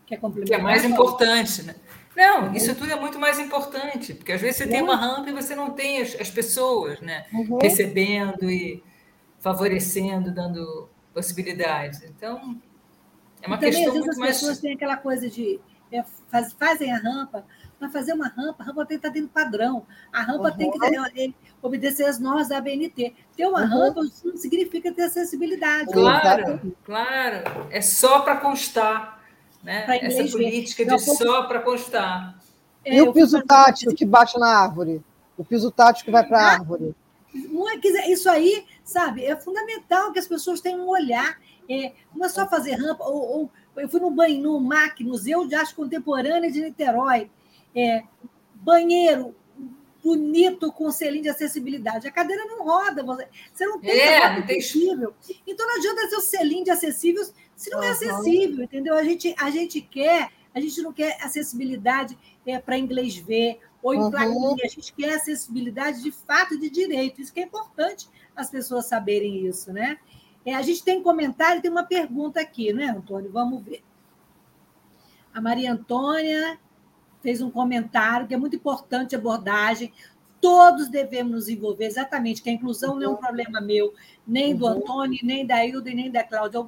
Que 0.05 0.15
é, 0.15 0.17
que 0.17 0.53
é 0.53 0.57
mais 0.57 0.85
importante, 0.85 1.63
né? 1.63 1.75
Não, 2.15 2.53
isso 2.53 2.73
tudo 2.75 2.91
é 2.91 2.95
muito 2.95 3.19
mais 3.19 3.39
importante, 3.39 4.13
porque 4.13 4.31
às 4.31 4.41
vezes 4.41 4.57
você 4.57 4.67
tem 4.67 4.81
uma 4.81 4.95
rampa 4.95 5.29
e 5.29 5.33
você 5.33 5.53
não 5.53 5.71
tem 5.71 6.01
as, 6.01 6.15
as 6.19 6.29
pessoas 6.29 6.99
né, 6.99 7.25
uhum. 7.31 7.59
recebendo 7.61 8.49
e 8.49 8.83
favorecendo, 9.39 10.33
dando 10.33 10.89
possibilidades. 11.13 12.03
Então, 12.03 12.59
é 13.41 13.47
uma 13.47 13.57
também, 13.57 13.73
questão 13.73 13.93
muito 13.93 14.09
as 14.09 14.17
mais... 14.17 14.39
pessoas 14.39 14.59
têm 14.59 14.73
aquela 14.73 14.97
coisa 14.97 15.29
de 15.29 15.59
é, 15.91 16.03
faz, 16.29 16.53
fazem 16.53 16.91
a 16.91 16.97
rampa, 16.97 17.43
para 17.79 17.89
fazer 17.89 18.13
uma 18.13 18.27
rampa, 18.27 18.61
a 18.63 18.65
rampa 18.67 18.85
tem 18.85 18.99
que 18.99 19.07
estar 19.07 19.09
dentro 19.09 19.29
do 19.29 19.33
padrão. 19.33 19.85
A 20.11 20.21
rampa 20.21 20.49
uhum. 20.49 20.57
tem 20.57 20.71
que 20.71 20.79
ter, 20.79 21.33
obedecer 21.61 22.05
as 22.05 22.19
normas 22.19 22.49
da 22.49 22.57
ABNT. 22.57 23.15
Ter 23.35 23.45
uma 23.47 23.61
uhum. 23.61 23.67
rampa 23.67 24.01
não 24.23 24.37
significa 24.37 24.91
ter 24.91 25.03
acessibilidade. 25.03 25.91
Claro, 25.91 26.75
claro. 26.83 27.67
É 27.71 27.81
só 27.81 28.19
para 28.19 28.37
constar. 28.37 29.19
Né? 29.63 29.85
Essa 30.01 30.31
política 30.31 30.85
de 30.85 30.99
só 30.99 31.43
para 31.43 31.59
constar. 31.59 32.37
É, 32.83 32.97
e 32.97 33.01
o 33.01 33.13
piso 33.13 33.41
tático 33.43 33.95
que 33.95 34.05
bate 34.05 34.37
na 34.37 34.47
árvore? 34.47 35.01
O 35.37 35.43
piso 35.43 35.71
tático 35.71 36.05
que 36.05 36.11
vai 36.11 36.25
para 36.25 36.39
a 36.39 36.51
árvore? 36.53 36.95
Isso 38.07 38.29
aí, 38.29 38.65
sabe, 38.83 39.23
é 39.23 39.35
fundamental 39.35 40.11
que 40.11 40.19
as 40.19 40.27
pessoas 40.27 40.59
tenham 40.59 40.81
um 40.81 40.89
olhar 40.89 41.37
É, 41.69 41.93
não 42.15 42.25
é 42.25 42.29
só 42.29 42.47
fazer 42.47 42.73
rampa, 42.73 43.03
ou, 43.05 43.41
ou 43.41 43.51
eu 43.77 43.87
fui 43.87 43.99
no 43.99 44.09
banho, 44.09 44.41
no 44.41 44.59
MAC, 44.59 45.03
Museu 45.03 45.47
de 45.47 45.55
Arte 45.55 45.75
Contemporânea 45.75 46.51
de 46.51 46.61
Niterói, 46.61 47.29
é, 47.75 48.03
banheiro 48.55 49.35
bonito 50.03 50.71
com 50.71 50.91
selinho 50.91 51.23
de 51.23 51.29
acessibilidade. 51.29 52.07
A 52.07 52.11
cadeira 52.11 52.45
não 52.45 52.63
roda, 52.63 53.03
você, 53.03 53.27
você 53.53 53.65
não 53.65 53.79
tem 53.79 53.91
é, 53.91 54.39
não 54.39 54.45
tem... 54.45 54.57
acessível. 54.57 55.13
Então 55.45 55.67
não 55.67 55.75
adianta 55.75 56.09
ter 56.09 56.15
o 56.15 56.21
selinho 56.21 56.63
de 56.63 56.71
acessível 56.71 57.23
se 57.55 57.69
não 57.69 57.79
uhum. 57.79 57.85
é 57.85 57.89
acessível, 57.89 58.63
entendeu? 58.63 58.95
A 58.95 59.03
gente, 59.03 59.35
a 59.37 59.49
gente 59.49 59.81
quer, 59.81 60.29
a 60.53 60.59
gente 60.59 60.81
não 60.81 60.93
quer 60.93 61.17
acessibilidade 61.21 62.17
é, 62.45 62.57
para 62.59 62.77
inglês 62.77 63.17
ver 63.17 63.59
ou 63.81 63.93
em 63.93 63.99
uhum. 63.99 64.11
plaquinha, 64.11 64.63
a 64.63 64.67
gente 64.67 64.93
quer 64.93 65.15
acessibilidade 65.15 66.01
de 66.01 66.11
fato 66.11 66.57
de 66.57 66.69
direito. 66.69 67.21
Isso 67.21 67.33
que 67.33 67.39
é 67.39 67.43
importante 67.43 68.07
as 68.35 68.49
pessoas 68.49 68.85
saberem 68.85 69.45
isso, 69.45 69.73
né? 69.73 69.97
É, 70.45 70.55
a 70.55 70.61
gente 70.61 70.83
tem 70.83 71.03
comentário, 71.03 71.61
tem 71.61 71.69
uma 71.69 71.83
pergunta 71.83 72.39
aqui, 72.39 72.71
né, 72.73 72.85
Antônio? 72.85 73.31
Vamos 73.31 73.63
ver. 73.63 73.83
A 75.33 75.41
Maria 75.41 75.73
Antônia 75.73 76.57
fez 77.21 77.41
um 77.41 77.51
comentário 77.51 78.27
que 78.27 78.33
é 78.33 78.37
muito 78.37 78.55
importante 78.55 79.15
a 79.15 79.19
abordagem. 79.19 79.93
Todos 80.41 80.87
devemos 80.87 81.33
nos 81.33 81.49
envolver, 81.49 81.85
exatamente, 81.85 82.41
que 82.41 82.49
a 82.49 82.53
inclusão 82.53 82.95
não 82.95 83.03
é 83.03 83.07
um 83.07 83.11
uhum. 83.11 83.17
problema 83.17 83.59
meu, 83.59 83.93
nem 84.25 84.55
do 84.55 84.65
uhum. 84.65 84.71
Antônio, 84.71 85.19
nem 85.21 85.45
da 85.45 85.65
Hilda, 85.65 85.91
nem 85.91 86.09
da 86.09 86.23
Cláudia. 86.23 86.65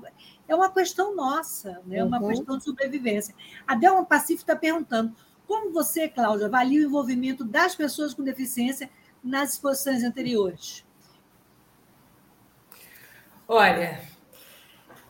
É 0.48 0.54
uma 0.54 0.70
questão 0.70 1.16
nossa, 1.16 1.82
né? 1.86 2.04
uma 2.04 2.22
uhum. 2.22 2.28
questão 2.28 2.58
de 2.58 2.66
sobrevivência. 2.66 3.34
A 3.66 3.76
Delma 3.76 4.04
Pacífico 4.06 4.42
está 4.42 4.56
perguntando 4.56 5.16
como 5.48 5.72
você, 5.72 6.08
Cláudia, 6.08 6.48
avalia 6.48 6.80
o 6.80 6.84
envolvimento 6.84 7.44
das 7.44 7.76
pessoas 7.76 8.14
com 8.14 8.24
deficiência 8.24 8.90
nas 9.24 9.54
exposições 9.54 10.04
anteriores? 10.04 10.86
Olha, 13.54 14.00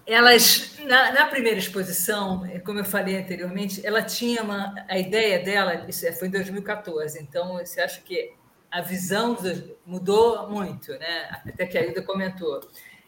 elas 0.03 0.75
na, 0.79 1.11
na, 1.11 1.25
primeira 1.27 1.59
exposição, 1.59 2.41
como 2.65 2.79
eu 2.79 2.83
falei 2.83 3.15
anteriormente, 3.19 3.85
ela 3.85 4.01
tinha 4.01 4.41
uma 4.41 4.73
a 4.89 4.97
ideia 4.97 5.43
dela, 5.45 5.85
isso 5.87 6.07
é, 6.07 6.11
foi 6.11 6.27
em 6.27 6.31
2014. 6.31 7.21
Então 7.21 7.59
você 7.59 7.79
acha 7.79 8.01
que 8.01 8.33
a 8.71 8.81
visão 8.81 9.37
mudou 9.85 10.49
muito, 10.49 10.91
né? 10.93 11.29
Até 11.47 11.67
que 11.67 11.77
a 11.77 11.85
Ilda 11.85 12.01
comentou. 12.01 12.61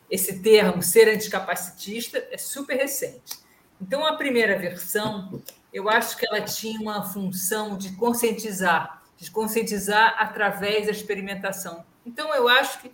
Esse 0.07 0.39
termo 0.43 0.83
ser 0.83 1.09
anticapacitista 1.09 2.23
é 2.29 2.37
super 2.37 2.77
recente. 2.77 3.39
Então 3.81 4.05
a 4.05 4.15
primeira 4.15 4.55
versão, 4.59 5.41
eu 5.73 5.89
acho 5.89 6.15
que 6.15 6.27
ela 6.27 6.41
tinha 6.41 6.79
uma 6.79 7.11
função 7.11 7.75
de 7.75 7.95
conscientizar, 7.95 9.01
de 9.17 9.31
conscientizar 9.31 10.13
através 10.19 10.85
da 10.85 10.91
experimentação. 10.91 11.83
Então 12.05 12.31
eu 12.35 12.47
acho 12.47 12.81
que 12.81 12.91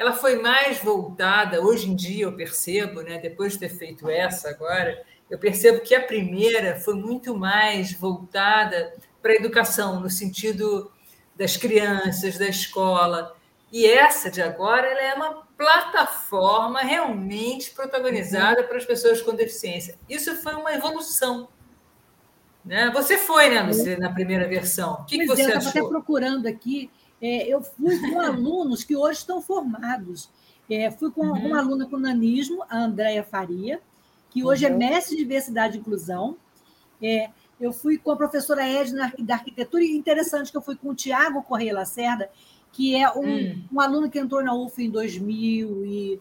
ela 0.00 0.14
foi 0.14 0.36
mais 0.40 0.78
voltada, 0.78 1.60
hoje 1.60 1.90
em 1.90 1.94
dia 1.94 2.24
eu 2.24 2.32
percebo, 2.32 3.02
né, 3.02 3.18
depois 3.18 3.52
de 3.52 3.58
ter 3.58 3.68
feito 3.68 4.08
essa 4.08 4.48
agora, 4.48 5.04
eu 5.28 5.38
percebo 5.38 5.82
que 5.82 5.94
a 5.94 6.00
primeira 6.00 6.80
foi 6.80 6.94
muito 6.94 7.36
mais 7.36 7.92
voltada 7.92 8.94
para 9.20 9.32
a 9.32 9.36
educação, 9.36 10.00
no 10.00 10.08
sentido 10.08 10.90
das 11.36 11.58
crianças, 11.58 12.38
da 12.38 12.48
escola. 12.48 13.36
E 13.70 13.84
essa 13.84 14.30
de 14.30 14.40
agora 14.40 14.86
ela 14.86 15.02
é 15.02 15.12
uma 15.12 15.42
plataforma 15.54 16.80
realmente 16.80 17.70
protagonizada 17.72 18.62
uhum. 18.62 18.68
para 18.68 18.78
as 18.78 18.86
pessoas 18.86 19.20
com 19.20 19.34
deficiência. 19.34 19.98
Isso 20.08 20.34
foi 20.36 20.54
uma 20.54 20.72
evolução. 20.72 21.46
Né? 22.64 22.90
Você 22.94 23.18
foi, 23.18 23.50
né, 23.50 23.60
Lucia, 23.60 23.98
na 23.98 24.10
primeira 24.10 24.48
versão. 24.48 24.94
O 24.94 25.04
que, 25.04 25.18
que 25.18 25.26
você 25.26 25.42
é, 25.42 25.44
eu 25.44 25.48
achou? 25.48 25.54
Eu 25.56 25.58
estava 25.58 25.78
até 25.78 25.88
procurando 25.88 26.46
aqui 26.46 26.90
é, 27.20 27.46
eu 27.46 27.62
fui 27.62 27.98
com 27.98 28.20
alunos 28.20 28.82
que 28.82 28.96
hoje 28.96 29.18
estão 29.18 29.42
formados. 29.42 30.30
É, 30.68 30.90
fui 30.90 31.10
com 31.10 31.26
uhum. 31.26 31.46
uma 31.46 31.58
aluna 31.58 31.86
com 31.86 31.98
nanismo, 31.98 32.64
a 32.68 32.78
Andréia 32.78 33.24
Faria, 33.24 33.80
que 34.30 34.44
hoje 34.44 34.64
é 34.64 34.68
uhum. 34.68 34.76
é 34.76 34.78
mestre 34.78 35.16
de 35.16 35.22
diversidade 35.22 35.76
e 35.76 35.80
inclusão. 35.80 36.36
É, 37.02 37.30
eu 37.60 37.72
fui 37.72 37.98
com 37.98 38.10
a 38.12 38.16
professora 38.16 38.66
Edna 38.66 39.12
da 39.18 39.34
arquitetura, 39.34 39.82
e 39.84 39.96
interessante 39.96 40.50
que 40.50 40.56
eu 40.56 40.62
fui 40.62 40.76
com 40.76 40.90
o 40.90 40.94
Tiago 40.94 41.42
Correia 41.42 41.74
Lacerda, 41.74 42.30
que 42.72 42.96
é 42.96 43.10
um, 43.10 43.20
uhum. 43.20 43.64
um 43.72 43.80
aluno 43.80 44.10
que 44.10 44.18
entrou 44.18 44.42
na 44.42 44.54
UF 44.54 44.82
em 44.82 44.88
2000 44.88 45.84
e 45.84 46.20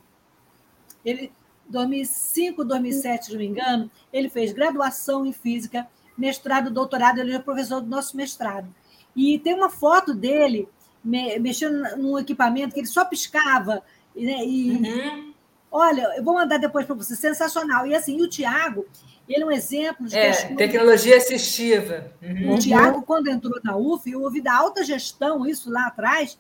ele 1.06 1.32
2005, 1.70 2.66
2007, 2.66 3.26
se 3.26 3.32
não 3.32 3.40
me 3.40 3.46
engano, 3.46 3.92
ele 4.12 4.28
fez 4.28 4.52
graduação 4.52 5.24
em 5.26 5.32
física, 5.32 5.88
mestrado, 6.18 6.72
doutorado, 6.72 7.20
ele 7.20 7.34
é 7.34 7.40
professor 7.40 7.80
do 7.80 7.88
nosso 7.88 8.18
mestrado. 8.18 8.68
E 9.16 9.38
tem 9.38 9.54
uma 9.54 9.70
foto 9.70 10.14
dele 10.14 10.68
mexendo 11.04 11.98
num 11.98 12.18
equipamento 12.20 12.74
que 12.74 12.80
ele 12.80 12.88
só 12.88 13.06
piscava. 13.06 13.84
Né? 14.16 14.46
E, 14.46 14.72
uhum. 14.72 15.34
Olha, 15.72 16.14
eu 16.18 16.24
vou 16.24 16.34
mandar 16.34 16.58
depois 16.58 16.86
para 16.86 16.96
você, 16.96 17.16
sensacional. 17.16 17.86
E 17.86 17.96
assim, 17.96 18.22
o 18.22 18.28
Tiago, 18.28 18.86
ele 19.28 19.44
é 19.44 19.46
um 19.46 19.52
exemplo 19.52 20.08
de. 20.08 20.18
É, 20.18 20.32
tecnologia 20.56 21.18
assistiva. 21.18 22.12
Uhum. 22.22 22.56
O 22.56 22.60
Tiago, 22.60 23.04
quando 23.04 23.30
entrou 23.30 23.60
na 23.64 23.78
UF, 23.78 24.10
eu 24.10 24.22
ouvi 24.24 24.42
da 24.42 24.56
alta 24.56 24.84
gestão, 24.84 25.46
isso 25.46 25.70
lá 25.70 25.88
atrás, 25.88 26.38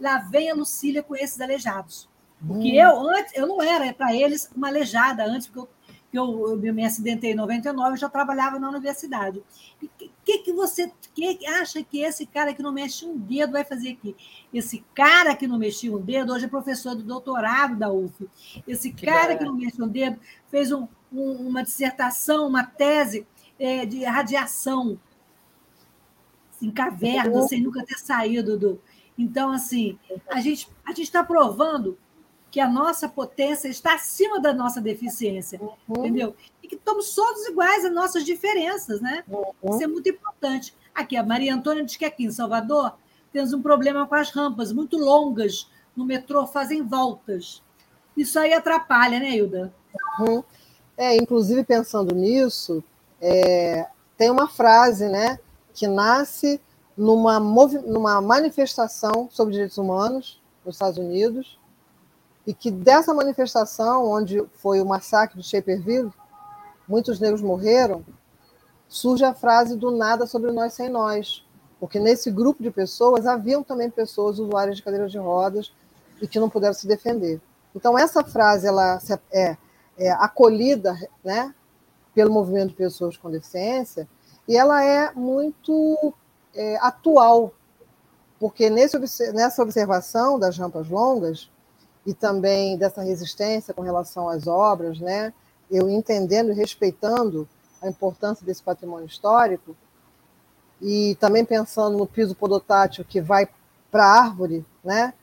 lá 0.00 0.18
vem 0.18 0.50
a 0.50 0.54
Lucília 0.54 1.02
com 1.02 1.14
esses 1.14 1.40
aleijados. 1.40 2.08
Porque 2.46 2.70
uhum. 2.70 2.88
eu, 2.88 3.10
antes, 3.10 3.36
eu 3.36 3.46
não 3.46 3.60
era 3.60 3.92
para 3.92 4.14
eles 4.16 4.50
uma 4.56 4.68
aleijada 4.68 5.24
antes, 5.24 5.46
porque 5.46 5.60
eu 5.60 5.68
que 6.10 6.18
eu, 6.18 6.60
eu 6.62 6.74
me 6.74 6.84
acidentei 6.84 7.32
em 7.32 7.36
99, 7.36 7.92
eu 7.92 7.96
já 7.96 8.08
trabalhava 8.08 8.58
na 8.58 8.68
universidade. 8.68 9.42
O 9.80 9.88
que, 10.24 10.38
que, 10.38 10.52
você 10.52 10.92
que 11.14 11.46
acha 11.46 11.82
que 11.82 12.00
esse 12.00 12.26
cara 12.26 12.52
que 12.52 12.62
não 12.62 12.72
mexe 12.72 13.06
um 13.06 13.16
dedo 13.16 13.52
vai 13.52 13.64
fazer 13.64 13.90
aqui? 13.90 14.16
Esse 14.52 14.84
cara 14.94 15.36
que 15.36 15.46
não 15.46 15.58
mexia 15.58 15.94
um 15.94 16.00
dedo, 16.00 16.32
hoje 16.32 16.46
é 16.46 16.48
professor 16.48 16.96
do 16.96 17.04
doutorado 17.04 17.76
da 17.76 17.92
UF. 17.92 18.28
Esse 18.66 18.92
que 18.92 19.06
cara 19.06 19.36
que 19.36 19.44
não 19.44 19.54
mexe 19.54 19.80
um 19.80 19.88
dedo 19.88 20.18
fez 20.50 20.72
um, 20.72 20.88
um, 21.12 21.48
uma 21.48 21.62
dissertação, 21.62 22.48
uma 22.48 22.64
tese 22.64 23.26
é, 23.58 23.86
de 23.86 24.04
radiação 24.04 24.98
em 26.60 26.70
caverna, 26.70 27.42
sem 27.42 27.62
nunca 27.62 27.84
ter 27.84 27.98
saído 27.98 28.58
do. 28.58 28.80
Então, 29.16 29.52
assim, 29.52 29.98
a 30.28 30.40
gente 30.40 30.68
a 30.84 30.92
está 30.92 31.22
provando 31.22 31.96
que 32.50 32.60
a 32.60 32.68
nossa 32.68 33.08
potência 33.08 33.68
está 33.68 33.94
acima 33.94 34.40
da 34.40 34.52
nossa 34.52 34.80
deficiência, 34.80 35.60
uhum. 35.60 35.74
entendeu? 35.98 36.34
E 36.62 36.68
que 36.68 36.74
estamos 36.74 37.14
todos 37.14 37.46
iguais 37.46 37.84
às 37.84 37.92
nossas 37.92 38.24
diferenças, 38.24 39.00
né? 39.00 39.24
Uhum. 39.28 39.70
Isso 39.70 39.82
é 39.82 39.86
muito 39.86 40.08
importante. 40.08 40.74
Aqui, 40.94 41.16
a 41.16 41.22
Maria 41.22 41.54
Antônia 41.54 41.84
diz 41.84 41.96
que 41.96 42.04
aqui 42.04 42.24
em 42.24 42.30
Salvador 42.30 42.94
temos 43.32 43.52
um 43.52 43.62
problema 43.62 44.06
com 44.06 44.14
as 44.14 44.30
rampas 44.30 44.72
muito 44.72 44.98
longas 44.98 45.70
no 45.96 46.04
metrô, 46.04 46.46
fazem 46.46 46.82
voltas. 46.82 47.62
Isso 48.16 48.38
aí 48.38 48.52
atrapalha, 48.52 49.20
né, 49.20 49.36
Hilda? 49.36 49.72
Uhum. 50.18 50.42
É, 50.96 51.16
inclusive, 51.16 51.62
pensando 51.64 52.14
nisso, 52.14 52.82
é, 53.20 53.86
tem 54.16 54.30
uma 54.30 54.48
frase 54.48 55.08
né, 55.08 55.38
que 55.72 55.86
nasce 55.86 56.60
numa, 56.96 57.38
numa 57.38 58.20
manifestação 58.20 59.28
sobre 59.30 59.52
direitos 59.52 59.78
humanos 59.78 60.40
nos 60.64 60.74
Estados 60.74 60.98
Unidos, 60.98 61.58
e 62.46 62.54
que 62.54 62.70
dessa 62.70 63.12
manifestação, 63.12 64.06
onde 64.10 64.42
foi 64.54 64.80
o 64.80 64.86
massacre 64.86 65.40
de 65.40 65.46
Shaperville, 65.46 66.12
muitos 66.88 67.20
negros 67.20 67.42
morreram, 67.42 68.04
surge 68.88 69.24
a 69.24 69.34
frase 69.34 69.76
do 69.76 69.90
nada 69.90 70.26
sobre 70.26 70.50
nós 70.50 70.72
sem 70.72 70.88
nós, 70.88 71.46
porque 71.78 72.00
nesse 72.00 72.30
grupo 72.30 72.62
de 72.62 72.70
pessoas 72.70 73.26
haviam 73.26 73.62
também 73.62 73.88
pessoas 73.88 74.38
usuárias 74.38 74.76
de 74.76 74.82
cadeiras 74.82 75.12
de 75.12 75.18
rodas 75.18 75.72
e 76.20 76.26
que 76.26 76.40
não 76.40 76.50
puderam 76.50 76.74
se 76.74 76.86
defender. 76.86 77.40
Então 77.74 77.96
essa 77.96 78.24
frase 78.24 78.66
ela 78.66 79.00
é, 79.32 79.56
é 79.96 80.10
acolhida, 80.12 80.98
né, 81.22 81.54
pelo 82.12 82.32
movimento 82.32 82.70
de 82.70 82.74
pessoas 82.74 83.16
com 83.16 83.30
deficiência 83.30 84.08
e 84.48 84.56
ela 84.56 84.84
é 84.84 85.12
muito 85.12 86.12
é, 86.52 86.76
atual, 86.78 87.54
porque 88.40 88.68
nesse, 88.68 88.98
nessa 89.32 89.62
observação 89.62 90.38
das 90.38 90.58
rampas 90.58 90.88
longas 90.88 91.48
e 92.06 92.14
também 92.14 92.76
dessa 92.76 93.02
resistência 93.02 93.74
com 93.74 93.82
relação 93.82 94.28
às 94.28 94.46
obras, 94.46 94.98
né? 94.98 95.32
Eu 95.70 95.88
entendendo 95.88 96.50
e 96.50 96.54
respeitando 96.54 97.48
a 97.80 97.88
importância 97.88 98.44
desse 98.44 98.62
patrimônio 98.62 99.06
histórico 99.06 99.76
e 100.80 101.16
também 101.20 101.44
pensando 101.44 101.96
no 101.96 102.06
piso 102.06 102.34
podotátil 102.34 103.04
que 103.04 103.20
vai 103.20 103.48
para 103.90 104.04
a 104.04 104.20
árvore, 104.22 104.64
né? 104.82 105.14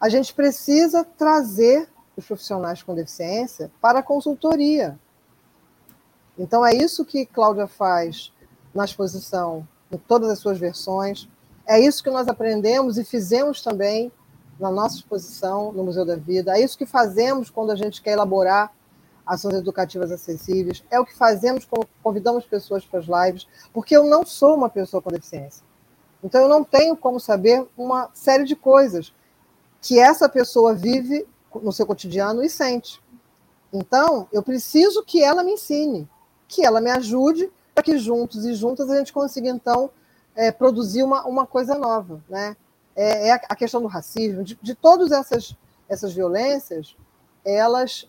A 0.00 0.08
gente 0.08 0.34
precisa 0.34 1.04
trazer 1.04 1.88
os 2.16 2.26
profissionais 2.26 2.82
com 2.82 2.94
deficiência 2.94 3.70
para 3.80 4.00
a 4.00 4.02
consultoria. 4.02 4.98
Então 6.36 6.64
é 6.66 6.74
isso 6.74 7.04
que 7.04 7.26
Cláudia 7.26 7.66
faz 7.66 8.32
na 8.74 8.84
exposição, 8.84 9.66
em 9.90 9.98
todas 9.98 10.30
as 10.30 10.38
suas 10.38 10.58
versões. 10.58 11.28
É 11.66 11.78
isso 11.78 12.02
que 12.02 12.10
nós 12.10 12.26
aprendemos 12.26 12.98
e 12.98 13.04
fizemos 13.04 13.62
também 13.62 14.10
na 14.62 14.70
nossa 14.70 14.94
exposição 14.94 15.72
no 15.72 15.82
Museu 15.82 16.04
da 16.04 16.14
Vida. 16.14 16.56
É 16.56 16.62
isso 16.62 16.78
que 16.78 16.86
fazemos 16.86 17.50
quando 17.50 17.72
a 17.72 17.76
gente 17.76 18.00
quer 18.00 18.12
elaborar 18.12 18.72
ações 19.26 19.54
educativas 19.56 20.12
acessíveis. 20.12 20.84
É 20.88 21.00
o 21.00 21.04
que 21.04 21.16
fazemos 21.16 21.64
quando 21.64 21.88
convidamos 22.00 22.46
pessoas 22.46 22.84
para 22.84 23.00
as 23.00 23.06
lives, 23.06 23.48
porque 23.72 23.96
eu 23.96 24.04
não 24.04 24.24
sou 24.24 24.54
uma 24.54 24.70
pessoa 24.70 25.02
com 25.02 25.10
deficiência. 25.10 25.64
Então 26.22 26.42
eu 26.42 26.48
não 26.48 26.62
tenho 26.62 26.96
como 26.96 27.18
saber 27.18 27.66
uma 27.76 28.08
série 28.14 28.44
de 28.44 28.54
coisas 28.54 29.12
que 29.80 29.98
essa 29.98 30.28
pessoa 30.28 30.74
vive 30.74 31.26
no 31.60 31.72
seu 31.72 31.84
cotidiano 31.84 32.44
e 32.44 32.48
sente. 32.48 33.02
Então, 33.72 34.28
eu 34.32 34.42
preciso 34.42 35.02
que 35.02 35.24
ela 35.24 35.42
me 35.42 35.52
ensine, 35.52 36.08
que 36.46 36.64
ela 36.64 36.80
me 36.80 36.90
ajude, 36.90 37.50
para 37.74 37.82
que 37.82 37.98
juntos 37.98 38.44
e 38.44 38.54
juntas 38.54 38.88
a 38.90 38.98
gente 38.98 39.12
consiga, 39.12 39.48
então, 39.48 39.90
é, 40.36 40.52
produzir 40.52 41.02
uma, 41.02 41.26
uma 41.26 41.46
coisa 41.46 41.74
nova. 41.74 42.22
Né? 42.28 42.56
É, 42.94 43.28
é 43.28 43.32
a 43.32 43.56
questão 43.56 43.80
do 43.80 43.88
racismo, 43.88 44.44
de, 44.44 44.58
de 44.60 44.74
todas 44.74 45.12
essas, 45.12 45.56
essas 45.88 46.12
violências, 46.12 46.96
elas 47.44 48.08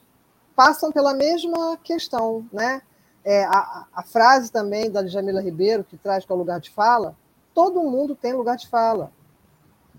passam 0.56 0.92
pela 0.92 1.14
mesma 1.14 1.78
questão. 1.78 2.46
Né? 2.52 2.82
É, 3.24 3.46
a, 3.46 3.88
a, 3.94 4.04
frase 4.04 4.52
também 4.52 4.92
da 4.92 5.06
Jamila 5.06 5.42
Ribeiro, 5.42 5.84
que 5.84 5.98
traz 5.98 6.26
que 6.26 6.32
é 6.32 6.36
o 6.36 6.38
lugar 6.38 6.60
de 6.60 6.70
fala, 6.70 7.16
todo 7.54 7.84
mundo 7.84 8.16
tem 8.16 8.34
lugar 8.34 8.58
de 8.58 8.68
fala. 8.68 9.12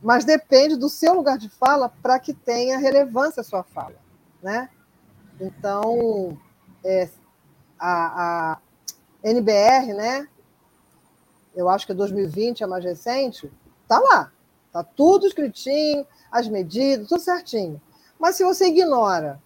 Mas 0.03 0.25
depende 0.25 0.77
do 0.77 0.89
seu 0.89 1.15
lugar 1.15 1.39
de 1.39 1.49
fala 1.49 1.89
para 1.89 2.19
que 2.19 2.35
tenha 2.35 2.79
relevância 2.79 3.41
a 3.41 3.45
sua 3.45 3.63
fala. 3.63 3.97
Né? 4.43 4.69
Então, 5.41 6.39
é, 6.85 7.09
a, 7.79 8.53
a 8.53 8.59
NBR, 9.23 9.95
né? 9.95 10.29
Eu 11.55 11.69
acho 11.69 11.87
que 11.87 11.93
é 11.93 11.95
2020, 11.95 12.63
é 12.63 12.67
mais 12.67 12.85
recente, 12.85 13.51
tá 13.89 13.99
lá. 13.99 14.33
Tá 14.75 14.83
tudo 14.83 15.25
escritinho, 15.25 16.05
as 16.33 16.49
medidas, 16.49 17.07
tudo 17.07 17.21
certinho. 17.21 17.81
Mas 18.19 18.35
se 18.35 18.43
você 18.43 18.67
ignora 18.67 19.41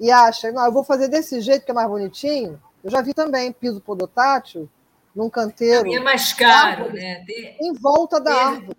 e 0.00 0.10
acha, 0.10 0.50
não, 0.50 0.64
eu 0.64 0.72
vou 0.72 0.82
fazer 0.82 1.06
desse 1.06 1.40
jeito 1.40 1.64
que 1.64 1.70
é 1.70 1.74
mais 1.74 1.88
bonitinho, 1.88 2.60
eu 2.82 2.90
já 2.90 3.00
vi 3.00 3.14
também 3.14 3.52
piso 3.52 3.80
podotátil 3.80 4.68
num 5.14 5.30
canteiro. 5.30 5.94
É 5.94 6.00
mais 6.00 6.32
caro, 6.32 6.82
árvore, 6.82 6.98
né? 7.00 7.24
Tem, 7.24 7.58
em 7.60 7.72
volta 7.74 8.20
da 8.20 8.34
tem, 8.34 8.40
árvore. 8.40 8.78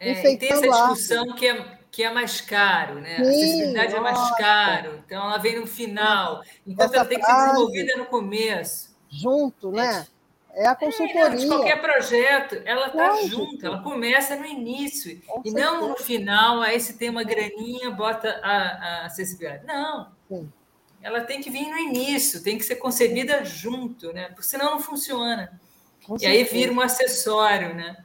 É, 0.00 0.36
tem 0.36 0.50
essa 0.50 0.68
discussão 0.68 1.32
que 1.36 1.46
é, 1.46 1.78
que 1.88 2.02
é 2.02 2.12
mais 2.12 2.40
caro, 2.40 2.96
né? 2.96 3.18
Sim, 3.18 3.22
a 3.22 3.28
acessibilidade 3.28 3.94
nossa. 3.94 3.96
é 3.96 4.00
mais 4.00 4.36
caro, 4.36 5.02
então 5.06 5.24
ela 5.24 5.38
vem 5.38 5.60
no 5.60 5.66
final, 5.68 6.42
enquanto 6.66 6.88
essa 6.88 6.96
ela 6.96 7.04
tem 7.04 7.20
que 7.20 7.24
ser 7.24 7.32
desenvolvida 7.32 7.96
no 7.98 8.06
começo. 8.06 8.96
Junto, 9.08 9.70
né? 9.70 10.08
É 10.54 10.66
a 10.66 10.74
consultoria. 10.74 11.26
É, 11.26 11.36
de 11.36 11.46
qualquer 11.46 11.80
projeto, 11.80 12.60
ela 12.64 12.88
está 12.88 13.22
junto, 13.22 13.64
ela 13.64 13.82
começa 13.82 14.36
no 14.36 14.44
início, 14.44 15.20
Com 15.22 15.40
e 15.40 15.50
certeza. 15.50 15.70
não 15.72 15.88
no 15.88 15.96
final, 15.96 16.60
aí 16.60 16.78
se 16.78 16.98
tem 16.98 17.08
uma 17.08 17.24
graninha, 17.24 17.90
bota 17.90 18.38
a, 18.42 18.56
a 19.02 19.06
acessibilidade. 19.06 19.66
Não. 19.66 20.12
Sim. 20.28 20.52
Ela 21.00 21.22
tem 21.22 21.40
que 21.40 21.50
vir 21.50 21.68
no 21.68 21.78
início, 21.78 22.42
tem 22.42 22.58
que 22.58 22.64
ser 22.64 22.76
concebida 22.76 23.44
junto, 23.44 24.12
né? 24.12 24.28
Porque 24.28 24.42
senão 24.42 24.72
não 24.72 24.80
funciona. 24.80 25.58
Com 26.04 26.16
e 26.16 26.20
certeza. 26.20 26.40
aí 26.40 26.44
vira 26.44 26.72
um 26.72 26.80
acessório, 26.80 27.74
né? 27.74 27.96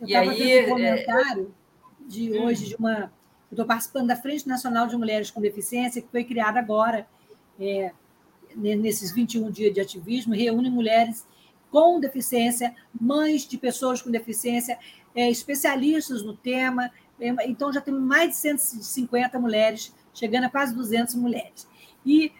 Eu 0.00 0.08
e 0.08 0.14
aí. 0.14 0.28
Um 0.28 0.58
é, 0.58 0.68
comentário 0.68 1.54
é... 2.00 2.08
de 2.08 2.32
hum. 2.32 2.44
hoje, 2.44 2.64
hum. 2.64 2.68
de 2.68 2.76
uma. 2.76 3.12
Eu 3.50 3.54
estou 3.54 3.66
participando 3.66 4.06
da 4.06 4.16
Frente 4.16 4.46
Nacional 4.46 4.86
de 4.86 4.96
Mulheres 4.96 5.30
com 5.30 5.40
Deficiência, 5.40 6.00
que 6.00 6.08
foi 6.08 6.24
criada 6.24 6.58
agora, 6.58 7.06
é, 7.60 7.92
nesses 8.54 9.12
21 9.12 9.50
dias 9.50 9.74
de 9.74 9.80
ativismo, 9.80 10.34
reúne 10.34 10.70
mulheres 10.70 11.26
com 11.72 11.98
deficiência, 11.98 12.76
mães 13.00 13.48
de 13.48 13.56
pessoas 13.56 14.02
com 14.02 14.10
deficiência, 14.10 14.78
é, 15.14 15.28
especialistas 15.30 16.22
no 16.22 16.36
tema. 16.36 16.90
É, 17.18 17.28
então, 17.48 17.72
já 17.72 17.80
temos 17.80 18.02
mais 18.02 18.28
de 18.28 18.36
150 18.36 19.40
mulheres, 19.40 19.92
chegando 20.12 20.44
a 20.44 20.50
quase 20.50 20.74
200 20.74 21.14
mulheres. 21.14 21.66
E 22.04 22.30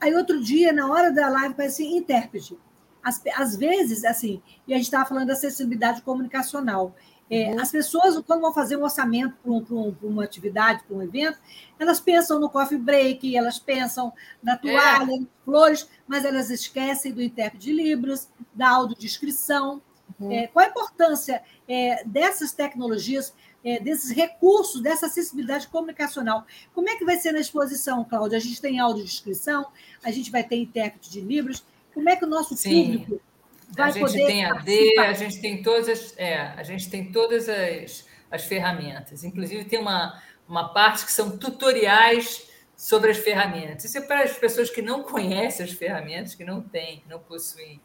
aí, 0.00 0.14
outro 0.14 0.40
dia, 0.40 0.72
na 0.72 0.88
hora 0.88 1.10
da 1.10 1.28
live, 1.28 1.54
parece 1.54 1.84
intérprete. 1.84 2.56
Às, 3.02 3.20
às 3.34 3.56
vezes, 3.56 4.04
assim, 4.04 4.40
e 4.68 4.72
a 4.72 4.76
gente 4.76 4.86
estava 4.86 5.04
falando 5.04 5.26
da 5.26 5.32
acessibilidade 5.32 6.02
comunicacional. 6.02 6.94
É, 7.30 7.52
uhum. 7.52 7.60
As 7.60 7.70
pessoas, 7.70 8.20
quando 8.26 8.40
vão 8.40 8.52
fazer 8.52 8.76
um 8.76 8.82
orçamento 8.82 9.36
para 9.40 9.52
um, 9.52 9.64
um, 9.70 9.96
uma 10.02 10.24
atividade, 10.24 10.82
para 10.82 10.96
um 10.96 11.02
evento, 11.02 11.38
elas 11.78 12.00
pensam 12.00 12.40
no 12.40 12.50
coffee 12.50 12.76
break, 12.76 13.36
elas 13.36 13.56
pensam 13.56 14.12
na 14.42 14.56
toalha, 14.56 15.14
é. 15.14 15.26
flores, 15.44 15.88
mas 16.08 16.24
elas 16.24 16.50
esquecem 16.50 17.12
do 17.12 17.22
intérprete 17.22 17.66
de 17.66 17.72
Libras, 17.72 18.28
da 18.52 18.70
audiodescrição. 18.70 19.80
Uhum. 20.18 20.32
É, 20.32 20.48
qual 20.48 20.66
a 20.66 20.68
importância 20.68 21.40
é, 21.68 22.02
dessas 22.04 22.52
tecnologias, 22.52 23.32
é, 23.64 23.78
desses 23.78 24.10
recursos, 24.10 24.82
dessa 24.82 25.06
acessibilidade 25.06 25.68
comunicacional? 25.68 26.44
Como 26.74 26.88
é 26.88 26.96
que 26.96 27.04
vai 27.04 27.16
ser 27.16 27.30
na 27.30 27.38
exposição, 27.38 28.04
Cláudia? 28.04 28.38
A 28.38 28.40
gente 28.40 28.60
tem 28.60 28.80
audiodescrição, 28.80 29.66
a 30.02 30.10
gente 30.10 30.32
vai 30.32 30.42
ter 30.42 30.56
intérprete 30.56 31.08
de 31.08 31.20
livros. 31.20 31.64
Como 31.94 32.08
é 32.08 32.16
que 32.16 32.24
o 32.24 32.28
nosso 32.28 32.56
Sim. 32.56 32.98
público 32.98 33.29
a 33.76 33.90
gente 33.90 34.12
tem 34.12 34.44
AD, 34.44 34.98
a 34.98 35.12
gente 35.12 35.40
tem 35.40 35.62
todas 35.62 35.88
as, 35.88 36.14
é, 36.18 36.38
a 36.38 36.62
gente 36.62 36.90
tem 36.90 37.12
todas 37.12 37.48
as, 37.48 38.06
as 38.30 38.44
ferramentas. 38.44 39.24
Inclusive, 39.24 39.64
tem 39.64 39.78
uma, 39.78 40.20
uma 40.48 40.72
parte 40.72 41.04
que 41.04 41.12
são 41.12 41.36
tutoriais 41.38 42.48
sobre 42.76 43.10
as 43.10 43.18
ferramentas. 43.18 43.84
Isso 43.84 43.98
é 43.98 44.00
para 44.00 44.22
as 44.22 44.32
pessoas 44.32 44.70
que 44.70 44.80
não 44.80 45.02
conhecem 45.02 45.64
as 45.64 45.72
ferramentas, 45.72 46.34
que 46.34 46.44
não 46.44 46.62
têm, 46.62 47.04
não 47.08 47.18
possuem 47.18 47.80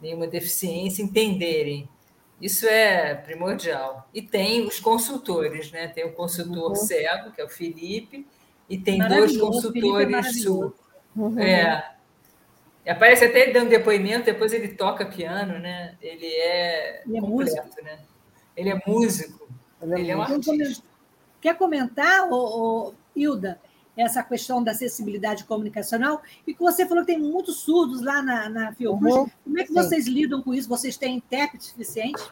nenhuma 0.00 0.26
deficiência, 0.26 1.02
entenderem. 1.02 1.88
Isso 2.40 2.66
é 2.66 3.14
primordial. 3.14 4.08
E 4.14 4.22
tem 4.22 4.66
os 4.66 4.80
consultores, 4.80 5.70
né? 5.70 5.88
Tem 5.88 6.06
o 6.06 6.12
consultor 6.12 6.70
uhum. 6.70 6.74
cego, 6.74 7.32
que 7.32 7.40
é 7.40 7.44
o 7.44 7.50
Felipe, 7.50 8.26
e 8.68 8.78
tem 8.78 8.98
dois 8.98 9.36
é 9.36 9.38
consultores 9.38 10.42
surdos. 10.42 10.80
Uhum. 11.14 11.38
É, 11.38 11.96
Aparece 12.90 13.24
até 13.24 13.40
ele 13.42 13.52
dando 13.52 13.68
depoimento, 13.68 14.24
depois 14.24 14.52
ele 14.52 14.68
toca 14.68 15.06
piano, 15.06 15.58
né? 15.58 15.94
Ele 16.00 16.26
é, 16.26 17.02
ele 17.06 17.18
é 17.18 17.20
completo, 17.20 17.62
músico. 17.62 17.84
né? 17.84 17.98
Ele 18.56 18.70
é 18.70 18.82
músico. 18.86 19.48
Ele 19.82 19.94
é, 19.94 20.00
ele 20.00 20.10
é 20.10 20.16
um 20.16 20.22
artista. 20.22 20.82
Quer 21.40 21.56
comentar, 21.56 22.30
ô, 22.30 22.34
ô, 22.88 22.94
Hilda, 23.16 23.60
essa 23.96 24.22
questão 24.22 24.62
da 24.62 24.72
acessibilidade 24.72 25.44
comunicacional? 25.44 26.22
E 26.46 26.54
que 26.54 26.60
você 26.60 26.86
falou 26.86 27.04
que 27.04 27.12
tem 27.12 27.20
muitos 27.20 27.60
surdos 27.60 28.02
lá 28.02 28.22
na, 28.22 28.48
na 28.48 28.72
Fiocruz. 28.72 29.14
Uhum, 29.14 29.30
Como 29.44 29.58
é 29.58 29.62
que 29.62 29.68
sim. 29.68 29.74
vocês 29.74 30.06
lidam 30.06 30.42
com 30.42 30.54
isso? 30.54 30.68
Vocês 30.68 30.96
têm 30.96 31.16
intérprete 31.16 31.64
suficiente? 31.64 32.22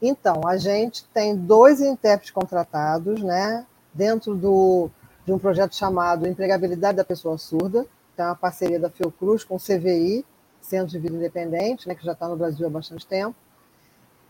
Então, 0.00 0.40
a 0.46 0.56
gente 0.56 1.04
tem 1.06 1.36
dois 1.36 1.80
intérpretes 1.80 2.30
contratados, 2.30 3.22
né? 3.22 3.66
Dentro 3.94 4.34
do, 4.34 4.90
de 5.24 5.32
um 5.32 5.38
projeto 5.38 5.74
chamado 5.74 6.26
Empregabilidade 6.28 6.98
da 6.98 7.04
Pessoa 7.04 7.38
Surda, 7.38 7.86
tem 8.16 8.24
uma 8.24 8.34
parceria 8.34 8.80
da 8.80 8.90
Fiocruz 8.90 9.44
com 9.44 9.56
o 9.56 9.60
CVI, 9.60 10.24
Centro 10.60 10.88
de 10.88 10.98
Vida 10.98 11.16
Independente, 11.16 11.86
né, 11.86 11.94
que 11.94 12.04
já 12.04 12.12
está 12.12 12.26
no 12.26 12.36
Brasil 12.36 12.66
há 12.66 12.70
bastante 12.70 13.06
tempo, 13.06 13.36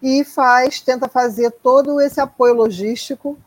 e 0.03 0.25
faz, 0.25 0.81
tenta 0.81 1.09
fazer 1.09 1.51
todo 1.51 2.01
esse 2.01 2.21
apoio 2.21 2.55
logístico 2.55 3.39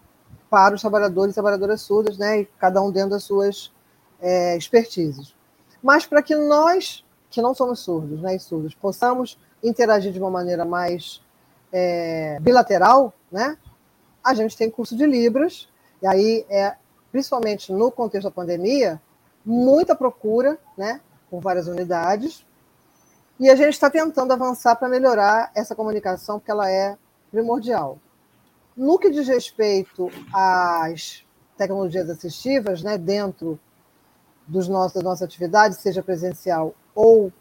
para 0.50 0.74
os 0.74 0.82
trabalhadores 0.82 1.34
e 1.34 1.36
trabalhadoras 1.36 1.82
surdas, 1.82 2.18
né, 2.18 2.46
cada 2.58 2.82
um 2.82 2.90
dentro 2.90 3.12
das 3.12 3.24
suas 3.24 3.72
é, 4.20 4.58
expertises. 4.58 5.36
Mas 5.84 6.06
para 6.06 6.24
que 6.24 6.36
nós, 6.36 7.06
que 7.30 7.42
não 7.42 7.54
somos 7.54 7.80
surdos 7.80 8.22
né, 8.22 8.36
e 8.36 8.40
surdos, 8.40 8.74
possamos 8.74 9.38
interagir 9.62 10.12
de 10.12 10.20
uma 10.20 10.32
maneira 10.32 10.66
mais 10.66 11.22
é, 11.72 12.40
bilateral, 12.42 13.14
né, 13.32 13.58
a 14.24 14.34
gente 14.34 14.58
tem 14.58 14.72
curso 14.72 14.96
de 14.96 15.06
Libras, 15.06 15.68
e 16.02 16.08
aí, 16.08 16.46
é, 16.50 16.76
principalmente 17.12 17.72
no 17.72 17.92
contexto 17.92 18.26
da 18.26 18.32
pandemia, 18.32 19.00
muita 19.50 19.96
procura, 19.96 20.60
né, 20.78 21.02
com 21.28 21.40
várias 21.40 21.68
unidades, 21.68 22.46
e 23.40 23.50
a 23.50 23.56
gente 23.56 23.74
está 23.74 23.90
tentando 23.90 24.32
avançar 24.32 24.76
para 24.76 24.88
melhorar 24.88 25.52
essa 25.56 25.74
comunicação, 25.76 26.38
porque 26.38 26.52
ela 26.52 26.70
é 26.70 26.96
primordial. 27.32 27.98
No 28.78 29.00
que 29.00 29.10
diz 29.10 29.28
respeito 29.28 30.12
às 30.32 31.26
tecnologias 31.58 32.08
assistivas, 32.12 32.84
né, 32.84 32.96
dentro 32.96 33.60
dos 34.46 34.68
nossos, 34.68 34.94
da 34.94 35.10
nossa 35.10 35.26
atividade, 35.26 35.76
seja 35.76 36.04
presencial 36.04 36.76
ou 36.94 37.34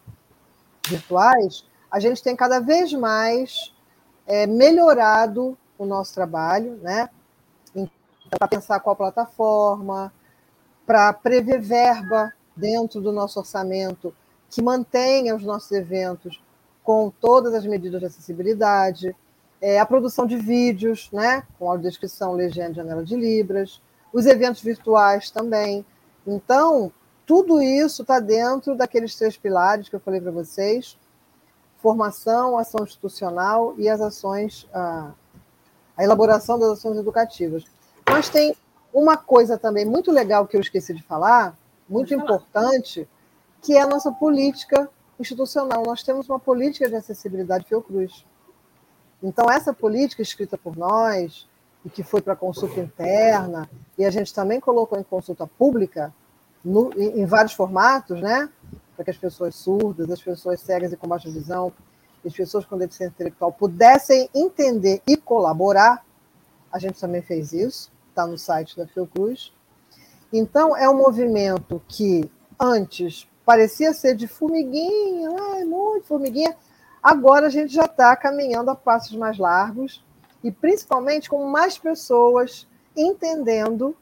virtuais, 0.86 1.66
a 1.90 2.00
gente 2.00 2.22
tem 2.22 2.34
cada 2.34 2.58
vez 2.58 2.90
mais 2.94 3.74
é, 4.26 4.46
melhorado 4.46 5.58
o 5.76 5.84
nosso 5.84 6.14
trabalho, 6.14 6.76
né? 6.82 7.10
Para 8.30 8.48
pensar 8.48 8.80
qual 8.80 8.96
plataforma, 8.96 10.12
para 10.88 11.12
prever 11.12 11.60
verba 11.60 12.32
dentro 12.56 12.98
do 12.98 13.12
nosso 13.12 13.38
orçamento 13.38 14.14
que 14.48 14.62
mantenha 14.62 15.36
os 15.36 15.42
nossos 15.44 15.70
eventos 15.70 16.42
com 16.82 17.12
todas 17.20 17.52
as 17.52 17.66
medidas 17.66 18.00
de 18.00 18.06
acessibilidade, 18.06 19.14
é, 19.60 19.78
a 19.78 19.84
produção 19.84 20.26
de 20.26 20.38
vídeos, 20.38 21.10
né, 21.12 21.42
com 21.58 21.70
audiodescrição, 21.70 22.32
legenda, 22.32 22.72
janela 22.72 23.04
de 23.04 23.14
libras, 23.14 23.82
os 24.14 24.24
eventos 24.24 24.62
virtuais 24.62 25.30
também. 25.30 25.84
Então, 26.26 26.90
tudo 27.26 27.60
isso 27.60 28.00
está 28.00 28.18
dentro 28.18 28.74
daqueles 28.74 29.14
três 29.14 29.36
pilares 29.36 29.90
que 29.90 29.94
eu 29.94 30.00
falei 30.00 30.22
para 30.22 30.32
vocês: 30.32 30.96
formação, 31.82 32.56
ação 32.56 32.82
institucional 32.82 33.74
e 33.76 33.90
as 33.90 34.00
ações, 34.00 34.66
a, 34.72 35.12
a 35.94 36.02
elaboração 36.02 36.58
das 36.58 36.70
ações 36.70 36.96
educativas. 36.96 37.64
Mas 38.08 38.30
tem 38.30 38.56
uma 38.92 39.16
coisa 39.16 39.58
também 39.58 39.84
muito 39.84 40.10
legal 40.10 40.46
que 40.46 40.56
eu 40.56 40.60
esqueci 40.60 40.94
de 40.94 41.02
falar, 41.02 41.56
muito 41.88 42.14
importante, 42.14 43.08
que 43.62 43.76
é 43.76 43.82
a 43.82 43.86
nossa 43.86 44.12
política 44.12 44.88
institucional. 45.18 45.82
Nós 45.84 46.02
temos 46.02 46.28
uma 46.28 46.38
política 46.38 46.88
de 46.88 46.96
acessibilidade 46.96 47.64
Fiocruz. 47.64 48.24
Então, 49.22 49.50
essa 49.50 49.72
política 49.72 50.22
escrita 50.22 50.56
por 50.56 50.76
nós, 50.76 51.48
e 51.84 51.90
que 51.90 52.02
foi 52.02 52.20
para 52.20 52.36
consulta 52.36 52.80
interna, 52.80 53.68
e 53.96 54.04
a 54.04 54.10
gente 54.10 54.32
também 54.32 54.60
colocou 54.60 54.98
em 54.98 55.02
consulta 55.02 55.46
pública, 55.46 56.12
no, 56.64 56.92
em, 56.96 57.20
em, 57.20 57.26
vários 57.26 57.52
formatos, 57.52 58.20
né? 58.20 58.48
Para 58.94 59.04
que 59.04 59.10
as 59.10 59.16
pessoas 59.16 59.54
surdas, 59.54 60.10
as 60.10 60.20
pessoas 60.20 60.60
cegas 60.60 60.92
e 60.92 60.96
com 60.96 61.06
baixa 61.06 61.30
visão, 61.30 61.72
as 62.24 62.34
pessoas 62.34 62.64
com 62.64 62.76
deficiência 62.76 63.12
intelectual 63.12 63.52
pudessem 63.52 64.28
entender 64.34 65.00
e 65.06 65.16
colaborar. 65.16 66.04
A 66.70 66.78
gente 66.78 67.00
também 67.00 67.22
fez 67.22 67.52
isso, 67.52 67.90
está 68.18 68.26
no 68.26 68.36
site 68.36 68.76
da 68.76 68.86
Fiocruz. 68.86 69.52
Então, 70.32 70.76
é 70.76 70.90
um 70.90 70.96
movimento 70.96 71.80
que 71.86 72.28
antes 72.58 73.28
parecia 73.46 73.94
ser 73.94 74.16
de 74.16 74.26
formiguinha, 74.26 75.30
ah, 75.30 75.64
muito 75.64 76.06
formiguinha. 76.06 76.56
Agora 77.00 77.46
a 77.46 77.50
gente 77.50 77.72
já 77.72 77.84
está 77.84 78.14
caminhando 78.16 78.70
a 78.70 78.74
passos 78.74 79.16
mais 79.16 79.38
largos 79.38 80.04
e 80.42 80.50
principalmente 80.50 81.30
com 81.30 81.46
mais 81.46 81.78
pessoas 81.78 82.66
entendendo 82.96 83.96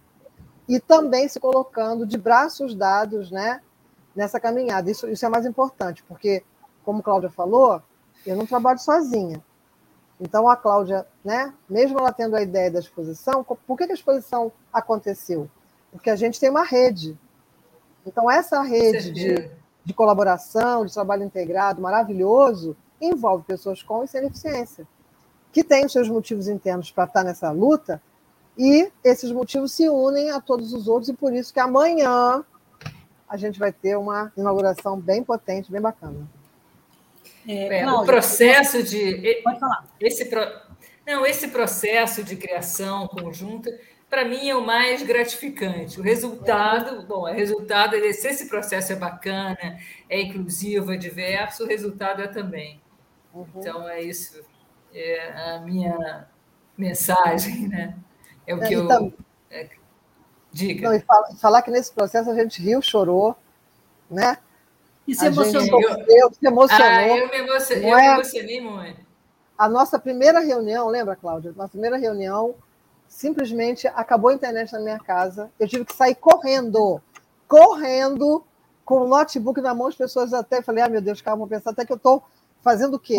e 0.66 0.80
também 0.80 1.28
se 1.28 1.38
colocando 1.38 2.06
de 2.06 2.16
braços 2.16 2.74
dados 2.74 3.30
né, 3.30 3.60
nessa 4.16 4.40
caminhada. 4.40 4.90
Isso, 4.90 5.06
isso 5.08 5.24
é 5.24 5.28
mais 5.28 5.44
importante, 5.44 6.02
porque, 6.08 6.42
como 6.84 7.02
Cláudia 7.02 7.30
falou, 7.30 7.80
eu 8.26 8.34
não 8.34 8.46
trabalho 8.46 8.78
sozinha. 8.78 9.44
Então, 10.20 10.48
a 10.48 10.56
Cláudia, 10.56 11.06
né, 11.24 11.52
mesmo 11.68 11.98
ela 11.98 12.12
tendo 12.12 12.36
a 12.36 12.42
ideia 12.42 12.70
da 12.70 12.80
exposição, 12.80 13.44
por 13.44 13.76
que 13.76 13.84
a 13.84 13.92
exposição 13.92 14.50
aconteceu? 14.72 15.48
Porque 15.92 16.08
a 16.08 16.16
gente 16.16 16.40
tem 16.40 16.48
uma 16.48 16.64
rede. 16.64 17.18
Então, 18.06 18.30
essa 18.30 18.62
rede 18.62 19.10
de, 19.10 19.50
de 19.84 19.94
colaboração, 19.94 20.86
de 20.86 20.92
trabalho 20.92 21.24
integrado 21.24 21.82
maravilhoso, 21.82 22.76
envolve 23.00 23.44
pessoas 23.44 23.82
com 23.82 24.04
e 24.04 24.08
sem 24.08 24.22
deficiência, 24.22 24.86
que 25.52 25.62
têm 25.62 25.84
os 25.84 25.92
seus 25.92 26.08
motivos 26.08 26.48
internos 26.48 26.90
para 26.90 27.04
estar 27.04 27.22
nessa 27.22 27.50
luta, 27.50 28.00
e 28.56 28.90
esses 29.04 29.30
motivos 29.30 29.72
se 29.72 29.86
unem 29.88 30.30
a 30.30 30.40
todos 30.40 30.72
os 30.72 30.88
outros, 30.88 31.10
e 31.10 31.12
por 31.12 31.34
isso 31.34 31.52
que 31.52 31.60
amanhã 31.60 32.42
a 33.28 33.36
gente 33.36 33.58
vai 33.58 33.72
ter 33.72 33.96
uma 33.96 34.32
inauguração 34.36 34.98
bem 34.98 35.22
potente, 35.22 35.70
bem 35.70 35.80
bacana. 35.80 36.26
É, 37.46 37.80
é, 37.80 37.90
o 37.90 38.04
processo 38.04 38.82
de. 38.82 39.40
Pode 39.42 39.60
falar. 39.60 39.84
Esse, 40.00 40.28
não, 41.06 41.24
esse 41.24 41.48
processo 41.48 42.24
de 42.24 42.36
criação 42.36 43.06
conjunta, 43.06 43.70
para 44.10 44.24
mim, 44.24 44.48
é 44.48 44.56
o 44.56 44.64
mais 44.64 45.02
gratificante. 45.02 46.00
O 46.00 46.02
resultado, 46.02 47.06
bom, 47.06 47.22
o 47.22 47.32
resultado 47.32 47.94
é 47.94 48.12
se 48.12 48.28
esse 48.28 48.48
processo 48.48 48.92
é 48.92 48.96
bacana, 48.96 49.78
é 50.08 50.20
inclusivo, 50.20 50.92
é 50.92 50.96
diverso, 50.96 51.64
o 51.64 51.66
resultado 51.66 52.22
é 52.22 52.26
também. 52.26 52.80
Uhum. 53.32 53.46
Então, 53.56 53.88
é 53.88 54.02
isso. 54.02 54.42
É 54.92 55.54
a 55.54 55.60
minha 55.60 56.26
mensagem, 56.76 57.68
né? 57.68 57.96
É 58.46 58.54
o 58.54 58.58
que 58.60 58.74
é, 58.74 58.76
eu. 58.76 58.84
Então, 58.84 59.12
é, 59.50 59.68
diga. 60.50 60.88
Não, 60.88 60.96
e 60.96 61.04
falar 61.38 61.62
que 61.62 61.70
nesse 61.70 61.92
processo 61.92 62.30
a 62.30 62.34
gente 62.34 62.60
riu, 62.60 62.82
chorou, 62.82 63.36
né? 64.10 64.38
E 65.06 65.14
se 65.14 65.26
emocionou. 65.26 65.80
Eu, 66.08 66.32
se 66.32 66.46
emocionou. 66.46 66.86
Ah, 66.86 67.08
eu 67.08 67.28
me 67.28 67.36
emocionei, 67.36 67.90
eu 67.90 67.96
é? 67.96 68.08
me 68.08 68.14
emocionei 68.14 68.60
muito. 68.60 69.06
A 69.56 69.68
nossa 69.68 69.98
primeira 69.98 70.40
reunião, 70.40 70.88
lembra, 70.88 71.16
Cláudia? 71.16 71.52
Nossa 71.56 71.70
primeira 71.70 71.96
reunião, 71.96 72.54
simplesmente 73.08 73.86
acabou 73.88 74.30
a 74.30 74.34
internet 74.34 74.72
na 74.72 74.80
minha 74.80 74.98
casa. 74.98 75.50
Eu 75.58 75.68
tive 75.68 75.84
que 75.84 75.94
sair 75.94 76.14
correndo, 76.14 77.00
correndo, 77.48 78.44
com 78.84 79.00
o 79.00 79.08
notebook 79.08 79.60
na 79.60 79.74
mão, 79.74 79.88
as 79.88 79.96
pessoas 79.96 80.32
até 80.32 80.62
falei, 80.62 80.84
ah, 80.84 80.88
meu 80.88 81.00
Deus, 81.00 81.20
calma, 81.20 81.38
vou 81.38 81.48
pensar 81.48 81.70
até 81.70 81.84
que 81.84 81.92
eu 81.92 81.96
estou 81.96 82.22
fazendo 82.62 82.94
o 82.94 83.00
quê? 83.00 83.16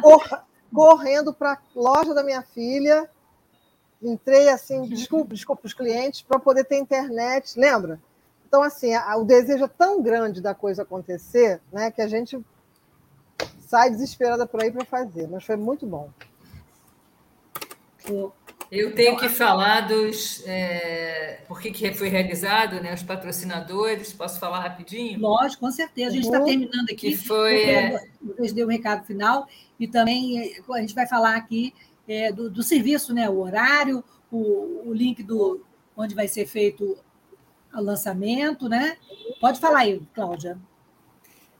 Cor, 0.00 0.44
correndo 0.72 1.32
para 1.32 1.52
a 1.52 1.58
loja 1.74 2.14
da 2.14 2.24
minha 2.24 2.42
filha, 2.42 3.08
entrei 4.02 4.48
assim, 4.48 4.82
desculpa, 4.88 5.34
desculpa 5.34 5.66
os 5.66 5.74
clientes, 5.74 6.22
para 6.22 6.38
poder 6.38 6.64
ter 6.64 6.78
internet, 6.78 7.58
lembra? 7.58 8.00
Então, 8.52 8.62
assim, 8.62 8.92
a, 8.92 9.16
o 9.16 9.24
desejo 9.24 9.64
é 9.64 9.68
tão 9.68 10.02
grande 10.02 10.42
da 10.42 10.54
coisa 10.54 10.82
acontecer, 10.82 11.58
né, 11.72 11.90
que 11.90 12.02
a 12.02 12.06
gente 12.06 12.38
sai 13.60 13.88
desesperada 13.88 14.46
por 14.46 14.62
aí 14.62 14.70
para 14.70 14.84
fazer, 14.84 15.26
mas 15.26 15.42
foi 15.42 15.56
muito 15.56 15.86
bom. 15.86 16.10
Eu 18.70 18.94
tenho 18.94 19.16
que 19.16 19.30
falar 19.30 19.88
dos. 19.88 20.46
É, 20.46 21.40
por 21.48 21.62
que 21.62 21.94
foi 21.94 22.08
realizado, 22.08 22.78
né? 22.82 22.92
Os 22.92 23.02
patrocinadores, 23.02 24.12
posso 24.12 24.38
falar 24.38 24.60
rapidinho? 24.60 25.18
Lógico, 25.18 25.64
com 25.64 25.70
certeza. 25.70 26.10
A 26.10 26.12
gente 26.12 26.24
está 26.26 26.40
uhum. 26.40 26.44
terminando 26.44 26.90
aqui. 26.90 27.12
Que 27.12 27.16
foi. 27.16 27.62
É... 27.70 28.04
Vocês 28.20 28.52
deu 28.52 28.66
um 28.66 28.70
recado 28.70 29.06
final, 29.06 29.48
e 29.80 29.88
também 29.88 30.54
a 30.70 30.80
gente 30.80 30.94
vai 30.94 31.06
falar 31.06 31.36
aqui 31.36 31.72
é, 32.06 32.30
do, 32.30 32.50
do, 32.50 32.62
serviço, 32.62 33.14
né? 33.14 33.30
O 33.30 33.38
horário, 33.38 34.04
o, 34.30 34.90
o 34.90 34.92
link 34.92 35.22
do 35.22 35.64
onde 35.96 36.14
vai 36.14 36.28
ser 36.28 36.46
feito 36.46 36.98
o 37.74 37.82
lançamento, 37.82 38.68
né? 38.68 38.96
Pode 39.40 39.60
falar 39.60 39.80
aí, 39.80 40.00
Cláudia. 40.14 40.58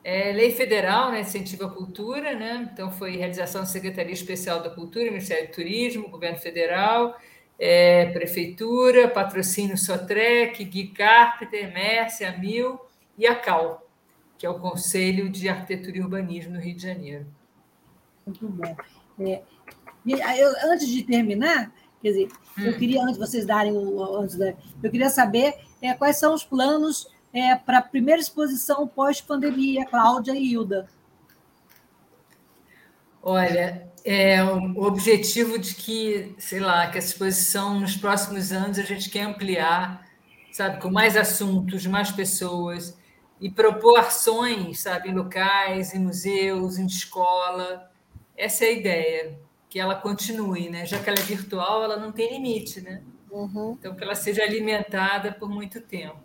É, 0.05 0.33
lei 0.33 0.51
federal, 0.51 1.13
né, 1.13 1.21
incentiva 1.21 1.67
a 1.67 1.71
cultura, 1.71 2.35
né? 2.35 2.69
Então 2.73 2.91
foi 2.91 3.17
realização 3.17 3.61
da 3.61 3.67
Secretaria 3.67 4.13
Especial 4.13 4.61
da 4.61 4.69
Cultura, 4.69 5.05
Ministério 5.05 5.49
do 5.49 5.55
Turismo, 5.55 6.09
Governo 6.09 6.39
Federal, 6.39 7.17
é, 7.57 8.07
Prefeitura, 8.07 9.09
patrocínio 9.09 9.79
Sotrec, 9.79 10.65
Gui 10.65 10.89
Carpenter, 10.89 11.73
Mércia, 11.73 12.31
Amil 12.31 12.81
e 13.17 13.29
a 13.29 13.37
CAL, 13.37 13.89
que 14.37 14.45
é 14.45 14.51
o 14.51 14.59
Conselho 14.59 15.31
de 15.31 15.49
Arquitetura 15.49 15.97
e 15.97 16.01
Urbanismo 16.01 16.55
no 16.55 16.61
Rio 16.61 16.75
de 16.75 16.83
Janeiro. 16.83 17.27
Muito 18.27 18.49
bom. 18.49 18.77
É, 19.21 19.43
eu, 20.05 20.53
antes 20.73 20.89
de 20.89 21.05
terminar, 21.05 21.73
quer 22.03 22.09
dizer, 22.09 22.29
hum. 22.59 22.63
eu 22.65 22.77
queria, 22.77 23.03
antes 23.03 23.15
de 23.15 23.21
vocês 23.21 23.47
darem 23.47 23.73
o. 23.73 24.03
Antes 24.17 24.37
da, 24.37 24.53
eu 24.83 24.91
queria 24.91 25.11
saber 25.11 25.55
é, 25.83 25.93
quais 25.93 26.17
são 26.17 26.33
os 26.33 26.45
planos 26.45 27.09
é, 27.33 27.57
para 27.57 27.79
a 27.79 27.83
primeira 27.83 28.21
exposição 28.21 28.87
pós-pandemia, 28.87 29.85
Cláudia 29.87 30.33
e 30.33 30.53
Hilda. 30.53 30.89
Olha, 33.21 33.91
é 34.05 34.43
o 34.43 34.83
objetivo 34.83 35.59
de 35.59 35.75
que, 35.75 36.35
sei 36.39 36.61
lá, 36.61 36.89
que 36.89 36.99
essa 36.99 37.09
exposição 37.09 37.81
nos 37.81 37.97
próximos 37.97 38.53
anos 38.53 38.79
a 38.79 38.83
gente 38.83 39.11
quer 39.11 39.23
ampliar, 39.23 40.07
sabe, 40.53 40.81
com 40.81 40.91
mais 40.91 41.17
assuntos, 41.17 41.87
mais 41.87 42.11
pessoas 42.11 42.99
e 43.41 43.51
propor 43.51 43.99
ações, 43.99 44.81
sabe, 44.81 45.09
em 45.09 45.15
locais, 45.15 45.95
em 45.95 45.99
museus, 45.99 46.79
em 46.79 46.87
escola. 46.87 47.91
Essa 48.37 48.65
é 48.65 48.69
a 48.69 48.73
ideia 48.73 49.39
que 49.69 49.81
ela 49.81 49.95
continue, 49.95 50.69
né? 50.69 50.85
Já 50.85 50.99
que 50.99 51.09
ela 51.09 51.19
é 51.19 51.23
virtual, 51.23 51.83
ela 51.83 51.97
não 51.97 52.13
tem 52.13 52.33
limite, 52.33 52.81
né? 52.81 53.03
Uhum. 53.33 53.77
Então, 53.81 53.95
que 53.95 54.05
ela 54.05 54.15
seja 54.15 54.43
alimentada 54.43 55.33
por 55.33 55.49
muito 55.49 55.81
tempo. 55.81 56.21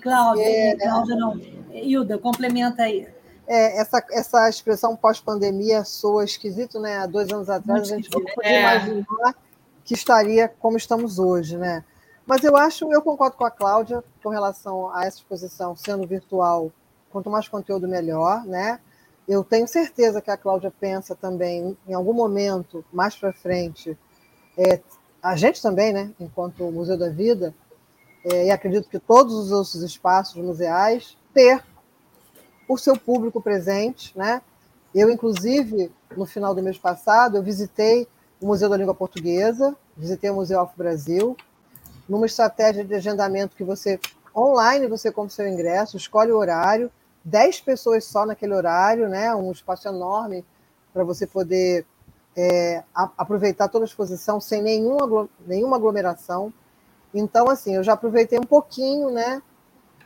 Cláudia, 0.00 0.44
é... 0.44 0.76
Cláudia 0.76 1.16
não. 1.16 1.36
Hilda, 1.72 2.18
complementa 2.18 2.84
aí. 2.84 3.08
É, 3.48 3.80
essa, 3.80 4.04
essa 4.12 4.48
expressão 4.48 4.94
pós-pandemia 4.94 5.84
soa 5.84 6.24
esquisito, 6.24 6.78
né? 6.78 6.98
Há 6.98 7.06
dois 7.06 7.28
anos 7.32 7.50
atrás, 7.50 7.90
a 7.90 7.96
gente 7.96 8.08
não 8.12 8.24
podia 8.24 8.48
é. 8.48 8.60
imaginar 8.60 9.34
que 9.84 9.94
estaria 9.94 10.48
como 10.48 10.76
estamos 10.76 11.18
hoje, 11.18 11.56
né? 11.56 11.84
Mas 12.24 12.44
eu 12.44 12.56
acho, 12.56 12.92
eu 12.92 13.02
concordo 13.02 13.36
com 13.36 13.44
a 13.44 13.50
Cláudia 13.50 14.04
com 14.22 14.28
relação 14.28 14.94
a 14.94 15.04
essa 15.04 15.16
exposição 15.16 15.74
sendo 15.74 16.06
virtual, 16.06 16.70
quanto 17.10 17.28
mais 17.28 17.48
conteúdo, 17.48 17.88
melhor, 17.88 18.44
né? 18.46 18.78
Eu 19.26 19.42
tenho 19.42 19.66
certeza 19.66 20.20
que 20.20 20.30
a 20.30 20.36
Cláudia 20.36 20.72
pensa 20.78 21.16
também, 21.16 21.76
em 21.88 21.92
algum 21.92 22.12
momento, 22.12 22.84
mais 22.92 23.16
para 23.16 23.32
frente, 23.32 23.98
é, 24.56 24.80
a 25.22 25.36
gente 25.36 25.60
também, 25.60 25.92
né, 25.92 26.10
enquanto 26.18 26.70
Museu 26.70 26.96
da 26.96 27.08
Vida, 27.08 27.54
é, 28.24 28.46
e 28.46 28.50
acredito 28.50 28.88
que 28.88 28.98
todos 28.98 29.34
os 29.34 29.50
outros 29.50 29.82
espaços 29.82 30.36
museais, 30.36 31.16
ter 31.32 31.62
o 32.68 32.76
seu 32.76 32.96
público 32.96 33.40
presente. 33.40 34.16
Né? 34.16 34.42
Eu, 34.94 35.10
inclusive, 35.10 35.90
no 36.16 36.26
final 36.26 36.54
do 36.54 36.62
mês 36.62 36.78
passado, 36.78 37.36
eu 37.36 37.42
visitei 37.42 38.06
o 38.40 38.46
Museu 38.46 38.68
da 38.68 38.76
Língua 38.76 38.94
Portuguesa, 38.94 39.76
visitei 39.96 40.30
o 40.30 40.34
Museu 40.34 40.60
Afro 40.60 40.76
Brasil, 40.76 41.36
numa 42.08 42.26
estratégia 42.26 42.84
de 42.84 42.94
agendamento 42.94 43.56
que 43.56 43.64
você, 43.64 43.98
online, 44.34 44.86
você 44.86 45.10
compra 45.10 45.28
o 45.28 45.34
seu 45.34 45.48
ingresso, 45.48 45.96
escolhe 45.96 46.32
o 46.32 46.38
horário, 46.38 46.90
10 47.24 47.60
pessoas 47.60 48.04
só 48.04 48.24
naquele 48.24 48.54
horário, 48.54 49.08
né? 49.08 49.34
um 49.34 49.52
espaço 49.52 49.88
enorme 49.88 50.44
para 50.92 51.04
você 51.04 51.26
poder 51.26 51.86
é, 52.36 52.82
a, 52.94 53.10
aproveitar 53.18 53.68
toda 53.68 53.84
a 53.84 53.88
exposição 53.88 54.40
sem 54.40 54.62
nenhuma, 54.62 55.28
nenhuma 55.46 55.76
aglomeração. 55.76 56.52
Então, 57.12 57.48
assim, 57.48 57.74
eu 57.74 57.82
já 57.82 57.94
aproveitei 57.94 58.38
um 58.38 58.46
pouquinho 58.46 59.10
né, 59.10 59.42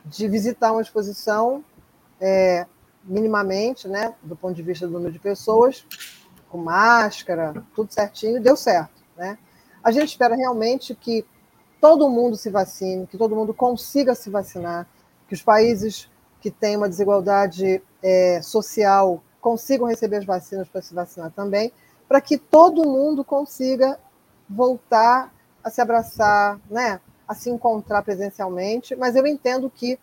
de 0.05 0.27
visitar 0.27 0.71
uma 0.71 0.81
exposição 0.81 1.63
é, 2.19 2.65
minimamente, 3.03 3.87
né, 3.87 4.15
do 4.23 4.35
ponto 4.35 4.55
de 4.55 4.63
vista 4.63 4.87
do 4.87 4.93
número 4.93 5.11
de 5.11 5.19
pessoas, 5.19 5.85
com 6.49 6.57
máscara, 6.57 7.53
tudo 7.75 7.93
certinho, 7.93 8.41
deu 8.41 8.55
certo. 8.55 9.03
Né? 9.15 9.37
A 9.83 9.91
gente 9.91 10.09
espera 10.09 10.35
realmente 10.35 10.95
que 10.95 11.25
todo 11.79 12.09
mundo 12.09 12.35
se 12.35 12.49
vacine, 12.49 13.05
que 13.05 13.17
todo 13.17 13.35
mundo 13.35 13.53
consiga 13.53 14.15
se 14.15 14.29
vacinar, 14.29 14.87
que 15.27 15.35
os 15.35 15.43
países 15.43 16.09
que 16.41 16.49
têm 16.49 16.77
uma 16.77 16.89
desigualdade 16.89 17.81
é, 18.01 18.41
social 18.41 19.23
consigam 19.39 19.87
receber 19.87 20.17
as 20.17 20.25
vacinas 20.25 20.67
para 20.67 20.81
se 20.81 20.93
vacinar 20.93 21.31
também, 21.31 21.71
para 22.07 22.21
que 22.21 22.37
todo 22.37 22.83
mundo 22.83 23.23
consiga 23.23 23.99
voltar 24.49 25.33
a 25.63 25.69
se 25.69 25.81
abraçar, 25.81 26.59
né? 26.69 26.99
a 27.27 27.33
se 27.33 27.49
encontrar 27.49 28.03
presencialmente, 28.03 28.95
mas 28.95 29.15
eu 29.15 29.25
entendo 29.25 29.69
que 29.69 29.97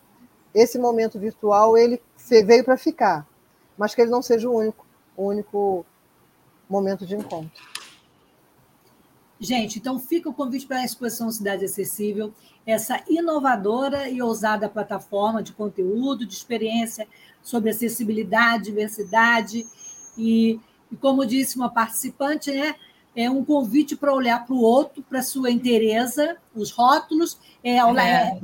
esse 0.53 0.77
momento 0.77 1.17
virtual 1.17 1.77
ele 1.77 2.01
veio 2.45 2.63
para 2.63 2.77
ficar, 2.77 3.27
mas 3.77 3.95
que 3.95 4.01
ele 4.01 4.11
não 4.11 4.21
seja 4.21 4.49
o 4.49 4.55
único, 4.55 4.85
o 5.15 5.25
único 5.27 5.85
momento 6.69 7.05
de 7.05 7.15
encontro. 7.15 7.73
Gente, 9.39 9.79
então 9.79 9.99
fica 9.99 10.29
o 10.29 10.33
convite 10.33 10.65
para 10.65 10.79
a 10.79 10.85
exposição 10.85 11.31
Cidade 11.31 11.65
Acessível, 11.65 12.33
essa 12.65 13.03
inovadora 13.09 14.09
e 14.09 14.21
ousada 14.21 14.69
plataforma 14.69 15.43
de 15.43 15.51
conteúdo, 15.51 16.25
de 16.25 16.33
experiência 16.33 17.07
sobre 17.41 17.69
acessibilidade, 17.69 18.65
diversidade 18.65 19.65
e, 20.17 20.61
e 20.93 20.95
como 20.95 21.25
disse 21.25 21.55
uma 21.57 21.71
participante, 21.71 22.51
né, 22.51 22.75
é 23.15 23.27
um 23.27 23.43
convite 23.43 23.95
para 23.95 24.13
olhar 24.13 24.45
para 24.45 24.53
o 24.53 24.61
outro, 24.61 25.01
para 25.01 25.19
a 25.19 25.23
sua 25.23 25.49
inteireza, 25.49 26.37
os 26.53 26.69
rótulos, 26.69 27.39
é, 27.63 27.77
é. 27.77 28.39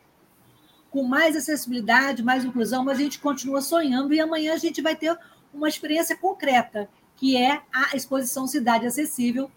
com 0.92 1.02
mais 1.02 1.34
acessibilidade, 1.34 2.22
mais 2.22 2.44
inclusão, 2.44 2.84
mas 2.84 2.98
a 2.98 3.02
gente 3.02 3.18
continua 3.18 3.62
sonhando 3.62 4.12
e 4.12 4.20
amanhã 4.20 4.52
a 4.52 4.58
gente 4.58 4.82
vai 4.82 4.94
ter 4.94 5.18
uma 5.52 5.66
experiência 5.66 6.14
concreta, 6.14 6.88
que 7.16 7.34
é 7.34 7.62
a 7.72 7.96
exposição 7.96 8.46
Cidade 8.46 8.86
Acessível, 8.86 9.50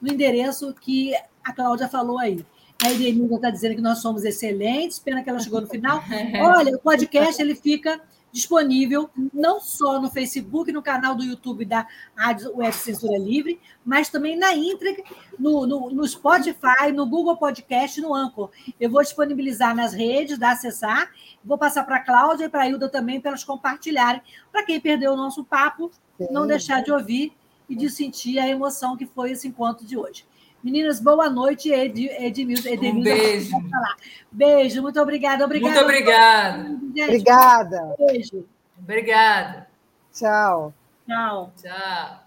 no 0.00 0.12
endereço 0.12 0.74
que 0.74 1.14
a 1.42 1.52
Cláudia 1.54 1.88
falou 1.88 2.18
aí. 2.18 2.44
A 2.84 2.92
Edenilda 2.92 3.36
está 3.36 3.50
dizendo 3.50 3.76
que 3.76 3.80
nós 3.80 3.98
somos 3.98 4.24
excelentes, 4.24 4.98
pena 4.98 5.22
que 5.22 5.30
ela 5.30 5.40
chegou 5.40 5.60
no 5.60 5.66
final. 5.66 6.04
Olha, 6.40 6.76
o 6.76 6.78
podcast 6.78 7.40
ele 7.40 7.54
fica 7.54 8.00
disponível 8.32 9.10
não 9.32 9.60
só 9.60 10.00
no 10.00 10.10
Facebook, 10.10 10.70
no 10.72 10.82
canal 10.82 11.14
do 11.14 11.24
YouTube 11.24 11.64
da 11.64 11.86
Rádio 12.16 12.56
Web 12.56 12.74
Censura 12.74 13.18
Livre, 13.18 13.60
mas 13.84 14.08
também 14.08 14.36
na 14.36 14.54
Intreg, 14.54 15.02
no, 15.38 15.66
no, 15.66 15.90
no, 15.90 16.06
Spotify, 16.06 16.92
no 16.94 17.06
Google 17.06 17.36
Podcast, 17.36 18.00
no 18.00 18.14
Anchor. 18.14 18.50
Eu 18.78 18.90
vou 18.90 19.02
disponibilizar 19.02 19.74
nas 19.74 19.92
redes, 19.92 20.38
dá 20.38 20.52
acessar, 20.52 21.10
vou 21.44 21.58
passar 21.58 21.84
para 21.84 21.96
a 21.96 22.04
Cláudia 22.04 22.44
e 22.46 22.48
para 22.48 22.62
a 22.62 22.68
Hilda 22.68 22.88
também, 22.88 23.20
para 23.20 23.30
elas 23.30 23.44
compartilharem. 23.44 24.20
Para 24.52 24.64
quem 24.64 24.80
perdeu 24.80 25.12
o 25.12 25.16
nosso 25.16 25.44
papo, 25.44 25.90
não 26.30 26.46
deixar 26.46 26.82
de 26.82 26.92
ouvir 26.92 27.32
e 27.68 27.76
de 27.76 27.90
sentir 27.90 28.38
a 28.38 28.48
emoção 28.48 28.96
que 28.96 29.06
foi 29.06 29.32
esse 29.32 29.46
encontro 29.46 29.86
de 29.86 29.96
hoje. 29.96 30.24
Meninas, 30.62 30.98
boa 30.98 31.30
noite, 31.30 31.70
Ed, 31.70 32.08
Edmilson. 32.18 32.70
Um 32.70 33.00
beijo. 33.00 33.56
Beijo, 34.30 34.82
muito 34.82 35.00
obrigada. 35.00 35.44
obrigada 35.44 35.72
muito 35.72 35.84
obrigada. 35.84 36.77
Obrigada. 36.88 37.94
Beijo. 37.98 38.44
Obrigada. 38.78 39.68
Tchau. 40.12 40.72
Tchau. 41.06 41.52
Tchau. 41.56 42.20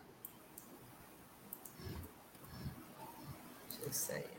Deixa 3.70 3.86
eu 3.86 3.94
sair. 3.94 4.32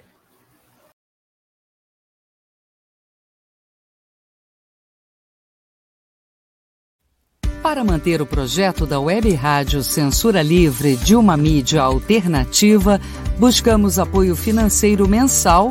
Para 7.62 7.84
manter 7.84 8.20
o 8.20 8.26
projeto 8.26 8.84
da 8.84 8.98
Web 8.98 9.32
Rádio 9.34 9.84
Censura 9.84 10.42
Livre 10.42 10.96
de 10.96 11.14
uma 11.14 11.36
mídia 11.36 11.80
alternativa, 11.80 13.00
buscamos 13.38 14.00
apoio 14.00 14.34
financeiro 14.34 15.08
mensal 15.08 15.70